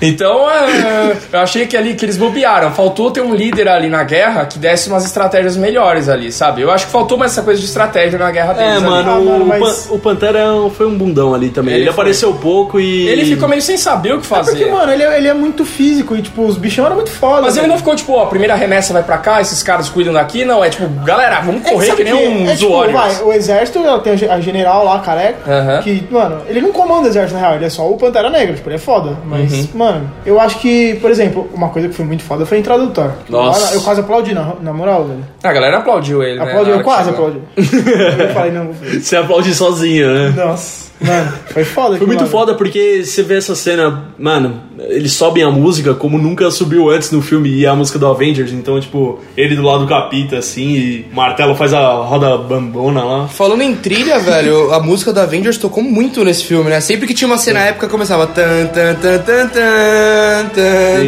Então, 0.00 0.48
é, 0.50 1.16
eu 1.32 1.40
achei 1.40 1.66
que 1.66 1.76
ali 1.76 1.94
que 1.94 2.04
eles 2.04 2.16
bobearam. 2.16 2.70
Faltou 2.72 3.10
ter 3.10 3.20
um 3.20 3.34
líder 3.34 3.68
ali 3.68 3.88
na 3.88 4.04
guerra 4.04 4.46
que 4.46 4.58
desse 4.58 4.88
umas 4.88 5.04
estratégias 5.04 5.56
melhores 5.56 6.08
ali, 6.08 6.30
sabe? 6.30 6.62
Eu 6.62 6.70
acho 6.70 6.86
que 6.86 6.92
faltou 6.92 7.18
mais 7.18 7.32
essa 7.32 7.42
coisa 7.42 7.60
de 7.60 7.66
estratégia 7.66 8.18
na 8.18 8.30
guerra 8.30 8.52
deles. 8.52 8.72
É, 8.72 8.76
ali. 8.76 8.84
mano, 8.84 9.10
Ah, 9.10 9.20
mano, 9.20 9.44
o, 9.44 9.48
mas- 9.48 9.88
o 9.90 9.98
Pantera 9.98 10.44
foi 10.76 10.86
um 10.86 10.96
bundão 10.96 11.34
ali 11.34 11.48
também. 11.50 11.74
Ele 11.74 11.82
Ele, 11.84 11.90
foi. 11.92 12.02
apareceu 12.02 12.32
pouco 12.34 12.78
e. 12.78 13.08
Ele 13.08 13.24
ficou 13.24 13.48
meio 13.48 13.60
sem 13.62 13.76
saber 13.76 14.14
o 14.14 14.20
que 14.20 14.26
fazer. 14.26 14.52
Porque, 14.52 14.66
mano, 14.66 14.92
ele 14.92 15.02
é, 15.02 15.16
ele 15.18 15.28
é 15.28 15.34
muito 15.34 15.64
físico 15.64 16.14
e, 16.16 16.22
tipo, 16.22 16.42
os 16.46 16.56
bichão 16.56 16.84
eram 16.86 16.96
muito 16.96 17.10
foda. 17.10 17.42
Mas 17.42 17.54
ele 17.54 17.62
velho. 17.62 17.72
não 17.72 17.78
ficou 17.78 17.96
tipo, 17.96 18.12
ó, 18.12 18.22
a 18.22 18.26
primeira 18.26 18.54
remessa 18.54 18.92
vai 18.92 19.02
pra 19.02 19.18
cá, 19.18 19.40
esses 19.40 19.62
caras 19.62 19.88
cuidam 19.88 20.12
daqui, 20.12 20.44
não. 20.44 20.64
É 20.64 20.68
tipo, 20.70 20.86
galera, 21.04 21.40
vamos 21.40 21.64
É, 21.66 21.70
correr 21.70 21.86
sabe 21.88 22.04
que 22.04 22.10
nem 22.12 22.16
que- 22.16 22.28
um 22.44 22.50
é, 22.50 22.56
tipo, 22.56 22.92
vai, 22.92 23.22
o 23.22 23.32
exército, 23.32 23.80
tem 24.02 24.12
a 24.12 24.16
ge- 24.16 24.28
a 24.28 24.40
general 24.40 24.84
lá, 24.84 25.00
careca, 25.00 25.38
Aham. 25.50 25.82
que, 25.82 26.06
mano, 26.10 26.42
ele 26.48 26.60
não 26.60 26.70
comanda 26.72 27.06
o 27.06 27.10
exército 27.10 27.34
na 27.34 27.40
real, 27.40 27.54
ele 27.56 27.64
é 27.64 27.70
só 27.70 27.88
o 27.88 27.96
Pantera 27.96 28.30
Negra, 28.30 28.54
tipo, 28.54 28.68
ele 28.68 28.76
é 28.76 28.78
foda. 28.78 29.16
Mas, 29.24 29.52
Uhum. 29.52 29.68
mano, 29.74 29.87
eu 30.24 30.40
acho 30.40 30.58
que, 30.58 30.94
por 30.96 31.10
exemplo, 31.10 31.48
uma 31.52 31.68
coisa 31.68 31.88
que 31.88 31.94
foi 31.94 32.04
muito 32.04 32.22
foda 32.22 32.44
foi 32.46 32.58
a 32.58 32.60
entrada 32.60 32.84
do 32.84 32.92
Thor. 32.92 33.12
Nossa. 33.28 33.74
Eu 33.74 33.82
quase 33.82 34.00
aplaudi, 34.00 34.34
na, 34.34 34.54
na 34.60 34.72
moral, 34.72 35.04
velho. 35.04 35.24
A 35.42 35.52
galera 35.52 35.78
aplaudiu 35.78 36.22
ele, 36.22 36.38
né? 36.38 36.44
Aplaudi, 36.44 36.70
na 36.70 36.76
eu 36.76 36.82
quase 36.82 37.10
aplaudi. 37.10 37.38
eu 37.56 38.28
falei, 38.34 38.52
não. 38.52 38.70
Você 39.00 39.16
aplaude 39.16 39.54
sozinho, 39.54 40.12
né? 40.12 40.34
Nossa, 40.36 40.87
mano, 41.00 41.32
foi 41.52 41.64
foda. 41.64 41.96
Foi 41.96 42.06
muito 42.06 42.20
mano. 42.20 42.30
foda 42.30 42.54
porque 42.54 43.04
você 43.04 43.22
vê 43.22 43.36
essa 43.36 43.54
cena, 43.54 44.04
mano, 44.18 44.62
eles 44.78 45.12
sobem 45.12 45.42
a 45.42 45.50
música 45.50 45.94
como 45.94 46.18
nunca 46.18 46.50
subiu 46.50 46.90
antes 46.90 47.10
no 47.10 47.20
filme 47.22 47.48
e 47.48 47.64
é 47.64 47.68
a 47.68 47.74
música 47.74 47.98
do 47.98 48.06
Avengers, 48.06 48.52
então, 48.52 48.80
tipo, 48.80 49.20
ele 49.36 49.56
do 49.56 49.62
lado 49.62 49.80
do 49.80 49.88
capita, 49.88 50.38
assim, 50.38 50.70
e 50.70 51.06
o 51.12 51.16
martelo 51.16 51.54
faz 51.54 51.72
a 51.72 51.92
roda 51.94 52.36
bambona 52.38 53.04
lá. 53.04 53.28
Falando 53.28 53.62
em 53.62 53.74
trilha, 53.74 54.18
velho, 54.18 54.72
a 54.74 54.80
música 54.80 55.12
da 55.12 55.22
Avengers 55.22 55.58
tocou 55.58 55.82
muito 55.82 56.24
nesse 56.24 56.44
filme, 56.44 56.70
né? 56.70 56.80
Sempre 56.80 57.06
que 57.06 57.14
tinha 57.14 57.28
uma 57.28 57.38
cena 57.38 57.60
épica 57.60 57.88
começava 57.88 58.26
tan 58.26 58.66
tan 58.66 58.94
tan 58.94 59.18
tan 59.18 59.48
tan 59.48 60.48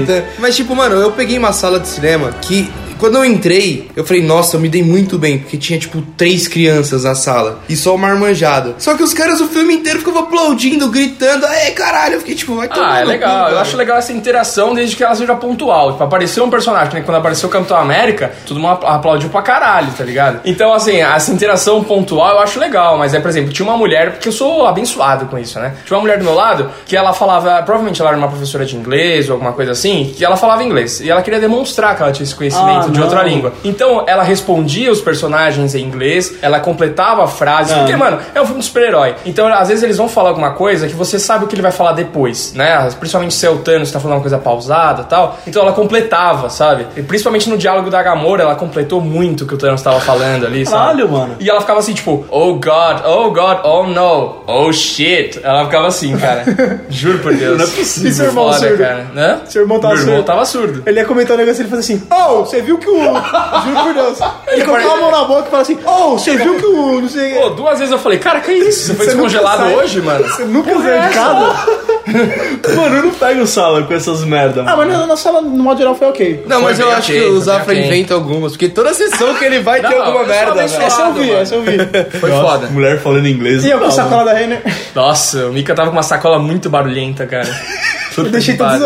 tan. 0.07 0.23
Mas 0.39 0.57
tipo, 0.57 0.75
mano, 0.75 0.97
eu 0.97 1.13
peguei 1.13 1.39
uma 1.39 1.53
sala 1.53 1.81
de 1.81 1.89
cinema 1.89 2.33
que 2.33 2.71
Quando 3.01 3.17
eu 3.17 3.25
entrei, 3.25 3.91
eu 3.97 4.05
falei, 4.05 4.23
nossa, 4.23 4.57
eu 4.57 4.61
me 4.61 4.69
dei 4.69 4.83
muito 4.83 5.19
bem, 5.19 5.39
porque 5.39 5.57
tinha, 5.57 5.79
tipo, 5.79 6.01
três 6.17 6.47
crianças 6.47 7.05
na 7.05 7.15
sala 7.15 7.61
e 7.69 7.75
só 7.77 7.95
uma 7.95 8.09
armanjada. 8.09 8.75
Só 8.79 8.95
que 8.95 9.03
os 9.03 9.13
caras 9.15 9.41
o 9.41 9.49
filme 9.49 9.75
inteiro 9.75 9.99
ficavam 10.01 10.21
aplaudindo, 10.23 10.89
gritando, 10.91 11.47
é 11.47 11.71
caralho, 11.71 12.15
eu 12.15 12.21
fiquei 12.21 12.35
tipo, 12.35 12.55
vai 12.57 12.69
tomar 12.69 12.93
Ah, 12.93 13.01
é 13.01 13.05
legal. 13.05 13.47
cu, 13.47 13.53
eu 13.53 13.59
acho 13.59 13.77
legal 13.77 13.97
essa 13.97 14.13
interação 14.13 14.75
desde 14.75 14.95
que 14.95 15.03
ela 15.03 15.15
seja 15.15 15.35
pontual. 15.35 15.93
Tipo, 15.93 16.05
apareceu 16.05 16.45
um 16.45 16.51
personagem, 16.51 16.93
né? 16.95 17.01
Quando 17.01 17.17
apareceu 17.17 17.49
o 17.49 17.53
Capitão 17.53 17.77
América, 17.77 18.33
todo 18.47 18.61
mundo 18.61 18.79
aplaudiu 18.87 19.31
pra 19.31 19.43
caralho, 19.43 19.91
tá 19.97 20.05
ligado? 20.05 20.41
Então, 20.45 20.73
assim, 20.73 21.01
essa 21.01 21.33
interação 21.33 21.83
pontual 21.83 22.35
eu 22.35 22.39
acho 22.41 22.61
legal. 22.61 22.99
Mas 22.99 23.15
é, 23.15 23.21
por 23.21 23.29
exemplo, 23.31 23.53
tinha 23.53 23.67
uma 23.67 23.77
mulher, 23.77 24.13
porque 24.13 24.29
eu 24.29 24.33
sou 24.33 24.67
abençoado 24.67 25.27
com 25.27 25.39
isso, 25.39 25.59
né? 25.59 25.75
Tinha 25.87 25.97
uma 25.97 26.03
mulher 26.03 26.19
do 26.19 26.25
meu 26.25 26.35
lado 26.35 26.71
que 26.87 26.97
ela 26.97 27.13
falava, 27.13 27.63
provavelmente 27.63 28.01
ela 28.01 28.11
era 28.11 28.19
uma 28.19 28.29
professora 28.29 28.65
de 28.67 28.77
inglês 28.77 29.29
ou 29.29 29.35
alguma 29.35 29.53
coisa 29.53 29.73
assim, 29.73 30.13
que 30.17 30.25
ela 30.25 30.37
falava 30.37 30.63
inglês. 30.63 31.01
E 31.01 31.11
ela 31.11 31.23
queria 31.23 31.41
demonstrar 31.41 31.97
que 31.97 32.03
ela 32.03 32.13
tinha 32.13 32.25
esse 32.25 32.35
conhecimento 32.35 32.87
Ah, 32.89 32.90
de 32.91 32.99
não. 32.99 33.07
outra 33.07 33.23
língua. 33.23 33.53
Então, 33.65 34.05
ela 34.07 34.23
respondia 34.23 34.91
os 34.91 35.01
personagens 35.01 35.75
em 35.75 35.85
inglês, 35.85 36.35
ela 36.43 36.61
completava 36.61 37.27
frases. 37.27 37.73
Ah. 37.73 37.79
Porque, 37.79 37.97
mano, 37.97 38.19
é 38.35 38.41
um 38.41 38.45
filme 38.47 38.61
de 38.61 38.67
super-herói. 38.67 39.15
Então, 39.25 39.47
às 39.49 39.69
vezes 39.69 39.83
eles 39.83 39.97
vão 39.97 40.09
falar 40.09 40.31
alguma 40.31 40.53
coisa 40.53 40.87
que 40.87 40.95
você 40.95 41.19
sabe 41.19 41.45
o 41.45 41.49
que 41.49 41.55
ele 41.55 41.63
vai 41.63 41.73
falar 41.73 41.93
depois, 41.93 42.53
né? 42.55 42.89
Principalmente 42.99 43.35
se 43.35 43.47
é 43.47 43.51
o 43.51 43.59
Thanos 43.59 43.91
tá 43.91 44.01
falando 44.01 44.17
uma 44.17 44.23
coisa 44.23 44.39
pausada 44.39 45.03
e 45.03 45.05
tal. 45.05 45.39
Então 45.47 45.63
ela 45.63 45.73
completava, 45.73 46.49
sabe? 46.51 46.87
E 46.97 47.03
principalmente 47.03 47.49
no 47.49 47.57
diálogo 47.57 47.91
da 47.91 48.03
Gamora, 48.03 48.43
ela 48.43 48.55
completou 48.55 49.01
muito 49.01 49.45
o 49.45 49.47
que 49.47 49.55
o 49.55 49.59
Thanos 49.59 49.83
tava 49.83 50.01
falando 50.01 50.47
ali, 50.47 50.65
sabe? 50.65 50.77
Caralho, 50.77 51.09
mano. 51.11 51.37
E 51.41 51.49
ela 51.49 51.61
ficava 51.61 51.79
assim, 51.81 51.95
tipo, 51.95 52.25
oh 52.29 52.55
God, 52.55 53.03
oh 53.05 53.31
God, 53.31 53.59
oh 53.65 53.87
no, 53.87 54.43
oh 54.47 54.73
shit. 54.73 55.41
Ela 55.43 55.65
ficava 55.65 55.89
assim, 55.89 56.17
cara. 56.17 56.45
Juro 56.89 57.19
por 57.19 57.35
Deus. 57.35 57.59
Não 57.59 57.65
é 57.65 57.69
possível. 57.69 58.11
E 58.11 58.15
seu 58.15 58.27
irmão 58.27 58.45
Foda, 58.53 58.59
surdo? 58.59 58.79
cara. 58.79 59.07
Hã? 59.17 59.41
Seu 59.47 59.63
irmão 59.63 59.81
tava 59.81 59.95
Meu 59.95 60.03
irmão 60.03 60.17
surdo? 60.17 60.27
tava 60.27 60.45
surdo. 60.45 60.83
Ele 60.87 61.01
ia 61.01 61.05
comentar 61.05 61.37
um 61.37 61.39
negócio 61.39 61.61
e 61.61 61.63
ele 61.63 61.71
fazia 61.71 61.97
assim: 61.97 62.07
Oh, 62.11 62.45
você 62.45 62.61
viu 62.61 62.79
que 62.81 62.91
o. 62.91 62.99
Juro 62.99 63.85
por 63.85 63.95
Deus. 63.95 64.19
Ele 64.49 64.65
colocava 64.65 64.95
a 64.95 64.97
mão 64.97 65.11
na 65.11 65.25
boca 65.25 65.43
e 65.47 65.51
falava 65.51 65.63
assim: 65.63 65.79
Oh, 65.87 66.19
você 66.19 66.37
viu 66.37 66.57
que 66.57 66.67
o. 66.67 67.01
Não 67.01 67.09
sei. 67.09 67.35
Pô, 67.35 67.51
duas 67.51 67.79
vezes 67.79 67.93
eu 67.93 67.99
falei, 67.99 68.19
cara, 68.19 68.41
que 68.41 68.53
isso? 68.53 68.89
Você 68.89 68.95
foi 68.95 69.07
Você 69.07 69.13
descongelado 69.13 69.63
sai- 69.63 69.75
hoje, 69.77 70.01
mano? 70.03 70.25
Você 70.25 70.45
nunca 70.45 70.71
saiu 70.81 71.03
de 71.09 71.15
casa? 71.15 71.91
Mano, 72.75 72.97
eu 72.97 73.03
não 73.05 73.11
pego 73.13 73.47
sala 73.47 73.83
com 73.85 73.95
essas 73.95 74.25
merda. 74.25 74.65
Ah, 74.67 74.77
mas 74.77 74.89
na, 74.89 75.07
na 75.07 75.17
sala, 75.17 75.41
no 75.41 75.63
modo 75.63 75.79
geral, 75.79 75.95
foi 75.95 76.09
ok. 76.09 76.45
Não, 76.47 76.61
mas 76.63 76.77
Foi 76.77 76.87
eu 76.87 76.91
acho 76.91 77.13
ok, 77.13 77.21
que 77.21 77.27
o 77.29 77.41
Zafra 77.41 77.67
bem 77.67 77.77
ok. 77.85 77.87
inventa 77.87 78.15
algumas, 78.15 78.53
porque 78.53 78.69
toda 78.69 78.93
sessão 78.95 79.33
que 79.35 79.45
ele 79.45 79.61
vai 79.61 79.81
ter 79.81 79.91
Não, 79.91 79.99
alguma 80.03 80.25
eu 80.25 80.27
sou 80.27 80.35
merda. 80.35 80.63
Essa 80.65 81.03
eu 81.03 81.13
vi, 81.13 81.31
essa 81.31 81.55
eu 81.55 81.63
vi. 81.63 81.79
Foi 82.19 82.31
Nossa, 82.31 82.49
foda. 82.49 82.67
Mulher 82.69 82.99
falando 83.01 83.29
inglês. 83.29 83.65
E 83.65 83.71
eu 83.71 83.79
com 83.79 83.85
a 83.85 83.91
sacola 83.93 84.25
da 84.25 84.33
Renner. 84.33 84.61
Nossa, 84.93 85.47
o 85.47 85.53
Mika 85.53 85.73
tava 85.73 85.91
com 85.91 85.97
uma 85.97 86.03
sacola 86.03 86.39
muito 86.41 86.69
barulhenta, 86.69 87.27
cara. 87.27 87.49
Eu 88.17 88.25
deixei 88.31 88.57
todos 88.57 88.81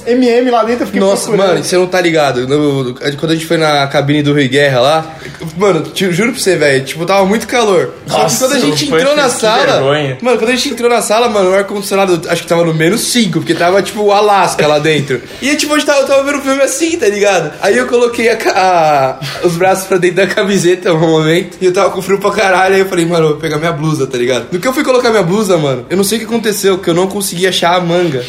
os 0.00 0.06
MM 0.06 0.50
lá 0.50 0.64
dentro, 0.64 0.82
eu 0.82 0.86
fiquei 0.86 1.00
Nossa, 1.00 1.24
procurando. 1.28 1.48
mano, 1.54 1.64
você 1.64 1.76
não 1.76 1.86
tá 1.86 2.00
ligado. 2.00 2.46
No- 2.48 2.94
quando 3.18 3.30
a 3.30 3.34
gente 3.34 3.46
foi 3.46 3.56
na 3.56 3.86
cabine 3.86 4.22
do 4.22 4.32
Rui 4.32 4.48
Guerra 4.48 4.80
lá, 4.80 5.16
mano, 5.56 5.80
te, 5.82 6.10
juro 6.12 6.32
pra 6.32 6.40
você, 6.40 6.56
velho, 6.56 6.84
tipo, 6.84 7.04
tava 7.06 7.24
muito 7.24 7.46
calor. 7.46 7.92
Só 8.06 8.14
que 8.16 8.22
Nossa, 8.22 8.38
quando 8.48 8.52
a 8.56 8.58
gente 8.60 8.84
entrou 8.86 9.16
na 9.16 9.28
sala. 9.28 9.80
Mano, 10.20 10.38
quando 10.38 10.48
a 10.50 10.54
gente 10.56 10.68
entrou 10.70 10.90
na 10.90 11.00
sala, 11.02 11.28
mano, 11.28 11.50
o 11.50 11.54
ar-condicionado 11.54 12.22
acho 12.28 12.42
que 12.42 12.48
tava 12.48 12.64
no 12.64 12.74
menos 12.74 13.00
5, 13.02 13.40
porque 13.40 13.54
tava 13.54 13.80
tipo 13.82 14.02
o 14.02 14.12
Alasca 14.12 14.66
lá 14.66 14.78
dentro. 14.78 15.20
E 15.42 15.54
tipo, 15.56 15.74
a 15.74 15.78
gente 15.78 15.86
tava, 15.86 16.00
eu 16.00 16.06
tava 16.06 16.22
vendo 16.24 16.38
o 16.38 16.42
filme 16.42 16.62
assim, 16.62 16.96
tá 16.98 17.06
ligado? 17.06 17.52
Aí 17.60 17.76
eu 17.76 17.86
coloquei 17.86 18.28
a 18.30 18.38
a- 18.54 19.18
os 19.44 19.54
braços 19.56 19.86
pra 19.86 19.98
dentro 19.98 20.16
da 20.16 20.26
camiseta 20.26 20.92
no 20.92 20.98
momento, 20.98 21.56
e 21.60 21.66
eu 21.66 21.72
tava 21.72 21.90
com 21.90 22.00
frio 22.02 22.18
pra 22.18 22.30
caralho. 22.30 22.74
Aí 22.74 22.80
eu 22.80 22.86
falei, 22.88 23.04
mano, 23.04 23.24
eu 23.26 23.28
vou 23.30 23.38
pegar 23.38 23.58
minha 23.58 23.72
blusa, 23.72 24.06
tá 24.06 24.16
ligado? 24.18 24.46
No 24.50 24.58
que 24.58 24.66
eu 24.66 24.72
fui 24.72 24.82
colocar 24.84 25.10
minha 25.10 25.22
blusa, 25.22 25.56
mano, 25.58 25.84
eu 25.90 25.96
não 25.96 26.04
sei 26.04 26.18
o 26.18 26.20
que 26.22 26.26
aconteceu, 26.26 26.78
que 26.78 26.88
eu 26.88 26.94
não 26.94 27.06
consegui 27.06 27.46
achar 27.46 27.74
a 27.76 27.80
manga. 27.80 28.24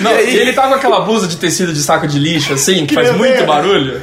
Não, 0.00 0.10
E 0.12 0.14
aí- 0.14 0.36
ele 0.36 0.52
tava 0.52 0.68
com 0.68 0.74
aquela 0.74 1.00
blusa 1.00 1.26
de 1.26 1.36
tecido 1.36 1.72
de 1.72 1.80
saco 1.82 2.06
de 2.06 2.18
lixo, 2.18 2.52
assim, 2.54 2.86
que 2.86 2.94
faz 2.94 3.14
muito 3.16 3.44
barulho. 3.44 4.00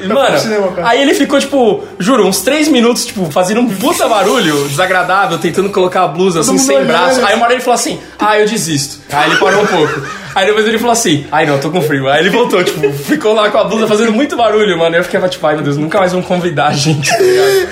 E, 0.00 0.06
pro 0.06 0.14
mano, 0.14 0.38
cinema, 0.38 0.72
aí 0.84 1.02
ele 1.02 1.12
ficou, 1.12 1.40
tipo, 1.40 1.84
juro, 1.98 2.24
uns 2.24 2.40
três 2.42 2.68
minutos, 2.68 3.04
tipo, 3.04 3.28
fazendo 3.32 3.60
um 3.60 3.68
puta 3.68 4.06
barulho 4.08 4.68
desagradável, 4.68 5.38
tentando 5.38 5.70
colocar 5.70 6.04
a 6.04 6.08
blusa 6.08 6.38
assim, 6.40 6.56
sem 6.56 6.84
braço. 6.84 7.24
Aí 7.26 7.34
uma 7.34 7.44
hora 7.46 7.54
ele 7.54 7.62
falou 7.62 7.74
assim, 7.74 7.98
ah, 8.18 8.38
eu 8.38 8.46
desisto. 8.46 8.98
Aí 9.12 9.28
ele 9.30 9.38
parou 9.40 9.62
um 9.62 9.66
pouco. 9.66 10.00
Aí 10.38 10.46
depois 10.46 10.68
ele 10.68 10.78
falou 10.78 10.92
assim, 10.92 11.26
ai 11.32 11.44
não, 11.44 11.58
tô 11.58 11.68
com 11.68 11.82
frio. 11.82 12.08
Aí 12.08 12.20
ele 12.20 12.30
voltou, 12.30 12.62
tipo, 12.62 12.92
ficou 12.92 13.34
lá 13.34 13.50
com 13.50 13.58
a 13.58 13.64
blusa 13.64 13.88
fazendo 13.88 14.12
muito 14.12 14.36
barulho, 14.36 14.78
mano. 14.78 14.94
Eu 14.94 15.02
ficava 15.02 15.28
tipo, 15.28 15.44
ai 15.44 15.56
meu 15.56 15.64
Deus, 15.64 15.76
nunca 15.76 15.98
mais 15.98 16.12
vão 16.12 16.22
convidar 16.22 16.68
a 16.68 16.72
gente, 16.72 17.10
tá 17.10 17.18
ligado? 17.18 17.68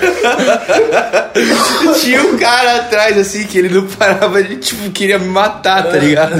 Tinha 2.01 2.23
um 2.23 2.37
cara 2.37 2.75
atrás, 2.75 3.17
assim, 3.17 3.47
que 3.47 3.57
ele 3.57 3.69
não 3.69 3.87
parava, 3.87 4.41
ele, 4.41 4.57
tipo, 4.57 4.89
queria 4.91 5.17
me 5.17 5.29
matar, 5.29 5.83
tá 5.83 5.97
ligado? 5.97 6.33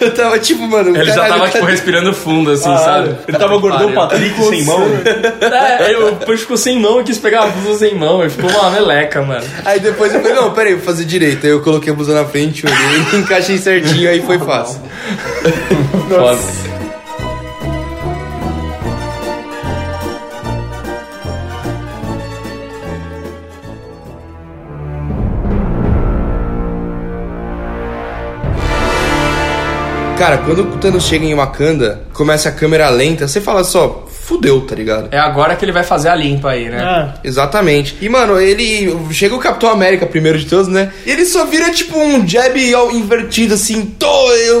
Eu 0.00 0.14
tava, 0.14 0.38
tipo, 0.38 0.62
mano... 0.68 0.96
Ele 0.96 1.10
já 1.10 1.26
tava, 1.26 1.48
tipo, 1.48 1.64
respirando 1.64 2.14
fundo, 2.14 2.52
assim, 2.52 2.76
sabe? 2.78 3.16
Ele 3.26 3.36
tava 3.36 3.58
gordão 3.58 3.92
Pariu. 3.92 3.94
Patrick 3.96 4.44
sem 4.44 4.64
mão. 4.64 4.86
É, 5.80 5.92
eu, 5.92 6.12
depois 6.12 6.40
ficou 6.42 6.56
sem 6.56 6.78
mão 6.78 7.00
e 7.00 7.04
quis 7.04 7.18
pegar 7.18 7.42
a 7.42 7.46
blusa 7.46 7.80
sem 7.80 7.94
mão. 7.96 8.24
E 8.24 8.30
ficou 8.30 8.50
uma 8.50 8.70
meleca, 8.70 9.20
mano. 9.20 9.44
Aí 9.64 9.80
depois 9.80 10.14
eu 10.14 10.20
falei, 10.20 10.36
não, 10.36 10.52
peraí, 10.52 10.74
vou 10.74 10.84
fazer 10.84 11.04
direito. 11.04 11.44
Aí 11.44 11.50
eu 11.50 11.60
coloquei 11.60 11.92
a 11.92 11.96
blusa 11.96 12.14
na 12.14 12.24
frente, 12.24 12.64
olhei, 12.66 13.00
encaixei 13.20 13.58
certinho, 13.58 14.08
aí 14.08 14.22
foi 14.22 14.38
fácil. 14.38 14.80
Foda. 16.08 16.66
Cara, 30.18 30.38
quando 30.38 30.62
o 30.62 30.78
Thanos 30.78 31.04
chega 31.04 31.26
em 31.26 31.34
Wakanda, 31.34 32.02
começa 32.14 32.48
a 32.48 32.52
câmera 32.52 32.88
lenta, 32.88 33.28
você 33.28 33.38
fala 33.38 33.62
só, 33.62 34.06
fudeu, 34.26 34.60
tá 34.62 34.74
ligado? 34.74 35.08
É 35.12 35.18
agora 35.18 35.54
que 35.54 35.64
ele 35.64 35.72
vai 35.72 35.84
fazer 35.84 36.08
a 36.08 36.14
limpa 36.14 36.50
aí, 36.50 36.68
né? 36.68 36.82
Ah, 36.82 37.14
Exatamente. 37.22 37.96
E, 38.00 38.08
mano, 38.08 38.40
ele. 38.40 38.94
Chega 39.12 39.34
o 39.34 39.38
Capitão 39.38 39.70
América 39.70 40.04
primeiro 40.06 40.38
de 40.38 40.46
todos, 40.46 40.68
né? 40.68 40.92
E 41.06 41.10
ele 41.10 41.24
só 41.24 41.44
vira 41.46 41.70
tipo 41.70 41.98
um 41.98 42.26
jab 42.26 42.74
ao- 42.74 42.90
invertido, 42.90 43.54
assim. 43.54 43.84
Tô, 43.98 44.06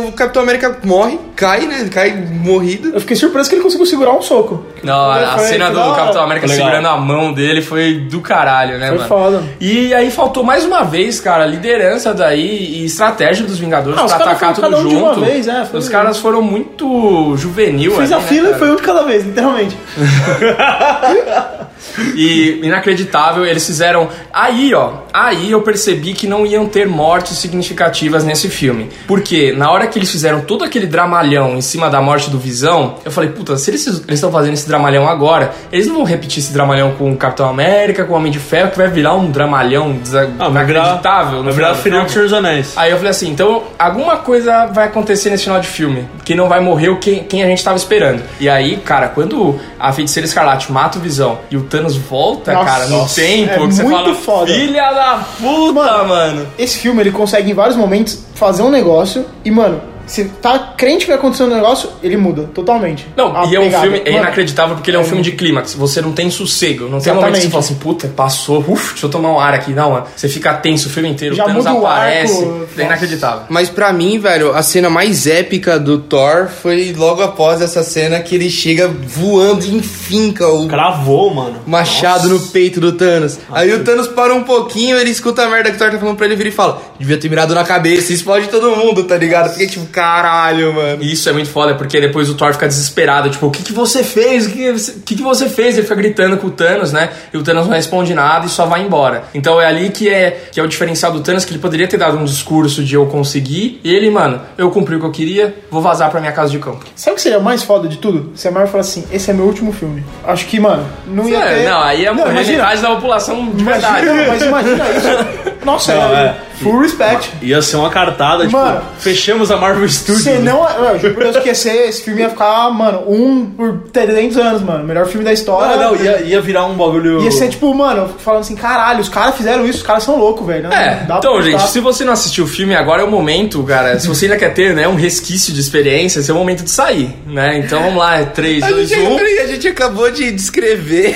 o 0.06 0.12
Capitão 0.12 0.42
América 0.42 0.78
morre, 0.84 1.18
cai, 1.36 1.66
né? 1.66 1.88
Cai 1.92 2.12
morrido. 2.16 2.92
eu 2.94 3.00
fiquei 3.00 3.14
surpreso 3.16 3.48
que 3.48 3.54
ele 3.56 3.62
conseguiu 3.62 3.86
segurar 3.86 4.12
um 4.12 4.22
soco. 4.22 4.64
Não, 4.82 4.94
a, 5.10 5.34
a 5.34 5.38
cena 5.38 5.70
do 5.70 5.78
hora. 5.78 5.94
Capitão 5.94 6.22
América 6.22 6.46
Legal. 6.46 6.64
segurando 6.66 6.88
a 6.88 6.96
mão 6.96 7.32
dele 7.32 7.60
foi 7.62 7.94
do 8.10 8.20
caralho, 8.20 8.78
né, 8.78 8.88
Foi 8.88 8.96
mano? 8.96 9.08
foda. 9.08 9.42
E 9.60 9.92
aí 9.94 10.10
faltou 10.10 10.42
mais 10.42 10.64
uma 10.64 10.82
vez, 10.82 11.20
cara, 11.20 11.44
liderança 11.46 12.14
daí 12.14 12.46
e 12.80 12.84
estratégia 12.86 13.44
dos 13.44 13.58
Vingadores 13.58 13.98
Ah, 14.00 14.06
pra 14.06 14.16
atacar 14.16 14.54
tudo 14.54 14.64
cada 14.70 14.78
um 14.82 14.88
de 14.88 14.94
uma 14.96 15.14
junto. 15.14 15.26
vez, 15.26 15.46
é, 15.46 15.64
foi- 15.64 15.78
os 15.80 15.88
caras 15.88 16.18
foram 16.18 16.40
muito 16.42 17.36
juvenil 17.36 17.90
Fiz 17.92 18.00
ali, 18.10 18.14
a 18.14 18.18
né, 18.18 18.22
fila 18.28 18.46
e 18.48 18.50
cara? 18.52 18.58
foi 18.58 18.70
um 18.72 18.76
de 18.76 18.82
cada 18.82 19.02
vez, 19.02 19.24
literalmente. 19.26 19.76
E 22.14 22.60
inacreditável, 22.62 23.44
eles 23.44 23.64
fizeram. 23.66 24.08
Aí, 24.32 24.74
ó, 24.74 24.92
aí 25.12 25.50
eu 25.50 25.62
percebi 25.62 26.12
que 26.12 26.26
não 26.26 26.44
iam 26.46 26.66
ter 26.66 26.86
mortes 26.86 27.36
significativas 27.38 28.24
nesse 28.24 28.48
filme. 28.48 28.88
Porque 29.06 29.52
na 29.52 29.70
hora 29.70 29.86
que 29.86 29.98
eles 29.98 30.10
fizeram 30.10 30.40
todo 30.42 30.64
aquele 30.64 30.86
dramalhão 30.86 31.56
em 31.56 31.60
cima 31.60 31.88
da 31.90 32.00
morte 32.00 32.30
do 32.30 32.38
Visão, 32.38 32.96
eu 33.04 33.10
falei, 33.10 33.30
puta, 33.30 33.56
se 33.56 33.70
eles 33.70 33.86
estão 34.08 34.30
fazendo 34.30 34.54
esse 34.54 34.66
dramalhão 34.68 35.08
agora, 35.08 35.52
eles 35.72 35.86
não 35.86 35.96
vão 35.96 36.04
repetir 36.04 36.38
esse 36.42 36.52
dramalhão 36.52 36.92
com 36.92 37.10
o 37.12 37.16
Capitão 37.16 37.48
América, 37.48 38.04
com 38.04 38.12
o 38.12 38.16
Homem 38.16 38.30
de 38.32 38.38
Ferro, 38.38 38.70
que 38.70 38.76
vai 38.78 38.88
virar 38.88 39.14
um 39.14 39.30
dramalhão 39.30 39.98
Ah, 40.38 40.48
vai 40.48 40.64
virar- 40.64 40.80
inacreditável. 40.80 41.42
Vai 41.42 41.52
virar 41.52 41.74
final 41.74 41.76
do 41.76 41.82
final 41.82 42.04
de 42.04 42.12
Senhor 42.12 42.24
dos 42.24 42.32
Anéis. 42.32 42.72
Aí 42.76 42.90
eu 42.90 42.96
falei 42.96 43.10
assim, 43.10 43.30
então 43.30 43.62
alguma 43.78 44.16
coisa 44.18 44.66
vai 44.66 44.86
acontecer 44.86 45.30
nesse 45.30 45.44
final 45.44 45.60
de 45.60 45.68
filme, 45.68 46.06
que 46.24 46.34
não 46.34 46.48
vai 46.48 46.60
morrer 46.60 46.88
o 46.88 46.98
quem, 46.98 47.24
quem 47.24 47.42
a 47.42 47.46
gente 47.46 47.62
tava 47.62 47.76
esperando. 47.76 48.22
E 48.40 48.48
aí, 48.48 48.76
cara, 48.78 49.08
quando 49.08 49.58
a 49.78 49.92
Feiticeira 49.92 50.26
Escarlate 50.26 50.70
mata 50.72 50.98
o 50.98 51.00
Visão 51.00 51.38
e 51.50 51.56
o 51.56 51.62
Thanos 51.62 51.85
volta, 51.94 52.52
Nossa, 52.52 52.64
cara, 52.64 52.86
no 52.88 53.06
tempo, 53.08 53.52
é 53.52 53.68
que 53.68 53.74
você 53.74 53.88
fala, 53.88 54.14
foda. 54.14 54.52
filha 54.52 54.92
da 54.92 55.24
puta, 55.38 56.04
mano. 56.04 56.46
Esse 56.58 56.78
filme, 56.78 57.00
ele 57.02 57.12
consegue 57.12 57.50
em 57.50 57.54
vários 57.54 57.76
momentos 57.76 58.24
fazer 58.34 58.62
um 58.62 58.70
negócio 58.70 59.24
e, 59.44 59.50
mano, 59.50 59.80
você 60.06 60.24
tá 60.40 60.74
crente 60.76 61.00
que 61.04 61.10
vai 61.10 61.16
acontecer 61.18 61.42
um 61.44 61.48
negócio, 61.48 61.90
ele 62.02 62.16
muda 62.16 62.44
totalmente. 62.54 63.06
Não, 63.16 63.36
A 63.36 63.44
e 63.46 63.54
é 63.56 63.60
um 63.60 63.64
pegada. 63.64 63.82
filme, 63.82 64.02
é 64.04 64.12
inacreditável 64.12 64.74
porque 64.76 64.90
ele 64.90 64.96
é 64.96 65.00
um 65.00 65.04
é 65.04 65.06
filme 65.06 65.22
de 65.22 65.32
clímax. 65.32 65.74
Você 65.74 66.00
não 66.00 66.12
tem 66.12 66.30
sossego. 66.30 66.88
Não 66.88 67.00
tem 67.00 67.12
um 67.12 67.16
momento 67.16 67.34
que 67.34 67.40
você 67.40 67.46
Exatamente. 67.46 67.50
fala 67.50 67.64
assim, 67.64 67.74
puta, 67.74 68.08
passou, 68.08 68.64
uf, 68.68 68.90
deixa 68.92 69.06
eu 69.06 69.10
tomar 69.10 69.30
um 69.32 69.40
ar 69.40 69.54
aqui. 69.54 69.72
Não, 69.72 69.90
mano. 69.92 70.06
Você 70.14 70.28
fica 70.28 70.54
tenso 70.54 70.88
o 70.88 70.90
filme 70.90 71.08
inteiro, 71.08 71.34
Já 71.34 71.44
o 71.44 71.46
Thanos 71.46 71.64
muda 71.66 71.78
o 71.78 71.86
aparece. 71.86 72.34
arco, 72.38 72.44
é 72.54 72.58
nossa. 72.60 72.82
inacreditável. 72.82 73.40
Mas 73.48 73.68
pra 73.68 73.92
mim, 73.92 74.18
velho, 74.18 74.54
a 74.54 74.62
cena 74.62 74.88
mais 74.88 75.26
épica 75.26 75.78
do 75.78 75.98
Thor 75.98 76.48
foi 76.48 76.94
logo 76.96 77.22
após 77.22 77.60
essa 77.60 77.82
cena 77.82 78.20
que 78.20 78.34
ele 78.34 78.48
chega 78.48 78.88
voando 78.88 79.64
e 79.64 79.74
enfinca 79.74 80.46
o 80.48 80.66
Cravou, 80.68 81.32
mano. 81.34 81.60
machado 81.66 82.28
no 82.28 82.38
peito 82.40 82.80
do 82.80 82.92
Thanos. 82.92 83.38
Aí 83.50 83.72
o 83.74 83.82
Thanos 83.82 84.06
para 84.08 84.34
um 84.34 84.44
pouquinho, 84.44 84.96
ele 84.96 85.10
escuta 85.10 85.42
a 85.42 85.48
merda 85.48 85.70
que 85.70 85.76
o 85.76 85.78
Thor 85.78 85.90
tá 85.90 85.98
falando 85.98 86.16
pra 86.16 86.26
ele, 86.26 86.36
vira 86.36 86.48
e 86.48 86.52
fala: 86.52 86.80
Devia 86.98 87.16
ter 87.18 87.28
mirado 87.28 87.54
na 87.54 87.64
cabeça, 87.64 88.12
explode 88.12 88.48
todo 88.48 88.74
mundo, 88.76 89.04
tá 89.04 89.16
ligado? 89.16 89.50
Fiquei 89.50 89.66
tipo, 89.66 89.86
caralho, 89.96 90.74
mano. 90.74 91.02
Isso 91.02 91.26
é 91.26 91.32
muito 91.32 91.48
foda, 91.48 91.74
porque 91.74 91.98
depois 91.98 92.28
o 92.28 92.34
Thor 92.34 92.52
fica 92.52 92.68
desesperado, 92.68 93.30
tipo, 93.30 93.46
o 93.46 93.50
que, 93.50 93.62
que 93.62 93.72
você 93.72 94.04
fez? 94.04 94.46
O 94.46 94.50
que, 94.50 94.74
que 95.06 95.14
que, 95.16 95.22
você 95.22 95.48
fez? 95.48 95.74
Ele 95.78 95.84
fica 95.84 95.94
gritando 95.94 96.36
com 96.36 96.48
o 96.48 96.50
Thanos, 96.50 96.92
né? 96.92 97.08
E 97.32 97.38
o 97.38 97.42
Thanos 97.42 97.66
não 97.66 97.74
responde 97.74 98.12
nada 98.12 98.44
e 98.44 98.48
só 98.50 98.66
vai 98.66 98.82
embora. 98.82 99.24
Então 99.34 99.58
é 99.58 99.64
ali 99.66 99.88
que 99.88 100.08
é, 100.10 100.48
que 100.52 100.60
é 100.60 100.62
o 100.62 100.68
diferencial 100.68 101.10
do 101.12 101.20
Thanos, 101.20 101.46
que 101.46 101.52
ele 101.52 101.60
poderia 101.60 101.88
ter 101.88 101.96
dado 101.96 102.18
um 102.18 102.24
discurso 102.26 102.84
de 102.84 102.94
eu 102.94 103.06
conseguir, 103.06 103.80
e 103.82 103.94
ele, 103.94 104.10
mano, 104.10 104.38
eu 104.58 104.70
cumpri 104.70 104.96
o 104.96 105.00
que 105.00 105.06
eu 105.06 105.10
queria, 105.12 105.54
vou 105.70 105.80
vazar 105.80 106.10
pra 106.10 106.20
minha 106.20 106.32
casa 106.32 106.50
de 106.50 106.58
campo. 106.58 106.84
Sabe 106.94 107.12
o 107.12 107.16
que 107.16 107.22
seria 107.22 107.40
mais 107.40 107.62
foda 107.62 107.88
de 107.88 107.96
tudo? 107.96 108.32
Se 108.34 108.46
a 108.48 108.50
Marvel 108.50 108.70
falasse 108.70 109.00
assim, 109.00 109.08
esse 109.10 109.30
é 109.30 109.34
meu 109.34 109.46
último 109.46 109.72
filme. 109.72 110.04
Acho 110.26 110.44
que, 110.46 110.60
mano, 110.60 110.86
não 111.06 111.26
ia 111.26 111.38
É, 111.38 111.54
ter... 111.60 111.68
não, 111.70 111.80
aí 111.80 112.04
é 112.04 112.12
Não, 112.12 112.30
imagina, 112.30 112.58
metade 112.58 112.82
da 112.82 112.88
população 112.96 113.50
de 113.50 113.64
verdade. 113.64 114.04
imagina, 114.06 114.26
mas 114.28 114.42
imagina 114.42 114.84
isso. 114.90 115.56
Nossa, 115.64 115.94
Não, 115.94 116.16
é, 116.16 116.22
é. 116.26 116.36
Full 116.62 116.80
respect. 116.80 117.30
Ia 117.42 117.60
ser 117.62 117.76
uma 117.76 117.90
cartada, 117.90 118.44
tipo, 118.46 118.56
Mano, 118.56 118.82
fechamos 118.98 119.50
a 119.50 119.56
Marvel 119.56 119.88
Studios. 119.88 120.22
Se 120.24 120.38
não, 120.38 120.68
eu 120.68 120.98
juro 120.98 121.14
por 121.14 121.22
Deus 121.24 121.36
que 121.38 121.48
esse 121.50 122.02
filme 122.02 122.20
ia 122.22 122.30
ficar, 122.30 122.70
mano, 122.70 123.04
um 123.06 123.46
por 123.46 123.78
300 123.92 124.36
anos, 124.36 124.62
mano. 124.62 124.84
Melhor 124.84 125.06
filme 125.06 125.24
da 125.24 125.32
história. 125.32 125.74
Ah, 125.74 125.76
não, 125.76 125.96
ia, 125.96 126.22
ia 126.22 126.40
virar 126.40 126.66
um 126.66 126.74
bagulho. 126.74 127.22
Ia 127.22 127.30
ser 127.30 127.48
tipo, 127.48 127.72
mano, 127.74 128.02
eu 128.02 128.08
fico 128.08 128.20
falando 128.20 128.40
assim, 128.42 128.56
caralho, 128.56 129.00
os 129.00 129.08
caras 129.08 129.36
fizeram 129.36 129.64
isso, 129.66 129.78
os 129.78 129.84
caras 129.86 130.02
são 130.02 130.18
loucos, 130.18 130.46
velho. 130.46 130.64
Não 130.64 130.72
É, 130.72 131.04
dá 131.06 131.18
pra 131.18 131.18
então, 131.18 131.42
gente, 131.42 131.62
se 131.68 131.80
você 131.80 132.04
não 132.04 132.12
assistiu 132.12 132.44
o 132.44 132.48
filme, 132.48 132.74
agora 132.74 133.02
é 133.02 133.04
o 133.04 133.10
momento, 133.10 133.62
cara. 133.62 133.98
Se 133.98 134.08
você 134.08 134.26
ainda 134.26 134.36
quer 134.36 134.52
ter, 134.54 134.74
né, 134.74 134.86
um 134.88 134.94
resquício 134.96 135.52
de 135.52 135.60
experiência, 135.60 136.20
esse 136.20 136.30
é 136.30 136.34
o 136.34 136.36
momento 136.36 136.62
de 136.64 136.70
sair, 136.70 137.10
né? 137.26 137.58
Então 137.58 137.80
vamos 137.82 137.98
lá, 137.98 138.18
é 138.20 138.24
3, 138.24 138.62
A 138.62 138.68
2, 138.70 138.88
gente, 138.88 139.00
1. 139.12 139.16
peraí, 139.16 139.38
a 139.40 139.46
gente 139.46 139.68
acabou 139.68 140.10
de 140.10 140.30
descrever 140.32 141.14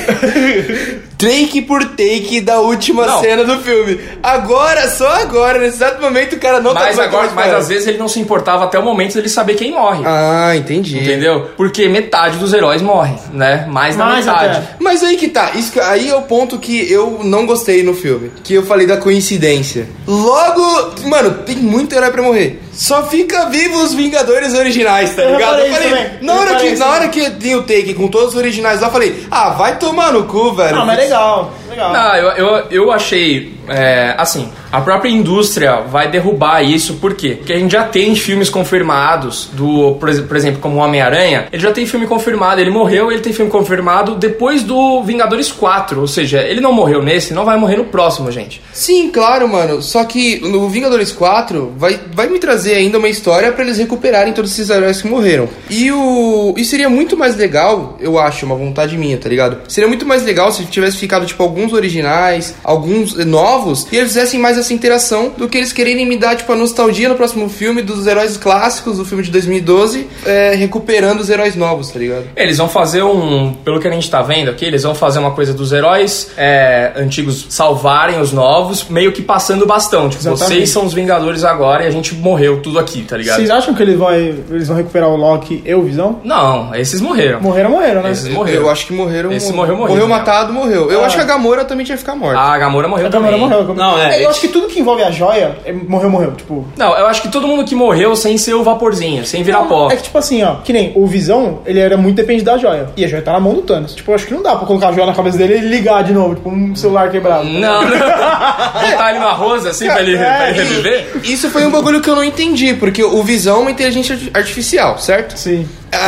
take 1.20 1.62
por 1.62 1.84
take 1.84 2.40
da 2.40 2.60
última 2.60 3.06
Não. 3.06 3.20
cena 3.20 3.44
do 3.44 3.58
filme. 3.60 4.00
Agora, 4.22 4.88
só 4.88 5.08
agora, 5.20 5.58
nesse 5.58 5.76
exato 5.76 6.00
momento, 6.00 6.36
o 6.36 6.40
cara 6.40 6.60
não 6.60 6.72
Mas 6.72 6.96
tá 6.96 7.04
agora, 7.04 7.30
mas 7.34 7.52
às 7.52 7.68
vezes 7.68 7.86
ele 7.86 7.98
não 7.98 8.08
se 8.08 8.18
importava 8.18 8.64
até 8.64 8.78
o 8.78 8.82
momento 8.82 9.14
dele 9.14 9.28
saber 9.28 9.54
quem 9.54 9.72
morre. 9.72 10.02
Ah, 10.06 10.56
entendi. 10.56 10.98
Entendeu? 10.98 11.50
Porque 11.56 11.88
metade 11.88 12.38
dos 12.38 12.52
heróis 12.52 12.80
morre, 12.80 13.14
né? 13.32 13.66
Mais 13.68 13.96
da 13.96 14.06
metade. 14.06 14.56
até. 14.58 14.62
Mas 14.78 15.02
aí 15.04 15.16
que 15.16 15.28
tá, 15.28 15.50
isso, 15.54 15.78
aí 15.82 16.08
é 16.08 16.16
o 16.16 16.22
ponto 16.22 16.58
que 16.58 16.90
eu 16.90 17.20
não 17.22 17.44
gostei 17.46 17.82
no 17.82 17.92
filme. 17.94 18.30
Que 18.42 18.54
eu 18.54 18.62
falei 18.64 18.86
da 18.86 18.96
coincidência. 18.96 19.86
Logo, 20.06 20.92
mano, 21.04 21.30
tem 21.44 21.56
muito 21.56 21.94
herói 21.94 22.10
pra 22.10 22.22
morrer. 22.22 22.60
Só 22.72 23.06
fica 23.06 23.46
vivo 23.46 23.82
os 23.82 23.92
Vingadores 23.94 24.54
originais, 24.54 25.14
tá 25.14 25.22
Eu 25.22 25.32
ligado? 25.32 25.58
Eu 25.60 25.72
falei, 25.72 25.88
também. 25.90 26.10
na 26.22 26.32
Eu 26.32 26.38
hora, 26.38 26.50
reparei 26.50 26.72
que, 26.72 26.78
na 26.78 26.86
hora 26.86 27.08
que 27.08 27.30
tem 27.32 27.54
o 27.56 27.62
take 27.62 27.94
com 27.94 28.08
todos 28.08 28.30
os 28.30 28.36
originais 28.36 28.80
lá, 28.80 28.88
eu 28.88 28.92
falei, 28.92 29.26
ah, 29.30 29.50
vai 29.50 29.76
tomar 29.78 30.12
no 30.12 30.24
cu, 30.24 30.52
velho. 30.54 30.76
Não, 30.76 30.86
mas 30.86 30.98
legal, 30.98 31.52
legal. 31.70 31.92
Não, 31.92 32.16
eu, 32.16 32.28
eu, 32.32 32.64
eu 32.70 32.92
achei, 32.92 33.54
é, 33.68 34.14
assim, 34.18 34.48
a 34.72 34.80
própria 34.80 35.08
indústria 35.08 35.80
vai 35.82 36.10
derrubar 36.10 36.62
isso, 36.62 36.94
por 36.94 37.14
quê? 37.14 37.34
Porque 37.38 37.52
a 37.52 37.58
gente 37.58 37.72
já 37.72 37.84
tem 37.84 38.14
filmes 38.14 38.48
confirmados 38.50 39.48
do, 39.52 39.94
por, 39.98 40.08
ex- 40.08 40.20
por 40.20 40.36
exemplo, 40.36 40.60
como 40.60 40.76
o 40.76 40.78
Homem-Aranha, 40.80 41.46
ele 41.52 41.62
já 41.62 41.72
tem 41.72 41.86
filme 41.86 42.06
confirmado, 42.06 42.60
ele 42.60 42.70
morreu, 42.70 43.10
ele 43.10 43.20
tem 43.20 43.32
filme 43.32 43.50
confirmado 43.50 44.14
depois 44.16 44.62
do 44.62 45.02
Vingadores 45.02 45.50
4, 45.52 46.00
ou 46.00 46.06
seja, 46.06 46.40
ele 46.42 46.60
não 46.60 46.72
morreu 46.72 47.02
nesse, 47.02 47.32
não 47.34 47.44
vai 47.44 47.56
morrer 47.56 47.76
no 47.76 47.84
próximo, 47.84 48.30
gente. 48.30 48.60
Sim, 48.72 49.10
claro, 49.10 49.48
mano. 49.48 49.82
Só 49.82 50.04
que 50.04 50.40
no 50.40 50.68
Vingadores 50.68 51.12
4 51.12 51.74
vai, 51.76 52.00
vai 52.12 52.28
me 52.28 52.38
trazer 52.38 52.74
ainda 52.74 52.98
uma 52.98 53.08
história 53.08 53.52
pra 53.52 53.64
eles 53.64 53.78
recuperarem 53.78 54.32
todos 54.32 54.50
esses 54.52 54.70
heróis 54.70 55.02
que 55.02 55.08
morreram. 55.08 55.48
E 55.68 55.90
o. 55.92 56.54
E 56.56 56.64
seria 56.64 56.88
muito 56.88 57.16
mais 57.16 57.36
legal, 57.36 57.96
eu 58.00 58.18
acho, 58.18 58.46
uma 58.46 58.54
vontade 58.54 58.96
minha, 58.96 59.16
tá 59.18 59.28
ligado? 59.28 59.58
Seria 59.68 59.88
muito 59.88 60.06
mais 60.06 60.22
legal 60.24 60.50
se 60.52 60.64
tivesse 60.66 60.96
ficado, 60.96 61.26
tipo, 61.26 61.42
alguns 61.60 61.72
originais, 61.72 62.54
alguns 62.64 63.14
novos, 63.26 63.86
e 63.92 63.96
eles 63.96 64.08
fizessem 64.08 64.40
mais 64.40 64.56
essa 64.56 64.72
interação 64.72 65.32
do 65.36 65.48
que 65.48 65.58
eles 65.58 65.72
quererem 65.72 66.06
me 66.06 66.16
dar, 66.16 66.36
tipo, 66.36 66.50
a 66.52 66.56
nostalgia 66.56 67.08
no 67.08 67.14
próximo 67.14 67.48
filme 67.48 67.82
dos 67.82 68.06
heróis 68.06 68.36
clássicos 68.36 68.96
do 68.96 69.04
filme 69.04 69.22
de 69.22 69.30
2012, 69.30 70.06
eh, 70.24 70.54
recuperando 70.56 71.20
os 71.20 71.28
heróis 71.28 71.54
novos, 71.54 71.90
tá 71.90 71.98
ligado? 71.98 72.24
Eles 72.36 72.56
vão 72.58 72.68
fazer 72.68 73.02
um. 73.02 73.52
Pelo 73.64 73.78
que 73.80 73.86
a 73.88 73.90
gente 73.90 74.10
tá 74.10 74.22
vendo 74.22 74.50
aqui, 74.50 74.64
eles 74.64 74.82
vão 74.82 74.94
fazer 74.94 75.18
uma 75.18 75.32
coisa 75.32 75.52
dos 75.52 75.72
heróis 75.72 76.30
é, 76.36 76.92
antigos 76.96 77.46
salvarem 77.50 78.20
os 78.20 78.32
novos, 78.32 78.86
meio 78.88 79.12
que 79.12 79.22
passando 79.22 79.62
o 79.62 79.66
bastão. 79.66 80.08
Tipo, 80.08 80.22
Exatamente. 80.22 80.54
vocês 80.56 80.70
são 80.70 80.84
os 80.86 80.94
Vingadores 80.94 81.44
agora 81.44 81.84
e 81.84 81.86
a 81.86 81.90
gente 81.90 82.14
morreu 82.14 82.60
tudo 82.62 82.78
aqui, 82.78 83.02
tá 83.02 83.16
ligado? 83.16 83.36
Vocês 83.36 83.50
acham 83.50 83.74
que 83.74 83.82
eles 83.82 83.96
vão, 83.98 84.12
eles 84.12 84.68
vão 84.68 84.76
recuperar 84.76 85.08
o 85.08 85.16
Loki 85.16 85.62
e 85.64 85.74
o 85.74 85.82
Visão? 85.82 86.20
Não, 86.24 86.74
esses 86.74 87.00
morreram. 87.00 87.40
Morreram, 87.40 87.70
morreram, 87.70 88.02
né? 88.02 88.10
Esses 88.12 88.26
Eu- 88.26 88.34
morreram. 88.34 88.62
Eu 88.62 88.70
acho 88.70 88.86
que 88.86 88.92
morreram. 88.92 89.32
Esse 89.32 89.52
morreu, 89.52 89.76
morreu, 89.76 89.94
Morreu 89.94 90.08
né? 90.08 90.14
matado, 90.16 90.52
morreu. 90.52 90.90
Eu 90.90 91.02
Ah. 91.02 91.06
acho 91.06 91.16
que 91.16 91.22
a 91.22 91.24
Gamora 91.24 91.49
também 91.64 91.84
tinha 91.84 91.96
que 91.96 92.02
ficar 92.02 92.14
morta. 92.16 92.38
A 92.40 92.58
Gamora 92.58 92.88
morreu 92.88 93.06
A 93.06 93.08
Gamora 93.10 93.32
também. 93.32 93.48
morreu. 93.48 93.74
Não, 93.74 93.98
é, 93.98 94.22
Eu 94.22 94.28
é 94.28 94.30
acho 94.30 94.40
que 94.40 94.48
tudo 94.48 94.68
que 94.68 94.80
envolve 94.80 95.02
a 95.02 95.10
joia 95.10 95.56
é- 95.64 95.72
morreu, 95.72 96.10
morreu. 96.10 96.32
Tipo. 96.32 96.66
Não, 96.76 96.96
eu 96.96 97.06
acho 97.06 97.22
que 97.22 97.28
todo 97.28 97.46
mundo 97.46 97.64
que 97.64 97.74
morreu 97.74 98.14
sem 98.16 98.36
ser 98.38 98.54
o 98.54 98.62
vaporzinho, 98.62 99.24
sem 99.24 99.42
virar 99.42 99.62
pó. 99.64 99.90
É 99.90 99.96
que, 99.96 100.02
tipo 100.04 100.16
assim, 100.18 100.42
ó, 100.42 100.56
que 100.56 100.72
nem 100.72 100.92
o 100.94 101.06
Visão, 101.06 101.60
ele 101.66 101.78
era 101.80 101.96
muito 101.96 102.16
dependente 102.16 102.44
da 102.44 102.56
joia. 102.56 102.88
E 102.96 103.04
a 103.04 103.08
joia 103.08 103.22
tá 103.22 103.32
na 103.32 103.40
mão 103.40 103.54
do 103.54 103.62
Thanos. 103.62 103.94
Tipo, 103.94 104.10
eu 104.10 104.14
acho 104.14 104.26
que 104.26 104.34
não 104.34 104.42
dá 104.42 104.56
pra 104.56 104.66
colocar 104.66 104.88
a 104.88 104.92
joia 104.92 105.06
na 105.06 105.14
cabeça 105.14 105.36
dele 105.38 105.56
e 105.58 105.60
ligar 105.68 106.02
de 106.04 106.12
novo, 106.12 106.34
tipo, 106.36 106.48
um 106.50 106.74
celular 106.74 107.10
quebrado. 107.10 107.44
Não, 107.44 107.82
não. 107.82 107.90
Botar 108.90 109.10
ele 109.10 109.18
no 109.18 109.26
arroz 109.26 109.66
assim 109.66 109.86
pra 109.86 110.00
ele, 110.02 110.16
pra 110.16 110.50
ele 110.50 110.58
reviver? 110.62 111.06
Isso 111.24 111.50
foi 111.50 111.66
um 111.66 111.70
bagulho 111.70 112.00
que 112.00 112.08
eu 112.08 112.16
não 112.16 112.24
entendi, 112.24 112.74
porque 112.74 113.02
o 113.02 113.22
Visão 113.22 113.56
é 113.56 113.60
uma 113.60 113.70
inteligência 113.70 114.18
artificial, 114.34 114.98
certo? 114.98 115.36
Sim. 115.38 115.66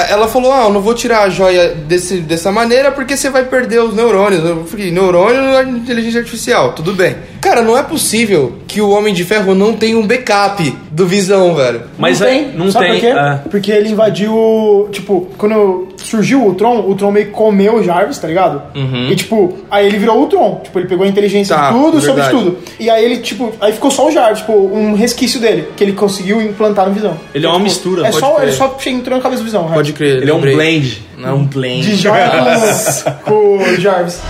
Ela 0.09 0.28
falou, 0.28 0.53
ah, 0.53 0.64
eu 0.66 0.70
não 0.72 0.80
vou 0.80 0.95
tirar 0.95 1.22
a 1.22 1.28
joia 1.28 1.68
desse, 1.74 2.18
dessa 2.18 2.53
maneira 2.53 2.93
porque 2.93 3.16
você 3.16 3.28
vai 3.30 3.45
perder 3.45 3.80
os 3.80 3.95
neurônios. 3.95 4.45
Eu 4.45 4.64
falei, 4.64 4.93
neurônio 4.93 5.31
não 5.40 5.58
é 5.58 5.62
inteligência 5.64 6.20
artificial, 6.20 6.72
tudo 6.72 6.92
bem. 6.94 7.16
Cara, 7.40 7.60
não 7.62 7.76
é 7.76 7.82
possível 7.82 8.58
que 8.68 8.80
o 8.80 8.90
Homem 8.90 9.12
de 9.12 9.24
Ferro 9.24 9.54
não 9.54 9.72
tenha 9.72 9.98
um 9.98 10.06
backup 10.06 10.76
do 10.90 11.06
Visão, 11.06 11.54
velho. 11.54 11.82
Mas 11.98 12.20
não 12.20 12.26
é- 12.26 12.30
tem. 12.30 12.48
não 12.54 12.70
Sabe 12.70 12.86
tem, 12.86 12.94
por 12.94 13.00
quê? 13.00 13.06
é. 13.08 13.34
Porque 13.50 13.72
ele 13.72 13.88
invadiu. 13.90 14.88
Tipo, 14.92 15.28
quando 15.36 15.88
surgiu 15.96 16.46
o 16.46 16.54
Tron, 16.54 16.88
o 16.88 16.94
Tron 16.94 17.10
meio 17.10 17.26
que 17.26 17.32
comeu 17.32 17.76
o 17.76 17.82
Jarvis, 17.82 18.18
tá 18.18 18.28
ligado? 18.28 18.62
E 19.10 19.14
tipo, 19.16 19.58
aí 19.70 19.86
ele 19.86 19.98
virou 19.98 20.22
o 20.22 20.26
Tron. 20.26 20.60
Tipo, 20.62 20.78
ele 20.78 20.88
pegou 20.88 21.04
a 21.04 21.08
inteligência 21.08 21.54
Tá, 21.56 21.70
de 21.70 21.78
tudo, 21.78 22.00
sobre 22.00 22.22
verdade. 22.22 22.36
tudo. 22.44 22.58
E 22.78 22.88
aí 22.88 23.04
ele, 23.04 23.18
tipo, 23.18 23.52
aí 23.60 23.72
ficou 23.72 23.90
só 23.90 24.06
o 24.08 24.10
Jarvis, 24.12 24.38
tipo, 24.40 24.52
um 24.52 24.94
resquício 24.94 25.40
dele, 25.40 25.68
que 25.76 25.82
ele 25.82 25.92
conseguiu 25.92 26.40
implantar 26.40 26.86
no 26.86 26.92
Visão. 26.94 27.16
Ele 27.34 27.44
é 27.44 27.48
uma 27.48 27.54
Tipo, 27.56 27.64
mistura, 27.64 28.02
É 28.06 28.10
pode 28.10 28.18
só, 28.20 28.34
crer. 28.34 28.48
ele 28.48 28.56
só 28.56 28.76
entrou 28.86 29.16
na 29.16 29.22
cabeça 29.22 29.42
do 29.42 29.44
Visão. 29.46 29.64
Pode 29.72 29.92
crer. 29.92 30.22
Ele 30.22 30.30
é 30.30 30.34
um 30.34 30.40
blend. 30.40 31.02
Não 31.18 31.28
é 31.28 31.32
um 31.32 31.44
blend. 31.44 31.96
De 31.96 32.02
com, 33.24 33.30
com 33.30 33.58
o 33.58 33.80
Jarvis. 33.80 34.20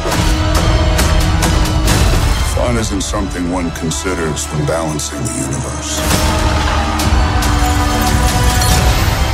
Isn't 2.72 3.02
something 3.02 3.52
one 3.52 3.70
considers 3.72 4.46
when 4.46 4.66
balancing 4.66 5.22
the 5.22 5.34
universe. 5.34 6.00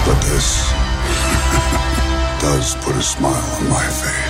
But 0.04 0.20
this 0.28 0.70
does 2.42 2.74
put 2.84 2.94
a 2.96 3.02
smile 3.02 3.56
on 3.56 3.68
my 3.70 3.86
face. 3.86 4.27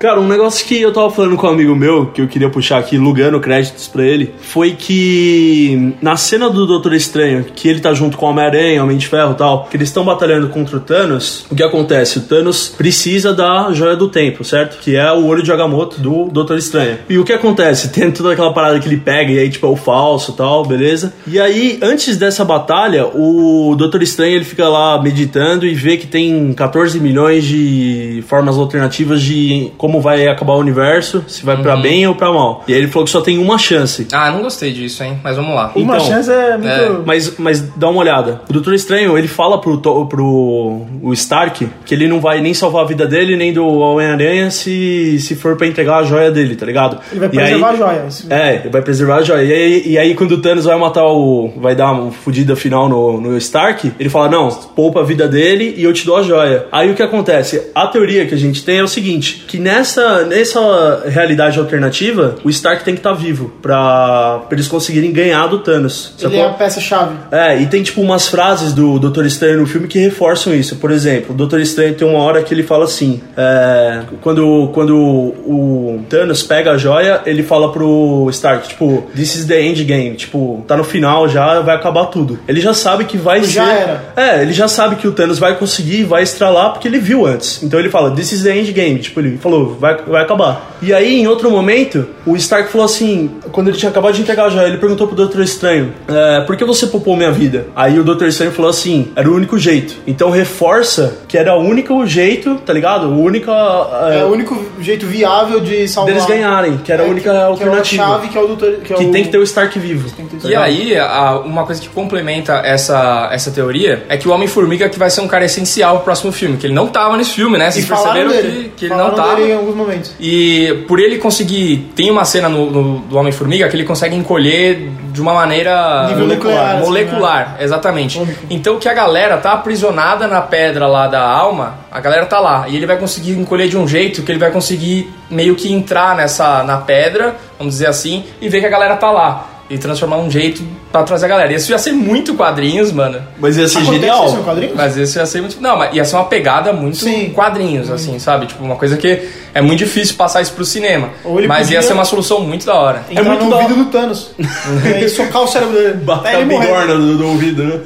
Cara, 0.00 0.18
um 0.18 0.26
negócio 0.26 0.66
que 0.66 0.80
eu 0.80 0.94
tava 0.94 1.10
falando 1.10 1.36
com 1.36 1.46
um 1.46 1.50
amigo 1.50 1.76
meu, 1.76 2.06
que 2.06 2.22
eu 2.22 2.26
queria 2.26 2.48
puxar 2.48 2.78
aqui, 2.78 2.96
lugando 2.96 3.38
créditos 3.38 3.86
pra 3.86 4.02
ele, 4.02 4.32
foi 4.40 4.70
que 4.70 5.92
na 6.00 6.16
cena 6.16 6.48
do 6.48 6.66
Doutor 6.66 6.94
Estranho, 6.94 7.44
que 7.54 7.68
ele 7.68 7.80
tá 7.80 7.92
junto 7.92 8.16
com 8.16 8.24
o 8.24 8.30
Homem-Aranha, 8.30 8.82
Homem 8.82 8.96
de 8.96 9.06
Ferro 9.06 9.32
e 9.32 9.34
tal, 9.34 9.66
que 9.66 9.76
eles 9.76 9.90
estão 9.90 10.02
batalhando 10.02 10.48
contra 10.48 10.78
o 10.78 10.80
Thanos, 10.80 11.44
o 11.50 11.54
que 11.54 11.62
acontece? 11.62 12.16
O 12.16 12.22
Thanos 12.22 12.68
precisa 12.68 13.34
da 13.34 13.70
Joia 13.74 13.94
do 13.94 14.08
Tempo, 14.08 14.42
certo? 14.42 14.78
Que 14.80 14.96
é 14.96 15.12
o 15.12 15.26
olho 15.26 15.42
de 15.42 15.52
Agamotto 15.52 16.00
do 16.00 16.30
Doutor 16.30 16.56
Estranho. 16.56 16.96
E 17.06 17.18
o 17.18 17.24
que 17.24 17.34
acontece? 17.34 17.90
Tem 17.92 18.10
toda 18.10 18.32
aquela 18.32 18.54
parada 18.54 18.80
que 18.80 18.88
ele 18.88 18.96
pega 18.96 19.30
e 19.30 19.38
aí, 19.38 19.50
tipo, 19.50 19.66
é 19.66 19.70
o 19.70 19.76
falso 19.76 20.32
e 20.32 20.34
tal, 20.34 20.64
beleza? 20.64 21.12
E 21.26 21.38
aí, 21.38 21.78
antes 21.82 22.16
dessa 22.16 22.42
batalha, 22.42 23.04
o 23.06 23.74
Doutor 23.76 24.02
Estranho 24.02 24.36
ele 24.36 24.46
fica 24.46 24.66
lá 24.66 24.98
meditando 25.02 25.66
e 25.66 25.74
vê 25.74 25.98
que 25.98 26.06
tem 26.06 26.54
14 26.54 26.98
milhões 26.98 27.44
de 27.44 28.24
formas 28.26 28.56
alternativas 28.56 29.20
de 29.20 29.70
como 29.76 29.89
vai 29.98 30.28
acabar 30.28 30.52
o 30.52 30.58
universo, 30.58 31.24
se 31.26 31.42
vai 31.42 31.56
pra 31.56 31.74
bem 31.74 32.06
ou 32.06 32.14
pra 32.14 32.30
mal. 32.30 32.62
E 32.68 32.74
aí 32.74 32.78
ele 32.80 32.88
falou 32.88 33.06
que 33.06 33.10
só 33.10 33.22
tem 33.22 33.38
uma 33.38 33.56
chance. 33.56 34.06
Ah, 34.12 34.30
não 34.30 34.42
gostei 34.42 34.70
disso, 34.74 35.02
hein? 35.02 35.18
Mas 35.24 35.36
vamos 35.36 35.54
lá. 35.54 35.72
Uma 35.74 35.94
Então, 35.96 36.06
chance 36.06 36.30
é 36.30 36.58
muito. 36.58 36.68
é, 36.68 36.90
Mas, 37.06 37.38
mas 37.38 37.60
dá 37.74 37.88
uma 37.88 38.00
olhada. 38.00 38.42
O 38.50 38.52
Doutor 38.52 38.74
Estranho, 38.74 39.16
ele 39.16 39.26
fala 39.28 39.58
pro, 39.58 39.78
pro 39.80 40.82
o 41.02 41.12
Stark 41.14 41.66
que 41.86 41.94
ele 41.94 42.06
não 42.06 42.20
vai 42.20 42.40
nem 42.42 42.52
salvar 42.52 42.84
a 42.84 42.86
vida 42.86 43.06
dele, 43.06 43.36
nem 43.36 43.52
do 43.52 43.66
Homem-Aranha 43.66 44.50
se, 44.50 45.18
se 45.20 45.34
for 45.34 45.56
pra 45.56 45.66
entregar 45.66 45.96
a 45.98 46.02
joia 46.02 46.30
dele, 46.30 46.56
tá 46.56 46.66
ligado? 46.66 46.98
Ele 47.10 47.20
vai 47.20 47.28
E 47.28 47.32
preservar 47.32 47.68
aí- 47.70 47.74
a 47.74 47.76
joia. 47.78 48.06
É, 48.28 48.54
ele 48.56 48.68
vai 48.68 48.82
preservar 48.82 49.16
a 49.16 49.22
joia. 49.22 49.42
E 49.44 49.52
aí, 49.52 49.82
e 49.86 49.98
aí 49.98 50.14
quando 50.14 50.32
o 50.32 50.38
Thanos 50.42 50.64
vai 50.64 50.78
matar 50.78 51.06
o. 51.06 51.50
vai 51.56 51.74
dar 51.74 51.92
uma 51.92 52.10
fodida 52.10 52.54
final 52.56 52.88
no, 52.88 53.20
no 53.20 53.36
Stark, 53.38 53.92
ele 53.98 54.08
fala: 54.10 54.28
Não, 54.28 54.48
poupa 54.76 55.00
a 55.00 55.02
vida 55.04 55.26
dele 55.28 55.74
e 55.76 55.84
eu 55.84 55.92
te 55.92 56.04
dou 56.04 56.16
a 56.16 56.22
joia. 56.22 56.66
Aí 56.70 56.90
o 56.90 56.94
que 56.94 57.02
acontece? 57.02 57.70
A 57.74 57.86
teoria 57.86 58.26
que 58.26 58.34
a 58.34 58.38
gente 58.38 58.64
tem 58.64 58.78
é 58.78 58.82
o 58.82 58.88
seguinte: 58.88 59.44
que 59.46 59.58
nessa, 59.58 59.79
nessa 60.26 61.04
realidade 61.06 61.58
alternativa, 61.58 62.36
o 62.44 62.50
Stark 62.50 62.84
tem 62.84 62.94
que 62.94 63.00
estar 63.00 63.12
vivo 63.12 63.52
pra, 63.62 64.40
pra 64.48 64.56
eles 64.56 64.68
conseguirem 64.68 65.12
ganhar 65.12 65.46
do 65.46 65.58
Thanos. 65.58 66.14
Ele 66.18 66.30
sacou? 66.30 66.46
é 66.46 66.48
a 66.48 66.52
peça-chave. 66.54 67.14
É, 67.30 67.60
e 67.60 67.66
tem 67.66 67.82
tipo 67.82 68.00
umas 68.00 68.28
frases 68.28 68.72
do 68.72 68.98
Doutor 68.98 69.26
Estranho 69.26 69.60
no 69.60 69.66
filme 69.66 69.88
que 69.88 69.98
reforçam 69.98 70.54
isso. 70.54 70.76
Por 70.76 70.90
exemplo, 70.90 71.34
o 71.34 71.36
Doutor 71.36 71.60
Estranho 71.60 71.94
tem 71.94 72.06
uma 72.06 72.20
hora 72.22 72.42
que 72.42 72.52
ele 72.52 72.62
fala 72.62 72.84
assim: 72.84 73.20
é, 73.36 74.00
quando, 74.20 74.70
quando 74.72 74.96
o 74.96 76.02
Thanos 76.08 76.42
pega 76.42 76.72
a 76.72 76.76
joia, 76.76 77.20
ele 77.26 77.42
fala 77.42 77.72
pro 77.72 78.28
Stark, 78.30 78.68
tipo, 78.68 79.04
this 79.14 79.34
is 79.34 79.46
the 79.46 79.60
end 79.60 79.82
game. 79.84 80.16
Tipo, 80.16 80.64
tá 80.66 80.76
no 80.76 80.84
final 80.84 81.28
já, 81.28 81.60
vai 81.60 81.76
acabar 81.76 82.06
tudo. 82.06 82.38
Ele 82.48 82.60
já 82.60 82.74
sabe 82.74 83.04
que 83.04 83.16
vai 83.16 83.42
Já 83.42 83.64
ser. 83.64 83.70
era. 83.70 84.04
É, 84.16 84.42
ele 84.42 84.52
já 84.52 84.68
sabe 84.68 84.96
que 84.96 85.06
o 85.06 85.12
Thanos 85.12 85.38
vai 85.38 85.56
conseguir, 85.56 86.04
vai 86.04 86.22
estralar, 86.22 86.72
porque 86.72 86.88
ele 86.88 86.98
viu 86.98 87.26
antes. 87.26 87.62
Então 87.62 87.78
ele 87.78 87.88
fala, 87.88 88.10
this 88.10 88.32
is 88.32 88.42
the 88.42 88.56
end 88.56 88.72
game. 88.72 88.98
Tipo, 88.98 89.20
ele 89.20 89.38
falou, 89.38 89.69
vai, 89.78 89.96
vai 90.06 90.22
acabar. 90.22 90.70
E 90.82 90.92
aí, 90.92 91.20
em 91.20 91.26
outro 91.26 91.50
momento, 91.50 92.06
o 92.26 92.36
Stark 92.36 92.70
falou 92.70 92.84
assim, 92.84 93.30
quando 93.52 93.68
ele 93.68 93.76
tinha 93.76 93.90
acabado 93.90 94.14
de 94.14 94.22
entregar 94.22 94.46
a 94.46 94.50
joia, 94.50 94.66
ele 94.66 94.78
perguntou 94.78 95.06
pro 95.06 95.16
Doutor 95.16 95.42
Estranho, 95.42 95.92
é, 96.08 96.40
por 96.42 96.56
que 96.56 96.64
você 96.64 96.86
poupou 96.86 97.16
minha 97.16 97.30
vida? 97.32 97.66
Aí 97.76 97.98
o 97.98 98.04
Doutor 98.04 98.28
Estranho 98.28 98.52
falou 98.52 98.70
assim, 98.70 99.10
era 99.14 99.28
o 99.28 99.34
único 99.34 99.58
jeito. 99.58 99.94
Então 100.06 100.30
reforça 100.30 101.18
que 101.28 101.36
era 101.38 101.54
o 101.54 101.60
único 101.60 102.06
jeito, 102.06 102.56
tá 102.64 102.72
ligado? 102.72 103.08
O 103.08 103.20
único... 103.22 103.50
É, 103.50 104.24
o 104.24 104.28
único 104.32 104.64
jeito 104.80 105.06
viável 105.06 105.60
de 105.60 105.86
salvar. 105.88 106.12
deles 106.14 106.26
ganharem, 106.28 106.78
que 106.78 106.92
era 106.92 107.02
a 107.02 107.06
É, 107.06 107.10
única 107.10 107.30
que, 107.30 107.36
alternativa. 107.36 107.82
Que 107.82 107.98
é 108.00 108.04
a 108.04 108.16
chave, 108.16 108.28
que 108.28 108.38
é 108.38 108.40
o 108.40 108.46
doutor. 108.46 108.72
Que, 108.82 108.92
é 108.92 108.96
Que 108.96 109.04
o... 109.04 109.10
tem 109.12 109.22
que 109.24 109.28
ter 109.30 109.38
o 109.38 109.42
Stark 109.42 109.78
vivo. 109.78 110.08
o 110.44 110.48
E 110.48 110.54
aí, 110.54 110.96
a- 110.98 111.38
uma 111.44 111.64
coisa 111.66 111.80
que 111.80 111.88
complementa 111.88 112.54
essa, 112.64 113.28
essa 113.32 113.50
teoria 113.50 114.04
é 114.08 114.16
que 114.16 114.28
o 114.28 114.32
Homem-Formiga 114.32 114.88
que 114.88 114.98
vai 114.98 115.10
ser 115.10 115.20
um 115.20 115.28
cara 115.28 115.44
essencial 115.44 115.96
pro 115.96 116.04
próximo 116.04 116.32
filme, 116.32 116.56
que 116.56 116.66
ele 116.66 116.74
não 116.74 116.86
tava 116.88 117.16
nesse 117.16 117.32
filme, 117.32 117.56
né? 117.58 117.70
Vocês 117.70 117.86
perceberam 117.86 118.30
dele. 118.30 118.72
que, 118.76 118.86
que 118.86 118.86
ele 118.86 118.94
não 118.94 119.10
tava. 119.14 119.36
dele 119.36 119.49
em 119.50 119.56
alguns 119.56 119.74
momentos. 119.74 120.12
E 120.20 120.84
por 120.88 120.98
ele 121.00 121.18
conseguir. 121.18 121.92
Tem 121.94 122.10
uma 122.10 122.24
cena 122.24 122.48
no, 122.48 122.70
no- 122.70 122.98
do 123.00 123.16
Homem-Formiga 123.16 123.68
que 123.68 123.76
ele 123.76 123.84
consegue 123.84 124.14
encolher 124.16 124.90
de 125.12 125.20
uma 125.20 125.34
maneira. 125.34 126.06
Nível 126.08 126.26
nuclear, 126.28 126.76
assim, 126.76 126.84
molecular, 126.86 127.56
exatamente. 127.60 128.18
Ômico. 128.18 128.46
Então 128.50 128.78
que 128.78 128.88
a 128.88 128.94
galera 128.94 129.36
tá 129.38 129.52
aprisionada 129.52 130.26
na 130.26 130.40
pedra 130.40 130.86
lá 130.86 131.06
da 131.06 131.22
alma, 131.22 131.74
a 131.90 132.00
galera 132.00 132.26
tá 132.26 132.38
lá. 132.40 132.66
E 132.68 132.76
ele 132.76 132.86
vai 132.86 132.96
conseguir 132.96 133.32
encolher 133.32 133.68
de 133.68 133.76
um 133.76 133.86
jeito 133.86 134.22
que 134.22 134.30
ele 134.32 134.38
vai 134.38 134.50
conseguir 134.50 135.12
meio 135.30 135.54
que 135.54 135.72
entrar 135.72 136.16
nessa 136.16 136.62
na 136.64 136.78
pedra, 136.78 137.36
vamos 137.58 137.74
dizer 137.74 137.86
assim, 137.86 138.24
e 138.40 138.48
ver 138.48 138.60
que 138.60 138.66
a 138.66 138.70
galera 138.70 138.96
tá 138.96 139.10
lá. 139.10 139.46
E 139.70 139.78
transformar 139.78 140.16
um 140.18 140.28
jeito 140.28 140.64
pra 140.90 141.04
trazer 141.04 141.26
a 141.26 141.28
galera. 141.28 141.52
Isso 141.54 141.70
ia 141.70 141.78
ser 141.78 141.92
muito 141.92 142.34
quadrinhos, 142.34 142.90
mano. 142.90 143.22
Mas 143.38 143.56
ia 143.56 143.68
ser 143.68 143.78
Acontece 143.78 144.00
genial. 144.00 144.26
isso? 144.26 144.74
Mas 144.74 144.96
isso 144.96 145.16
ia 145.18 145.24
ser 145.26 145.40
muito. 145.40 145.60
Não, 145.62 145.76
mas 145.78 145.94
ia 145.94 146.04
ser 146.04 146.16
uma 146.16 146.24
pegada 146.24 146.72
muito 146.72 146.96
Sim. 146.96 147.30
quadrinhos, 147.32 147.88
assim, 147.88 148.18
sabe? 148.18 148.46
Tipo, 148.46 148.64
uma 148.64 148.74
coisa 148.74 148.96
que 148.96 149.28
é 149.54 149.62
muito 149.62 149.78
difícil 149.78 150.16
passar 150.16 150.42
isso 150.42 150.52
pro 150.54 150.64
cinema. 150.64 151.10
Mas 151.46 151.70
ia 151.70 151.76
podia- 151.76 151.82
ser 151.82 151.92
uma 151.92 152.04
solução 152.04 152.40
muito 152.40 152.66
da 152.66 152.74
hora. 152.74 153.04
Entrar 153.08 153.22
muito 153.24 153.44
no 153.44 153.50
da- 153.50 153.56
ouvido 153.58 153.76
do 153.76 153.84
Thanos. 153.92 154.32
e 154.84 154.88
aí 154.92 155.08
socar 155.08 155.42
o 155.42 155.46
cérebro 155.46 155.72
dele. 155.74 155.94
Bater 155.94 156.34
a 156.34 156.40
bigorna 156.40 156.96
do, 156.96 157.16
do 157.18 157.26
ouvido, 157.28 157.62
né? 157.62 157.80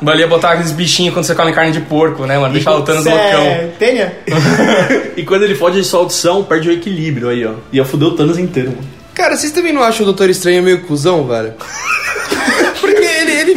Mas 0.00 0.18
ia 0.20 0.28
botar 0.28 0.52
aqueles 0.52 0.70
bichinhos 0.70 1.12
quando 1.14 1.24
você 1.24 1.34
come 1.34 1.52
carne 1.52 1.72
de 1.72 1.80
porco, 1.80 2.26
né, 2.26 2.38
mano? 2.38 2.52
Deixar 2.54 2.76
o 2.76 2.82
Thanos 2.82 3.04
loucão. 3.06 3.42
é 3.42 3.70
Tênia? 3.76 4.16
E 5.16 5.22
quando 5.24 5.42
ele 5.44 5.54
foge 5.54 5.80
de 5.80 5.84
sua 5.86 6.00
audição, 6.00 6.42
perde 6.44 6.68
o 6.68 6.72
equilíbrio 6.72 7.28
aí, 7.28 7.44
ó. 7.46 7.52
Ia 7.72 7.84
fuder 7.84 8.08
o 8.08 8.10
Thanos 8.12 8.36
inteiro, 8.38 8.70
mano. 8.70 8.93
Cara, 9.14 9.36
vocês 9.36 9.52
também 9.52 9.72
não 9.72 9.82
acham 9.82 10.02
o 10.02 10.06
Doutor 10.06 10.28
Estranho 10.28 10.62
meio 10.62 10.82
cuzão, 10.82 11.26
velho? 11.26 11.54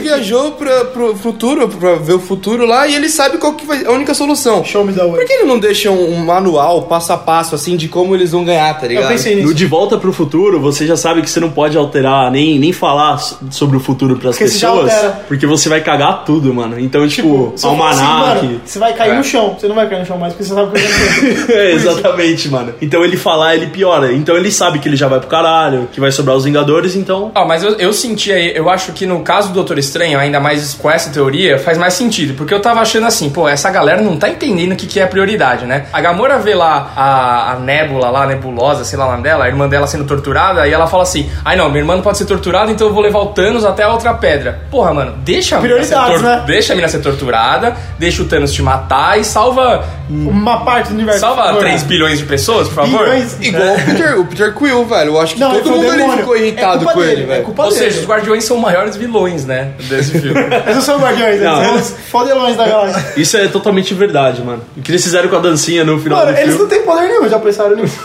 Viajou 0.07 0.51
pra, 0.53 0.85
pro 0.85 1.15
futuro, 1.17 1.67
pra 1.67 1.95
ver 1.95 2.13
o 2.13 2.19
futuro 2.19 2.65
lá, 2.65 2.87
e 2.87 2.95
ele 2.95 3.09
sabe 3.09 3.37
qual 3.37 3.53
que 3.53 3.65
vai 3.65 3.85
a 3.85 3.91
única 3.91 4.13
solução. 4.13 4.63
Show 4.63 4.85
me 4.85 4.93
the 4.93 5.01
way. 5.03 5.11
Por 5.17 5.25
que 5.25 5.33
ele 5.33 5.43
não 5.43 5.59
deixa 5.59 5.91
um, 5.91 6.13
um 6.13 6.25
manual, 6.25 6.83
passo 6.83 7.11
a 7.11 7.17
passo, 7.17 7.53
assim, 7.53 7.75
de 7.75 7.89
como 7.89 8.15
eles 8.15 8.31
vão 8.31 8.45
ganhar, 8.45 8.73
tá 8.79 8.87
ligado? 8.87 9.03
Eu 9.03 9.09
pensei 9.09 9.35
No 9.35 9.41
nisso. 9.41 9.53
De 9.53 9.65
Volta 9.65 9.97
pro 9.97 10.13
Futuro, 10.13 10.61
você 10.61 10.87
já 10.87 10.95
sabe 10.95 11.21
que 11.21 11.29
você 11.29 11.41
não 11.41 11.49
pode 11.49 11.77
alterar, 11.77 12.31
nem, 12.31 12.57
nem 12.57 12.71
falar 12.71 13.17
sobre 13.51 13.75
o 13.75 13.79
futuro 13.81 14.15
pras 14.15 14.35
Porque 14.37 14.47
você 14.49 14.57
já 14.59 14.71
pessoas. 14.71 14.93
altera. 14.93 15.21
Porque 15.27 15.45
você 15.45 15.67
vai 15.67 15.81
cagar 15.81 16.23
tudo, 16.23 16.53
mano. 16.53 16.79
Então, 16.79 17.05
tipo, 17.07 17.51
assim, 17.53 17.67
almanac. 17.67 18.45
mano, 18.45 18.61
você 18.63 18.79
vai 18.79 18.93
cair 18.93 19.11
É. 19.11 19.17
no 19.17 19.23
chão. 19.25 19.57
Você 19.59 19.67
não 19.67 19.75
vai 19.75 19.89
cair 19.89 19.99
no 19.99 20.05
chão 20.05 20.17
mais, 20.17 20.31
porque 20.33 20.45
você 20.45 20.53
sabe 20.53 20.69
o 20.69 20.71
que 20.71 20.81
vai. 20.87 21.57
É, 21.67 21.71
exatamente, 21.73 22.47
mano. 22.49 22.73
Então 22.81 23.03
ele 23.03 23.17
falar, 23.17 23.55
ele 23.55 23.67
piora. 23.67 24.13
Então 24.13 24.37
ele 24.37 24.51
sabe 24.51 24.79
que 24.79 24.87
ele 24.87 24.95
já 24.95 25.07
vai 25.09 25.19
pro 25.19 25.27
caralho, 25.27 25.89
que 25.91 25.99
vai 25.99 26.11
sobrar 26.11 26.35
os 26.37 26.45
Vingadores, 26.45 26.95
então. 26.95 27.31
Ó, 27.35 27.45
mas 27.45 27.61
eu, 27.61 27.73
eu 27.73 27.91
senti 27.91 28.31
aí, 28.31 28.55
eu 28.55 28.69
acho 28.69 28.93
que 28.93 29.05
no 29.05 29.19
caso 29.21 29.49
do 29.49 29.55
Doutor 29.55 29.77
Estranho, 29.77 29.96
ainda 30.03 30.39
mais 30.39 30.73
com 30.73 30.89
essa 30.89 31.09
teoria, 31.09 31.57
faz 31.59 31.77
mais 31.77 31.93
sentido. 31.93 32.33
Porque 32.35 32.53
eu 32.53 32.59
tava 32.61 32.79
achando 32.81 33.07
assim, 33.07 33.29
pô, 33.29 33.47
essa 33.47 33.69
galera 33.69 34.01
não 34.01 34.17
tá 34.17 34.29
entendendo 34.29 34.71
o 34.73 34.75
que, 34.75 34.85
que 34.87 34.99
é 34.99 35.05
prioridade, 35.05 35.65
né? 35.65 35.85
A 35.93 36.01
Gamora 36.01 36.37
vê 36.39 36.53
lá 36.55 36.91
a, 36.95 37.51
a 37.53 37.55
Nébula 37.59 38.09
lá, 38.09 38.23
a 38.23 38.27
Nebulosa, 38.27 38.83
sei 38.83 38.97
lá 38.97 39.07
o 39.07 39.11
nome 39.11 39.23
dela, 39.23 39.45
a 39.45 39.47
irmã 39.47 39.67
dela 39.67 39.87
sendo 39.87 40.05
torturada, 40.05 40.67
e 40.67 40.73
ela 40.73 40.87
fala 40.87 41.03
assim: 41.03 41.29
ai 41.43 41.55
não, 41.55 41.67
minha 41.69 41.79
irmã 41.81 41.95
não 41.95 42.01
pode 42.01 42.17
ser 42.17 42.25
torturada, 42.25 42.71
então 42.71 42.87
eu 42.87 42.93
vou 42.93 43.01
levar 43.01 43.19
o 43.19 43.27
Thanos 43.27 43.65
até 43.65 43.83
a 43.83 43.89
outra 43.91 44.13
pedra. 44.13 44.61
Porra, 44.69 44.93
mano, 44.93 45.13
deixa 45.23 45.57
a 45.57 45.61
mina 45.61 45.83
ser, 45.83 45.95
Prioridades, 45.95 46.21
né? 46.21 46.43
deixa 46.45 46.73
a 46.73 46.75
mina 46.75 46.87
ser 46.87 46.99
torturada, 46.99 47.75
deixa 47.97 48.21
o 48.21 48.25
Thanos 48.25 48.51
te 48.53 48.61
matar 48.61 49.19
e 49.19 49.23
salva, 49.23 49.83
Uma 50.09 50.63
parte 50.63 50.89
do 50.89 50.95
universo. 50.95 51.19
salva 51.21 51.43
favor. 51.45 51.59
3 51.59 51.83
bilhões 51.83 52.19
de 52.19 52.25
pessoas, 52.25 52.67
por 52.67 52.75
favor. 52.75 52.99
Bilhões. 53.05 53.37
Igual 53.41 53.73
o 53.75 53.85
Peter, 53.85 54.19
o 54.19 54.25
Peter 54.25 54.53
Quill, 54.53 54.85
velho. 54.85 55.11
Eu 55.11 55.21
acho 55.21 55.33
que 55.35 55.39
Não, 55.39 55.55
é 55.55 55.59
todo 55.59 55.75
mundo 55.77 56.17
ficou 56.17 56.37
irritado 56.37 56.75
é 56.75 56.77
culpa 56.79 56.93
com 56.93 56.99
dele, 56.99 57.11
ele, 57.11 57.23
É 57.23 57.25
velho. 57.25 57.43
culpa 57.43 57.63
Ou 57.63 57.69
dele. 57.69 57.81
seja, 57.83 57.99
os 57.99 58.05
Guardiões 58.07 58.43
são 58.43 58.57
maiores 58.57 58.95
vilões, 58.95 59.45
né? 59.45 59.71
Desse 59.89 60.19
filme. 60.19 60.39
Esses 60.69 60.83
são 60.83 60.97
os 60.97 61.01
guardiões, 61.03 61.41
Não. 61.41 61.57
eles 61.63 61.67
são 61.67 61.75
os 61.97 62.03
fodelões 62.09 62.55
da 62.57 62.67
galáxia. 62.67 63.13
Isso 63.17 63.37
é 63.37 63.47
totalmente 63.47 63.93
verdade, 63.93 64.41
mano. 64.41 64.61
O 64.75 64.81
que 64.81 64.91
eles 64.91 65.03
fizeram 65.03 65.29
com 65.29 65.35
a 65.35 65.39
dancinha 65.39 65.83
no 65.83 65.99
final 65.99 66.19
Mano, 66.19 66.31
do 66.33 66.37
eles 66.37 66.55
filme. 66.55 66.59
não 66.63 66.67
têm 66.69 66.81
poder 66.83 67.07
nenhum, 67.07 67.29
já 67.29 67.39
pensaram 67.39 67.75
nisso? 67.75 67.97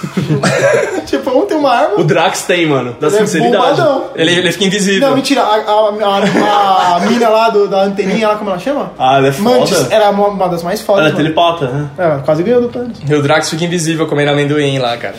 tipo, 1.07 1.31
um 1.31 1.47
tem 1.47 1.57
uma 1.57 1.71
arma, 1.73 2.01
O 2.01 2.05
Drax 2.05 2.43
tem, 2.43 2.67
mano. 2.67 2.97
Da 3.01 3.09
ele 3.09 3.17
é 3.17 3.19
sinceridade. 3.21 3.57
bombadão. 3.81 4.05
Ele, 4.15 4.33
ele 4.35 4.53
fica 4.53 4.65
invisível. 4.65 5.09
Não, 5.09 5.17
mentira, 5.17 5.43
a, 5.43 5.55
a, 5.57 6.95
a, 6.95 6.97
a 6.97 7.01
mina 7.01 7.29
lá 7.29 7.51
do, 7.51 7.69
da 7.69 7.83
anteninha, 7.83 8.29
lá 8.29 8.37
como 8.37 8.51
ela 8.51 8.59
chama? 8.59 8.93
Ah, 8.99 9.19
ela 9.19 9.29
é 9.29 9.33
foda. 9.33 9.59
Mantis, 9.59 9.91
era 9.91 10.11
uma, 10.11 10.29
uma 10.29 10.49
das 10.49 10.63
mais 10.63 10.81
fodas. 10.81 11.01
Ela 11.01 11.09
é 11.09 11.13
mano. 11.13 11.25
telepata, 11.25 11.67
né? 11.69 11.89
É, 11.99 12.19
quase 12.25 12.43
ganhou 12.43 12.63
do 12.63 12.69
Thanos. 12.69 12.99
E 13.09 13.15
o 13.15 13.23
Drax 13.23 13.51
fica 13.51 13.65
invisível 13.65 14.07
comendo 14.07 14.31
amendoim 14.31 14.79
lá, 14.79 14.97
cara. 14.97 15.15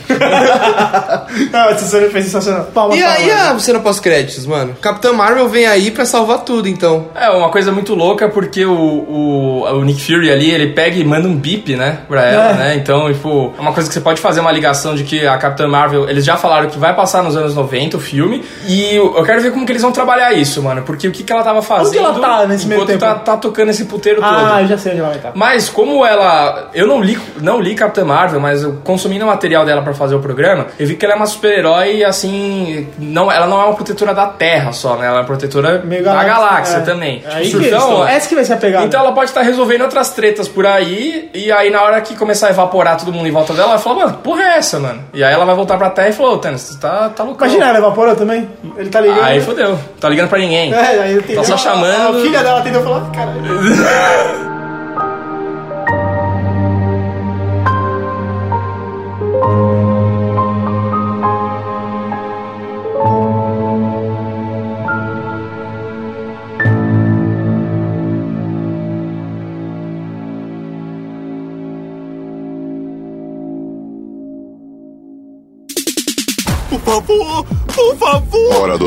Não, 1.51 1.69
essa 1.69 1.85
cena 1.85 2.09
foi 2.09 2.21
sensacional. 2.21 2.65
Palmas, 2.73 2.97
E 2.97 3.03
a, 3.03 3.07
palmas. 3.07 3.25
e 3.27 3.31
a 3.31 3.59
cena 3.59 3.79
pós-créditos, 3.79 4.45
mano? 4.45 4.75
Capitã 4.81 5.13
Marvel 5.13 5.47
vem 5.49 5.65
aí 5.65 5.91
pra 5.91 6.05
salvar 6.05 6.39
tudo, 6.53 6.67
então. 6.69 7.07
É 7.15 7.29
uma 7.29 7.49
coisa 7.49 7.71
muito 7.71 7.95
louca 7.95 8.29
porque 8.29 8.63
o, 8.65 8.71
o, 8.73 9.63
o 9.79 9.83
Nick 9.83 10.01
Fury 10.03 10.31
ali, 10.31 10.51
ele 10.51 10.67
pega 10.67 10.95
e 10.97 11.03
manda 11.03 11.27
um 11.27 11.35
bip, 11.35 11.75
né, 11.75 11.99
pra 12.07 12.25
ela, 12.25 12.49
É. 12.51 12.53
né? 12.53 12.75
Então, 12.75 13.11
tipo, 13.11 13.53
é 13.57 13.61
uma 13.61 13.73
coisa 13.73 13.89
que 13.89 13.93
você 13.93 14.01
pode 14.01 14.21
fazer 14.21 14.39
uma 14.39 14.51
ligação 14.51 14.93
de 14.95 15.03
que 15.03 15.25
a 15.25 15.37
Capitã 15.37 15.67
Marvel, 15.67 16.07
eles 16.09 16.23
já 16.23 16.37
falaram 16.37 16.69
que 16.69 16.77
vai 16.77 16.95
passar 16.95 17.23
nos 17.23 17.35
anos 17.35 17.55
90 17.55 17.97
o 17.97 17.99
filme. 17.99 18.43
E 18.67 18.95
eu 18.95 19.23
quero 19.23 19.41
ver 19.41 19.51
como 19.51 19.65
que 19.65 19.71
eles 19.71 19.81
vão 19.81 19.91
trabalhar 19.91 20.33
isso, 20.33 20.61
mano. 20.61 20.83
Porque 20.83 21.07
o 21.07 21.11
que, 21.11 21.23
que 21.23 21.31
ela 21.33 21.43
tava 21.43 21.61
fazendo 21.61 22.05
ela 22.05 22.19
tá 22.19 22.45
nesse 22.47 22.67
meio 22.67 22.85
tempo? 22.85 22.99
tá, 22.99 23.15
tá 23.15 23.37
tocando 23.37 23.69
esse 23.69 23.85
puteiro 23.85 24.21
todo. 24.21 24.31
Ah, 24.35 24.61
eu 24.61 24.67
já 24.67 24.77
sei 24.77 24.91
onde 24.91 24.99
ela 25.01 25.09
vai 25.09 25.17
estar. 25.17 25.31
Mas 25.35 25.69
como 25.69 26.05
ela. 26.05 26.69
Eu 26.73 26.85
não 26.87 27.01
li, 27.01 27.19
não 27.41 27.59
li 27.59 27.73
Capitã 27.75 28.05
Marvel, 28.05 28.39
mas 28.39 28.63
eu 28.63 28.79
consumindo 28.83 29.25
o 29.25 29.27
material 29.27 29.65
dela 29.65 29.81
pra 29.81 29.93
fazer 29.93 30.15
o 30.15 30.19
programa, 30.19 30.67
eu 30.79 30.85
vi 30.85 30.95
que 30.95 31.05
ela 31.05 31.15
é 31.15 31.17
uma 31.17 31.25
super-herói, 31.25 32.03
assim. 32.03 32.87
Não, 32.99 33.31
ela 33.31 33.47
não 33.47 33.61
é 33.61 33.65
uma 33.65 33.73
protetora 33.75 34.13
da 34.13 34.27
Terra 34.27 34.71
só, 34.71 34.95
né? 34.97 35.07
Ela 35.07 35.17
é 35.17 35.19
uma 35.21 35.25
protetora 35.25 35.81
Meio 35.83 36.03
da 36.03 36.13
galáxia, 36.35 36.77
é. 36.77 36.81
também. 36.81 37.23
É 37.25 37.35
aí 37.35 37.49
Tipo, 37.49 37.63
então, 37.63 37.79
estão. 37.79 38.07
Essa 38.07 38.29
que 38.29 38.35
vai 38.35 38.45
ser 38.45 38.53
a 38.53 38.57
pegada. 38.57 38.85
então 38.85 38.99
ela 38.99 39.11
pode 39.11 39.29
estar 39.29 39.41
resolvendo 39.41 39.81
outras 39.81 40.11
tretas 40.11 40.47
por 40.47 40.65
aí, 40.65 41.29
e 41.33 41.51
aí 41.51 41.69
na 41.69 41.81
hora 41.81 42.01
que 42.01 42.15
começar 42.15 42.47
a 42.47 42.49
evaporar 42.51 42.97
todo 42.97 43.11
mundo 43.11 43.27
em 43.27 43.31
volta 43.31 43.53
dela, 43.53 43.69
ela 43.69 43.75
vai 43.77 43.83
falar, 43.83 44.05
mano, 44.05 44.17
porra 44.23 44.43
é 44.43 44.57
essa, 44.57 44.79
mano? 44.79 45.03
E 45.13 45.23
aí 45.23 45.33
ela 45.33 45.45
vai 45.45 45.55
voltar 45.55 45.77
pra 45.77 45.89
Terra 45.89 46.09
e 46.09 46.13
falou, 46.13 46.37
Thanos, 46.37 46.63
tu 46.69 46.77
tá, 46.79 47.09
tá 47.09 47.23
loucão. 47.23 47.47
Imagina, 47.47 47.69
ela 47.69 47.77
evaporou 47.79 48.15
também. 48.15 48.49
Ele 48.77 48.89
tá 48.89 49.01
ligando. 49.01 49.23
Aí 49.23 49.41
fodeu, 49.41 49.79
tá 49.99 50.09
ligando 50.09 50.29
pra 50.29 50.39
ninguém. 50.39 50.73
É, 50.73 51.01
aí 51.01 51.11
ele 51.13 51.35
Tá 51.35 51.43
só 51.43 51.57
chamando. 51.57 52.17
A, 52.17 52.21
filha 52.21 52.43
dela 52.43 52.61
tentou 52.61 52.83
falar, 52.83 53.09
caralho. 53.11 54.43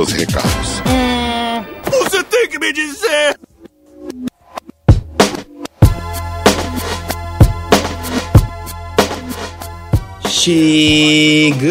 dos 0.07 0.13
recados. 0.13 0.83
você 1.91 2.23
tem 2.25 2.49
que 2.49 2.59
me 2.59 2.73
dizer. 2.73 3.37
Chegamos 10.29 11.71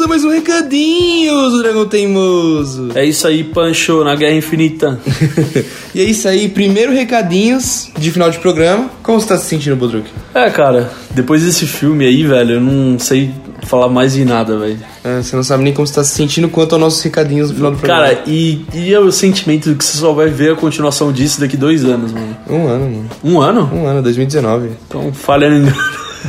a 0.00 0.06
mais 0.06 0.24
um 0.24 0.30
recadinho 0.30 1.34
do 1.50 1.60
Dragão 1.60 1.88
Teimoso. 1.88 2.92
É 2.94 3.04
isso 3.04 3.26
aí, 3.26 3.42
Pancho, 3.42 4.04
na 4.04 4.14
Guerra 4.14 4.36
Infinita. 4.36 5.00
e 5.92 6.00
é 6.00 6.04
isso 6.04 6.28
aí, 6.28 6.48
primeiro 6.48 6.92
recadinhos 6.92 7.90
de 7.98 8.12
final 8.12 8.30
de 8.30 8.38
programa. 8.38 8.88
Como 9.02 9.20
você 9.20 9.26
tá 9.26 9.36
se 9.36 9.46
sentindo, 9.46 9.74
Bodruk? 9.74 10.08
É, 10.32 10.48
cara, 10.50 10.92
depois 11.10 11.42
desse 11.42 11.66
filme 11.66 12.06
aí, 12.06 12.22
velho, 12.22 12.52
eu 12.54 12.60
não 12.60 12.96
sei 12.96 13.34
falar 13.66 13.88
mais 13.88 14.12
de 14.14 14.24
nada, 14.24 14.58
velho. 14.58 14.78
É, 15.04 15.22
você 15.22 15.36
não 15.36 15.42
sabe 15.42 15.64
nem 15.64 15.72
como 15.72 15.86
você 15.86 15.94
tá 15.94 16.04
se 16.04 16.14
sentindo 16.14 16.48
quanto 16.48 16.74
aos 16.74 16.80
nossos 16.80 17.02
recadinhos 17.02 17.50
no 17.50 17.56
final 17.56 17.70
do 17.72 17.78
programa. 17.78 18.02
Cara, 18.08 18.22
e, 18.26 18.64
e 18.72 18.92
é 18.92 18.98
o 18.98 19.10
sentimento 19.12 19.70
de 19.70 19.76
que 19.76 19.84
você 19.84 19.98
só 19.98 20.12
vai 20.12 20.28
ver 20.28 20.52
a 20.52 20.56
continuação 20.56 21.12
disso 21.12 21.40
daqui 21.40 21.56
dois 21.56 21.84
anos, 21.84 22.12
mano. 22.12 22.36
Um 22.48 22.66
ano, 22.66 22.84
mano. 22.84 23.10
Um 23.22 23.40
ano? 23.40 23.70
Um 23.72 23.86
ano, 23.86 24.02
2019. 24.02 24.70
Então, 24.86 25.12
falha 25.12 25.48
ninguém. 25.50 25.74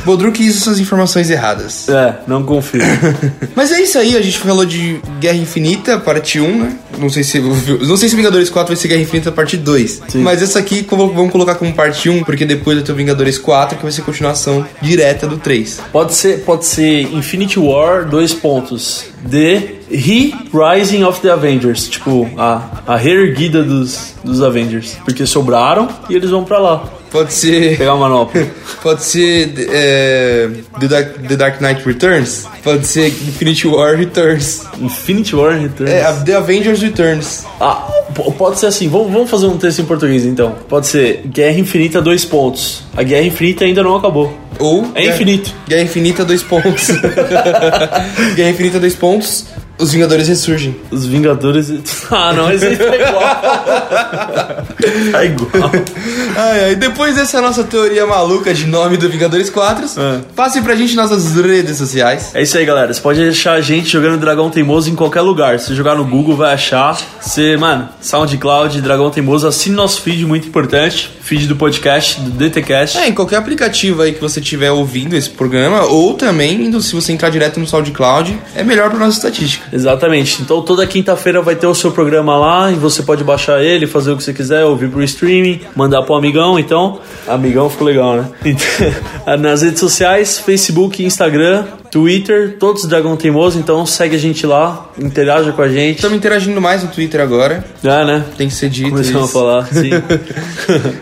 Bodruk 0.04 0.44
isso 0.44 0.60
suas 0.60 0.78
informações 0.78 1.30
erradas. 1.30 1.88
É, 1.88 2.14
não 2.26 2.42
confio. 2.42 2.80
Mas 3.54 3.72
é 3.72 3.80
isso 3.80 3.98
aí, 3.98 4.16
a 4.16 4.22
gente 4.22 4.38
falou 4.38 4.64
de 4.64 5.00
Guerra 5.20 5.36
Infinita, 5.36 5.98
parte 5.98 6.40
1, 6.40 6.58
né? 6.58 6.76
Não 6.98 7.08
sei 7.08 7.22
se 7.22 7.38
não 7.40 7.96
sei 7.96 8.08
se 8.08 8.16
Vingadores 8.16 8.50
4 8.50 8.68
vai 8.68 8.76
ser 8.76 8.88
Guerra 8.88 9.02
Infinita 9.02 9.32
parte 9.32 9.56
2. 9.56 10.02
Sim. 10.08 10.22
Mas 10.22 10.42
essa 10.42 10.58
aqui 10.58 10.86
vamos 10.90 11.30
colocar 11.30 11.54
como 11.54 11.72
parte 11.72 12.08
1, 12.08 12.24
porque 12.24 12.44
depois 12.44 12.76
vai 12.76 12.84
ter 12.84 12.92
o 12.92 12.94
Vingadores 12.94 13.38
4, 13.38 13.76
que 13.76 13.82
vai 13.82 13.92
ser 13.92 14.02
continuação 14.02 14.66
direta 14.80 15.26
do 15.26 15.38
3. 15.38 15.80
Pode 15.92 16.14
ser, 16.14 16.40
pode 16.44 16.66
ser 16.66 17.02
Infinity 17.12 17.58
War, 17.58 18.08
dois 18.08 18.32
pontos. 18.34 19.04
The 19.28 19.78
Re-Rising 19.90 21.04
of 21.04 21.20
the 21.20 21.30
Avengers. 21.30 21.88
Tipo, 21.88 22.28
a, 22.36 22.62
a 22.86 22.96
reerguida 22.96 23.62
dos, 23.62 24.14
dos 24.22 24.42
Avengers. 24.42 24.96
Porque 25.04 25.26
sobraram 25.26 25.88
e 26.08 26.14
eles 26.14 26.30
vão 26.30 26.44
pra 26.44 26.58
lá. 26.58 26.84
Pode 27.10 27.32
ser. 27.32 27.78
Pegar 27.78 27.92
a 27.92 27.96
manopla. 27.96 28.46
Pode 28.82 29.02
ser 29.02 29.52
é, 29.70 30.48
The, 30.78 30.88
Dark, 30.88 31.28
The 31.28 31.36
Dark 31.36 31.60
Knight 31.60 31.82
Returns. 31.84 32.46
Pode 32.62 32.86
ser 32.86 33.08
Infinity 33.08 33.66
War 33.66 33.96
Returns. 33.96 34.62
Infinity 34.80 35.34
War 35.34 35.58
Returns. 35.58 35.90
É, 35.90 36.12
The 36.24 36.34
Avengers 36.34 36.80
Returns. 36.80 37.44
Ah, 37.60 37.88
pode 38.36 38.58
ser 38.58 38.66
assim. 38.66 38.88
Vamos, 38.88 39.12
vamos 39.12 39.30
fazer 39.30 39.46
um 39.46 39.56
texto 39.56 39.80
em 39.80 39.84
português 39.84 40.24
então. 40.24 40.54
Pode 40.68 40.86
ser 40.86 41.22
Guerra 41.26 41.58
Infinita, 41.58 42.00
dois 42.00 42.24
pontos. 42.24 42.82
A 42.96 43.02
Guerra 43.02 43.26
Infinita 43.26 43.64
ainda 43.64 43.82
não 43.82 43.96
acabou. 43.96 44.32
Ou. 44.58 44.86
É 44.94 45.06
infinito. 45.06 45.54
Guerra 45.68 45.82
Infinita, 45.82 46.24
dois 46.24 46.42
pontos. 46.42 46.88
Guerra 48.34 48.50
Infinita, 48.50 48.80
dois 48.80 48.94
pontos. 48.94 49.46
Os 49.78 49.92
Vingadores 49.92 50.26
ressurgem. 50.28 50.76
Os 50.90 51.06
Vingadores. 51.06 51.68
Ah, 52.10 52.32
não, 52.32 52.50
esse 52.50 52.64
aí 52.64 52.76
tá 52.76 52.96
igual. 52.96 53.22
tá 55.12 55.24
igual. 55.24 55.70
Ai, 56.36 56.64
ai, 56.64 56.74
depois 56.74 57.16
dessa 57.16 57.40
nossa 57.40 57.64
teoria 57.64 58.06
maluca 58.06 58.52
de 58.54 58.66
nome 58.66 58.96
do 58.96 59.08
Vingadores 59.10 59.50
4, 59.50 59.84
É. 60.00 60.20
passe 60.34 60.60
pra 60.62 60.74
gente 60.74 60.94
nossas 60.96 61.34
redes 61.36 61.76
sociais. 61.76 62.30
É 62.34 62.42
isso 62.42 62.56
aí, 62.56 62.64
galera. 62.64 62.92
Você 62.92 63.00
pode 63.00 63.22
achar 63.28 63.52
a 63.54 63.60
gente 63.60 63.90
jogando 63.90 64.18
Dragão 64.18 64.48
Teimoso 64.50 64.88
em 64.90 64.94
qualquer 64.94 65.20
lugar. 65.20 65.58
Se 65.60 65.74
jogar 65.74 65.94
no 65.96 66.04
Google, 66.04 66.34
vai 66.36 66.54
achar. 66.54 66.98
Você, 67.20 67.56
mano, 67.58 67.88
SoundCloud, 68.00 68.80
Dragão 68.80 69.10
Teimoso, 69.10 69.46
assine 69.46 69.74
nosso 69.76 70.00
feed, 70.00 70.24
muito 70.24 70.48
importante. 70.48 71.10
Feed 71.20 71.46
do 71.46 71.56
podcast, 71.56 72.20
do 72.20 72.30
DTCast. 72.30 72.96
É, 72.98 73.08
em 73.08 73.12
qualquer 73.12 73.36
aplicativo 73.36 74.00
aí 74.02 74.12
que 74.12 74.20
você 74.20 74.40
estiver 74.40 74.70
ouvindo 74.70 75.14
esse 75.14 75.28
programa, 75.28 75.82
ou 75.84 76.14
também, 76.14 76.64
indo- 76.64 76.80
se 76.80 76.94
você 76.94 77.12
entrar 77.12 77.28
direto 77.28 77.60
no 77.60 77.66
SoundCloud, 77.66 78.38
é 78.56 78.62
melhor 78.64 78.88
pra 78.88 78.98
nossa 78.98 79.18
estatística. 79.18 79.67
Exatamente. 79.72 80.42
Então 80.42 80.62
toda 80.62 80.86
quinta-feira 80.86 81.40
vai 81.40 81.56
ter 81.56 81.66
o 81.66 81.74
seu 81.74 81.90
programa 81.90 82.36
lá 82.36 82.70
e 82.70 82.74
você 82.74 83.02
pode 83.02 83.24
baixar 83.24 83.62
ele, 83.62 83.86
fazer 83.86 84.12
o 84.12 84.16
que 84.16 84.22
você 84.22 84.32
quiser, 84.32 84.64
ouvir 84.64 84.88
pro 84.88 85.02
streaming, 85.02 85.60
mandar 85.74 86.02
pro 86.02 86.14
amigão. 86.14 86.58
Então, 86.58 87.00
amigão 87.26 87.68
ficou 87.68 87.86
legal, 87.86 88.16
né? 88.16 88.28
Nas 89.38 89.62
redes 89.62 89.80
sociais, 89.80 90.38
Facebook, 90.38 91.04
Instagram, 91.04 91.64
Twitter, 91.90 92.56
todos 92.58 92.84
Dragão 92.86 93.16
Teimoso. 93.16 93.58
Então 93.58 93.84
segue 93.86 94.16
a 94.16 94.18
gente 94.18 94.46
lá, 94.46 94.90
interaja 94.98 95.52
com 95.52 95.62
a 95.62 95.68
gente. 95.68 95.96
Estamos 95.96 96.16
interagindo 96.16 96.60
mais 96.60 96.82
no 96.82 96.88
Twitter 96.90 97.20
agora, 97.20 97.64
Já, 97.82 98.04
né? 98.04 98.24
tem 98.36 98.48
que 98.48 98.54
ser 98.54 98.68
dito 98.68 98.90
Começamos 98.90 99.22
a 99.22 99.24
isso. 99.24 99.32
falar, 99.32 99.66
sim. 99.72 99.90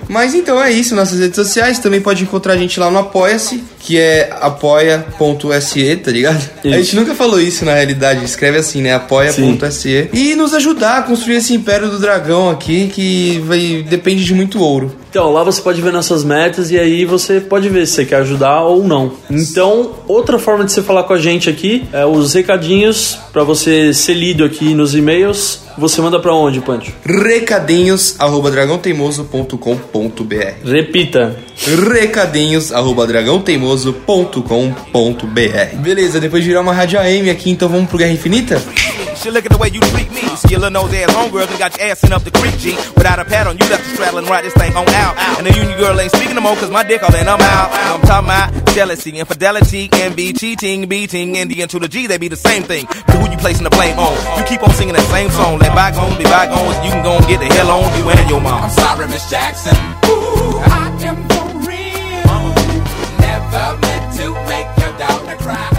Mas 0.09 0.35
então 0.35 0.63
é 0.63 0.71
isso, 0.71 0.95
nossas 0.95 1.19
redes 1.21 1.37
sociais. 1.37 1.79
Também 1.79 2.01
pode 2.01 2.23
encontrar 2.23 2.55
a 2.55 2.57
gente 2.57 2.79
lá 2.81 2.91
no 2.91 2.99
Apoia-se, 2.99 3.63
que 3.79 3.99
é 3.99 4.31
apoia.se, 4.41 5.97
tá 5.97 6.11
ligado? 6.11 6.51
A 6.65 6.69
Isso. 6.69 6.77
gente 6.79 6.97
nunca 6.97 7.15
falou 7.15 7.41
isso 7.41 7.65
na 7.65 7.75
realidade, 7.75 8.25
escreve 8.25 8.59
assim, 8.59 8.83
né? 8.83 8.95
apoia.se. 8.95 10.11
E 10.13 10.35
nos 10.35 10.55
ajudar 10.55 10.99
a 10.99 11.03
construir 11.03 11.37
esse 11.37 11.55
império 11.55 11.89
do 11.89 11.99
dragão 11.99 12.51
aqui, 12.51 12.89
que 12.93 13.39
vai, 13.47 13.85
depende 13.89 14.25
de 14.25 14.35
muito 14.35 14.61
ouro. 14.61 14.95
Então, 15.11 15.33
lá 15.33 15.43
você 15.43 15.63
pode 15.63 15.81
ver 15.81 15.93
nossas 15.93 16.25
metas 16.25 16.71
e 16.71 16.79
aí 16.79 17.05
você 17.05 17.41
pode 17.41 17.69
ver 17.69 17.87
se 17.87 17.95
você 17.95 18.05
quer 18.05 18.17
ajudar 18.17 18.63
ou 18.63 18.85
não. 18.85 19.13
Então, 19.31 19.93
outra 20.07 20.39
forma 20.39 20.65
de 20.65 20.73
você 20.73 20.83
falar 20.83 21.05
com 21.05 21.13
a 21.13 21.19
gente 21.19 21.49
aqui 21.49 21.85
é 21.93 22.05
os 22.05 22.35
recadinhos 22.35 23.19
para 23.33 23.45
você 23.45 23.95
ser 23.95 24.15
lido 24.15 24.45
aqui 24.45 24.75
nos 24.75 24.95
e-mails. 24.95 25.65
Você 25.79 26.01
manda 26.01 26.19
para 26.19 26.35
onde, 26.35 26.61
Pancho? 26.61 26.93
Recadinhos 27.05 28.17
arroba 28.19 28.51
dragãoteimoso.com.br 28.51 30.37
Repita. 30.65 31.37
Recadinhos 31.93 32.73
arroba 32.73 33.07
dragãoteimoso.com.br 33.07 35.77
Beleza, 35.77 36.21
depois 36.21 36.43
de 36.43 36.49
virar 36.49 36.63
uma 36.63 36.73
rádio 36.73 36.99
AM 36.99 37.31
aqui, 37.31 37.51
então 37.51 37.69
vamos 37.69 37.89
pro 37.89 37.99
Guerra 37.99 38.13
Infinita? 38.13 38.61
Shit, 39.17 39.33
look 39.33 39.47
at 39.47 39.53
the 39.53 39.59
way 39.59 39.69
you 39.69 39.81
treat 39.81 40.11
me. 40.13 40.23
Skillin' 40.37 40.75
those 40.75 40.93
ass 40.93 41.11
homegirls 41.11 41.51
and 41.51 41.59
got 41.59 41.77
your 41.77 41.89
ass 41.89 42.05
in 42.05 42.13
up 42.13 42.23
the 42.23 42.31
creek, 42.31 42.57
G. 42.59 42.77
Without 42.97 43.19
a 43.19 43.25
pad 43.25 43.47
on, 43.47 43.57
you 43.59 43.67
left 43.69 43.85
the 43.85 43.95
straddle 43.97 44.19
and 44.19 44.29
ride 44.29 44.45
this 44.45 44.55
thing 44.55 44.75
on 44.77 44.87
out. 44.89 45.17
And 45.39 45.47
the 45.47 45.53
union 45.57 45.79
girl 45.79 45.99
ain't 45.99 46.13
speaking 46.13 46.35
no 46.35 46.43
more, 46.43 46.55
cause 46.57 46.71
my 46.71 46.85
dick 46.85 47.03
all 47.03 47.15
in, 47.15 47.27
I'm 47.27 47.41
out. 47.41 47.73
I'm 47.73 48.01
talking 48.03 48.29
about 48.29 48.75
jealousy, 48.75 49.19
infidelity, 49.19 49.89
envy, 49.95 50.33
cheating, 50.33 50.89
beating, 50.89 51.37
and 51.39 51.51
the 51.51 51.67
to 51.67 51.79
the 51.79 51.89
G, 51.89 52.07
they 52.07 52.19
be 52.19 52.29
the 52.29 52.37
same 52.37 52.63
thing. 52.63 52.85
But 53.07 53.17
who 53.17 53.31
you 53.31 53.39
placing 53.39 53.65
the 53.65 53.71
blame 53.71 53.99
on? 53.99 54.15
You 54.39 54.45
keep 54.45 54.63
on 54.63 54.71
singing 54.75 54.95
that 54.95 55.09
same 55.09 55.31
song. 55.31 55.59
Let 55.59 55.75
bygones 55.75 56.17
be 56.19 56.25
bygones, 56.25 56.77
you 56.85 56.91
can 56.93 57.03
go 57.03 57.17
and 57.17 57.27
get 57.27 57.41
the 57.41 57.47
hell 57.47 57.71
on 57.71 57.99
you 57.99 58.09
and 58.11 58.31
your 58.31 58.41
mom. 58.41 58.65
I'm 58.65 58.71
sorry, 58.71 59.09
Miss 59.09 59.29
Jackson. 59.31 59.75
Ooh, 60.07 60.61
I 60.61 60.93
am 61.09 61.17
for 61.33 61.47
real. 61.65 62.37
Never 63.19 63.79
meant 63.81 64.07
to 64.21 64.27
make 64.45 64.69
your 64.79 64.93
daughter 64.99 65.37
cry. 65.43 65.76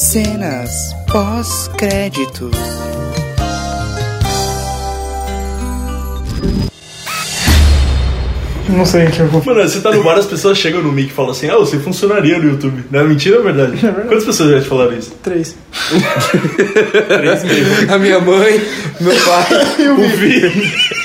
Cenas 0.00 0.94
pós-créditos. 1.12 2.56
Não 8.66 8.86
sei 8.86 9.08
o 9.08 9.10
que 9.10 9.20
eu 9.20 9.28
vou 9.28 9.44
Mano, 9.44 9.60
você 9.60 9.78
tá 9.82 9.92
no 9.92 10.02
bar, 10.02 10.16
as 10.16 10.24
pessoas 10.24 10.56
chegam 10.56 10.80
no 10.80 10.90
mic 10.90 11.10
e 11.10 11.12
falam 11.12 11.32
assim: 11.32 11.50
Ah, 11.50 11.56
você 11.56 11.78
funcionaria 11.78 12.38
no 12.38 12.48
YouTube. 12.48 12.82
Não 12.90 13.00
é 13.00 13.04
mentira 13.04 13.40
ou 13.40 13.46
é 13.46 13.52
verdade? 13.52 13.78
Quantas 14.08 14.24
pessoas 14.24 14.52
já 14.52 14.60
te 14.62 14.68
falaram 14.68 14.96
isso? 14.96 15.10
Três. 15.22 15.54
A 17.92 17.98
minha 17.98 18.20
mãe, 18.20 18.58
meu 19.02 19.14
pai. 19.14 19.46
Eu 19.84 19.96
vi. 20.16 20.99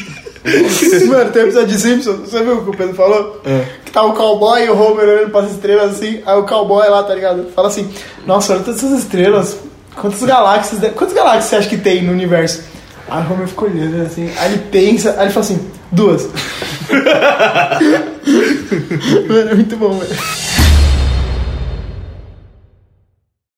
Mano, 1.08 1.32
tem 1.32 1.42
um 1.44 1.46
episódio 1.46 1.68
de 1.68 1.80
Simpsons, 1.80 2.20
você 2.20 2.44
viu 2.44 2.60
o 2.60 2.64
que 2.64 2.70
o 2.70 2.78
Pedro 2.78 2.94
falou? 2.94 3.42
Que 3.84 3.92
tá 3.92 4.04
o 4.04 4.14
cowboy 4.14 4.64
e 4.64 4.70
o 4.70 4.80
Homer 4.80 5.08
olhando 5.08 5.32
pras 5.32 5.52
estrelas 5.52 5.96
assim, 5.96 6.22
aí 6.26 6.38
o 6.38 6.44
cowboy 6.44 6.88
lá, 6.88 7.04
tá 7.04 7.16
ligado? 7.16 7.48
Fala 7.56 7.68
assim, 7.68 7.90
nossa, 8.26 8.54
olha 8.54 8.64
todas 8.64 8.84
essas 8.84 9.00
estrelas, 9.00 9.58
quantas 9.96 10.22
galáxias, 10.22 10.80
quantas 10.94 11.16
galáxias 11.16 11.46
você 11.46 11.56
acha 11.56 11.70
que 11.70 11.78
tem 11.78 12.04
no 12.04 12.12
universo? 12.12 12.62
Aí 13.10 13.24
o 13.24 13.34
Homer 13.34 13.48
fica 13.48 13.66
olhando 13.66 14.06
assim, 14.06 14.32
aí 14.38 14.54
ele 14.54 14.64
pensa, 14.72 15.16
aí 15.18 15.26
ele 15.26 15.34
fala 15.34 15.46
assim, 15.46 15.60
duas. 15.92 16.28
Mano, 19.28 19.50
é 19.50 19.56
muito 19.56 19.76
bom, 19.78 19.98
velho. 19.98 20.16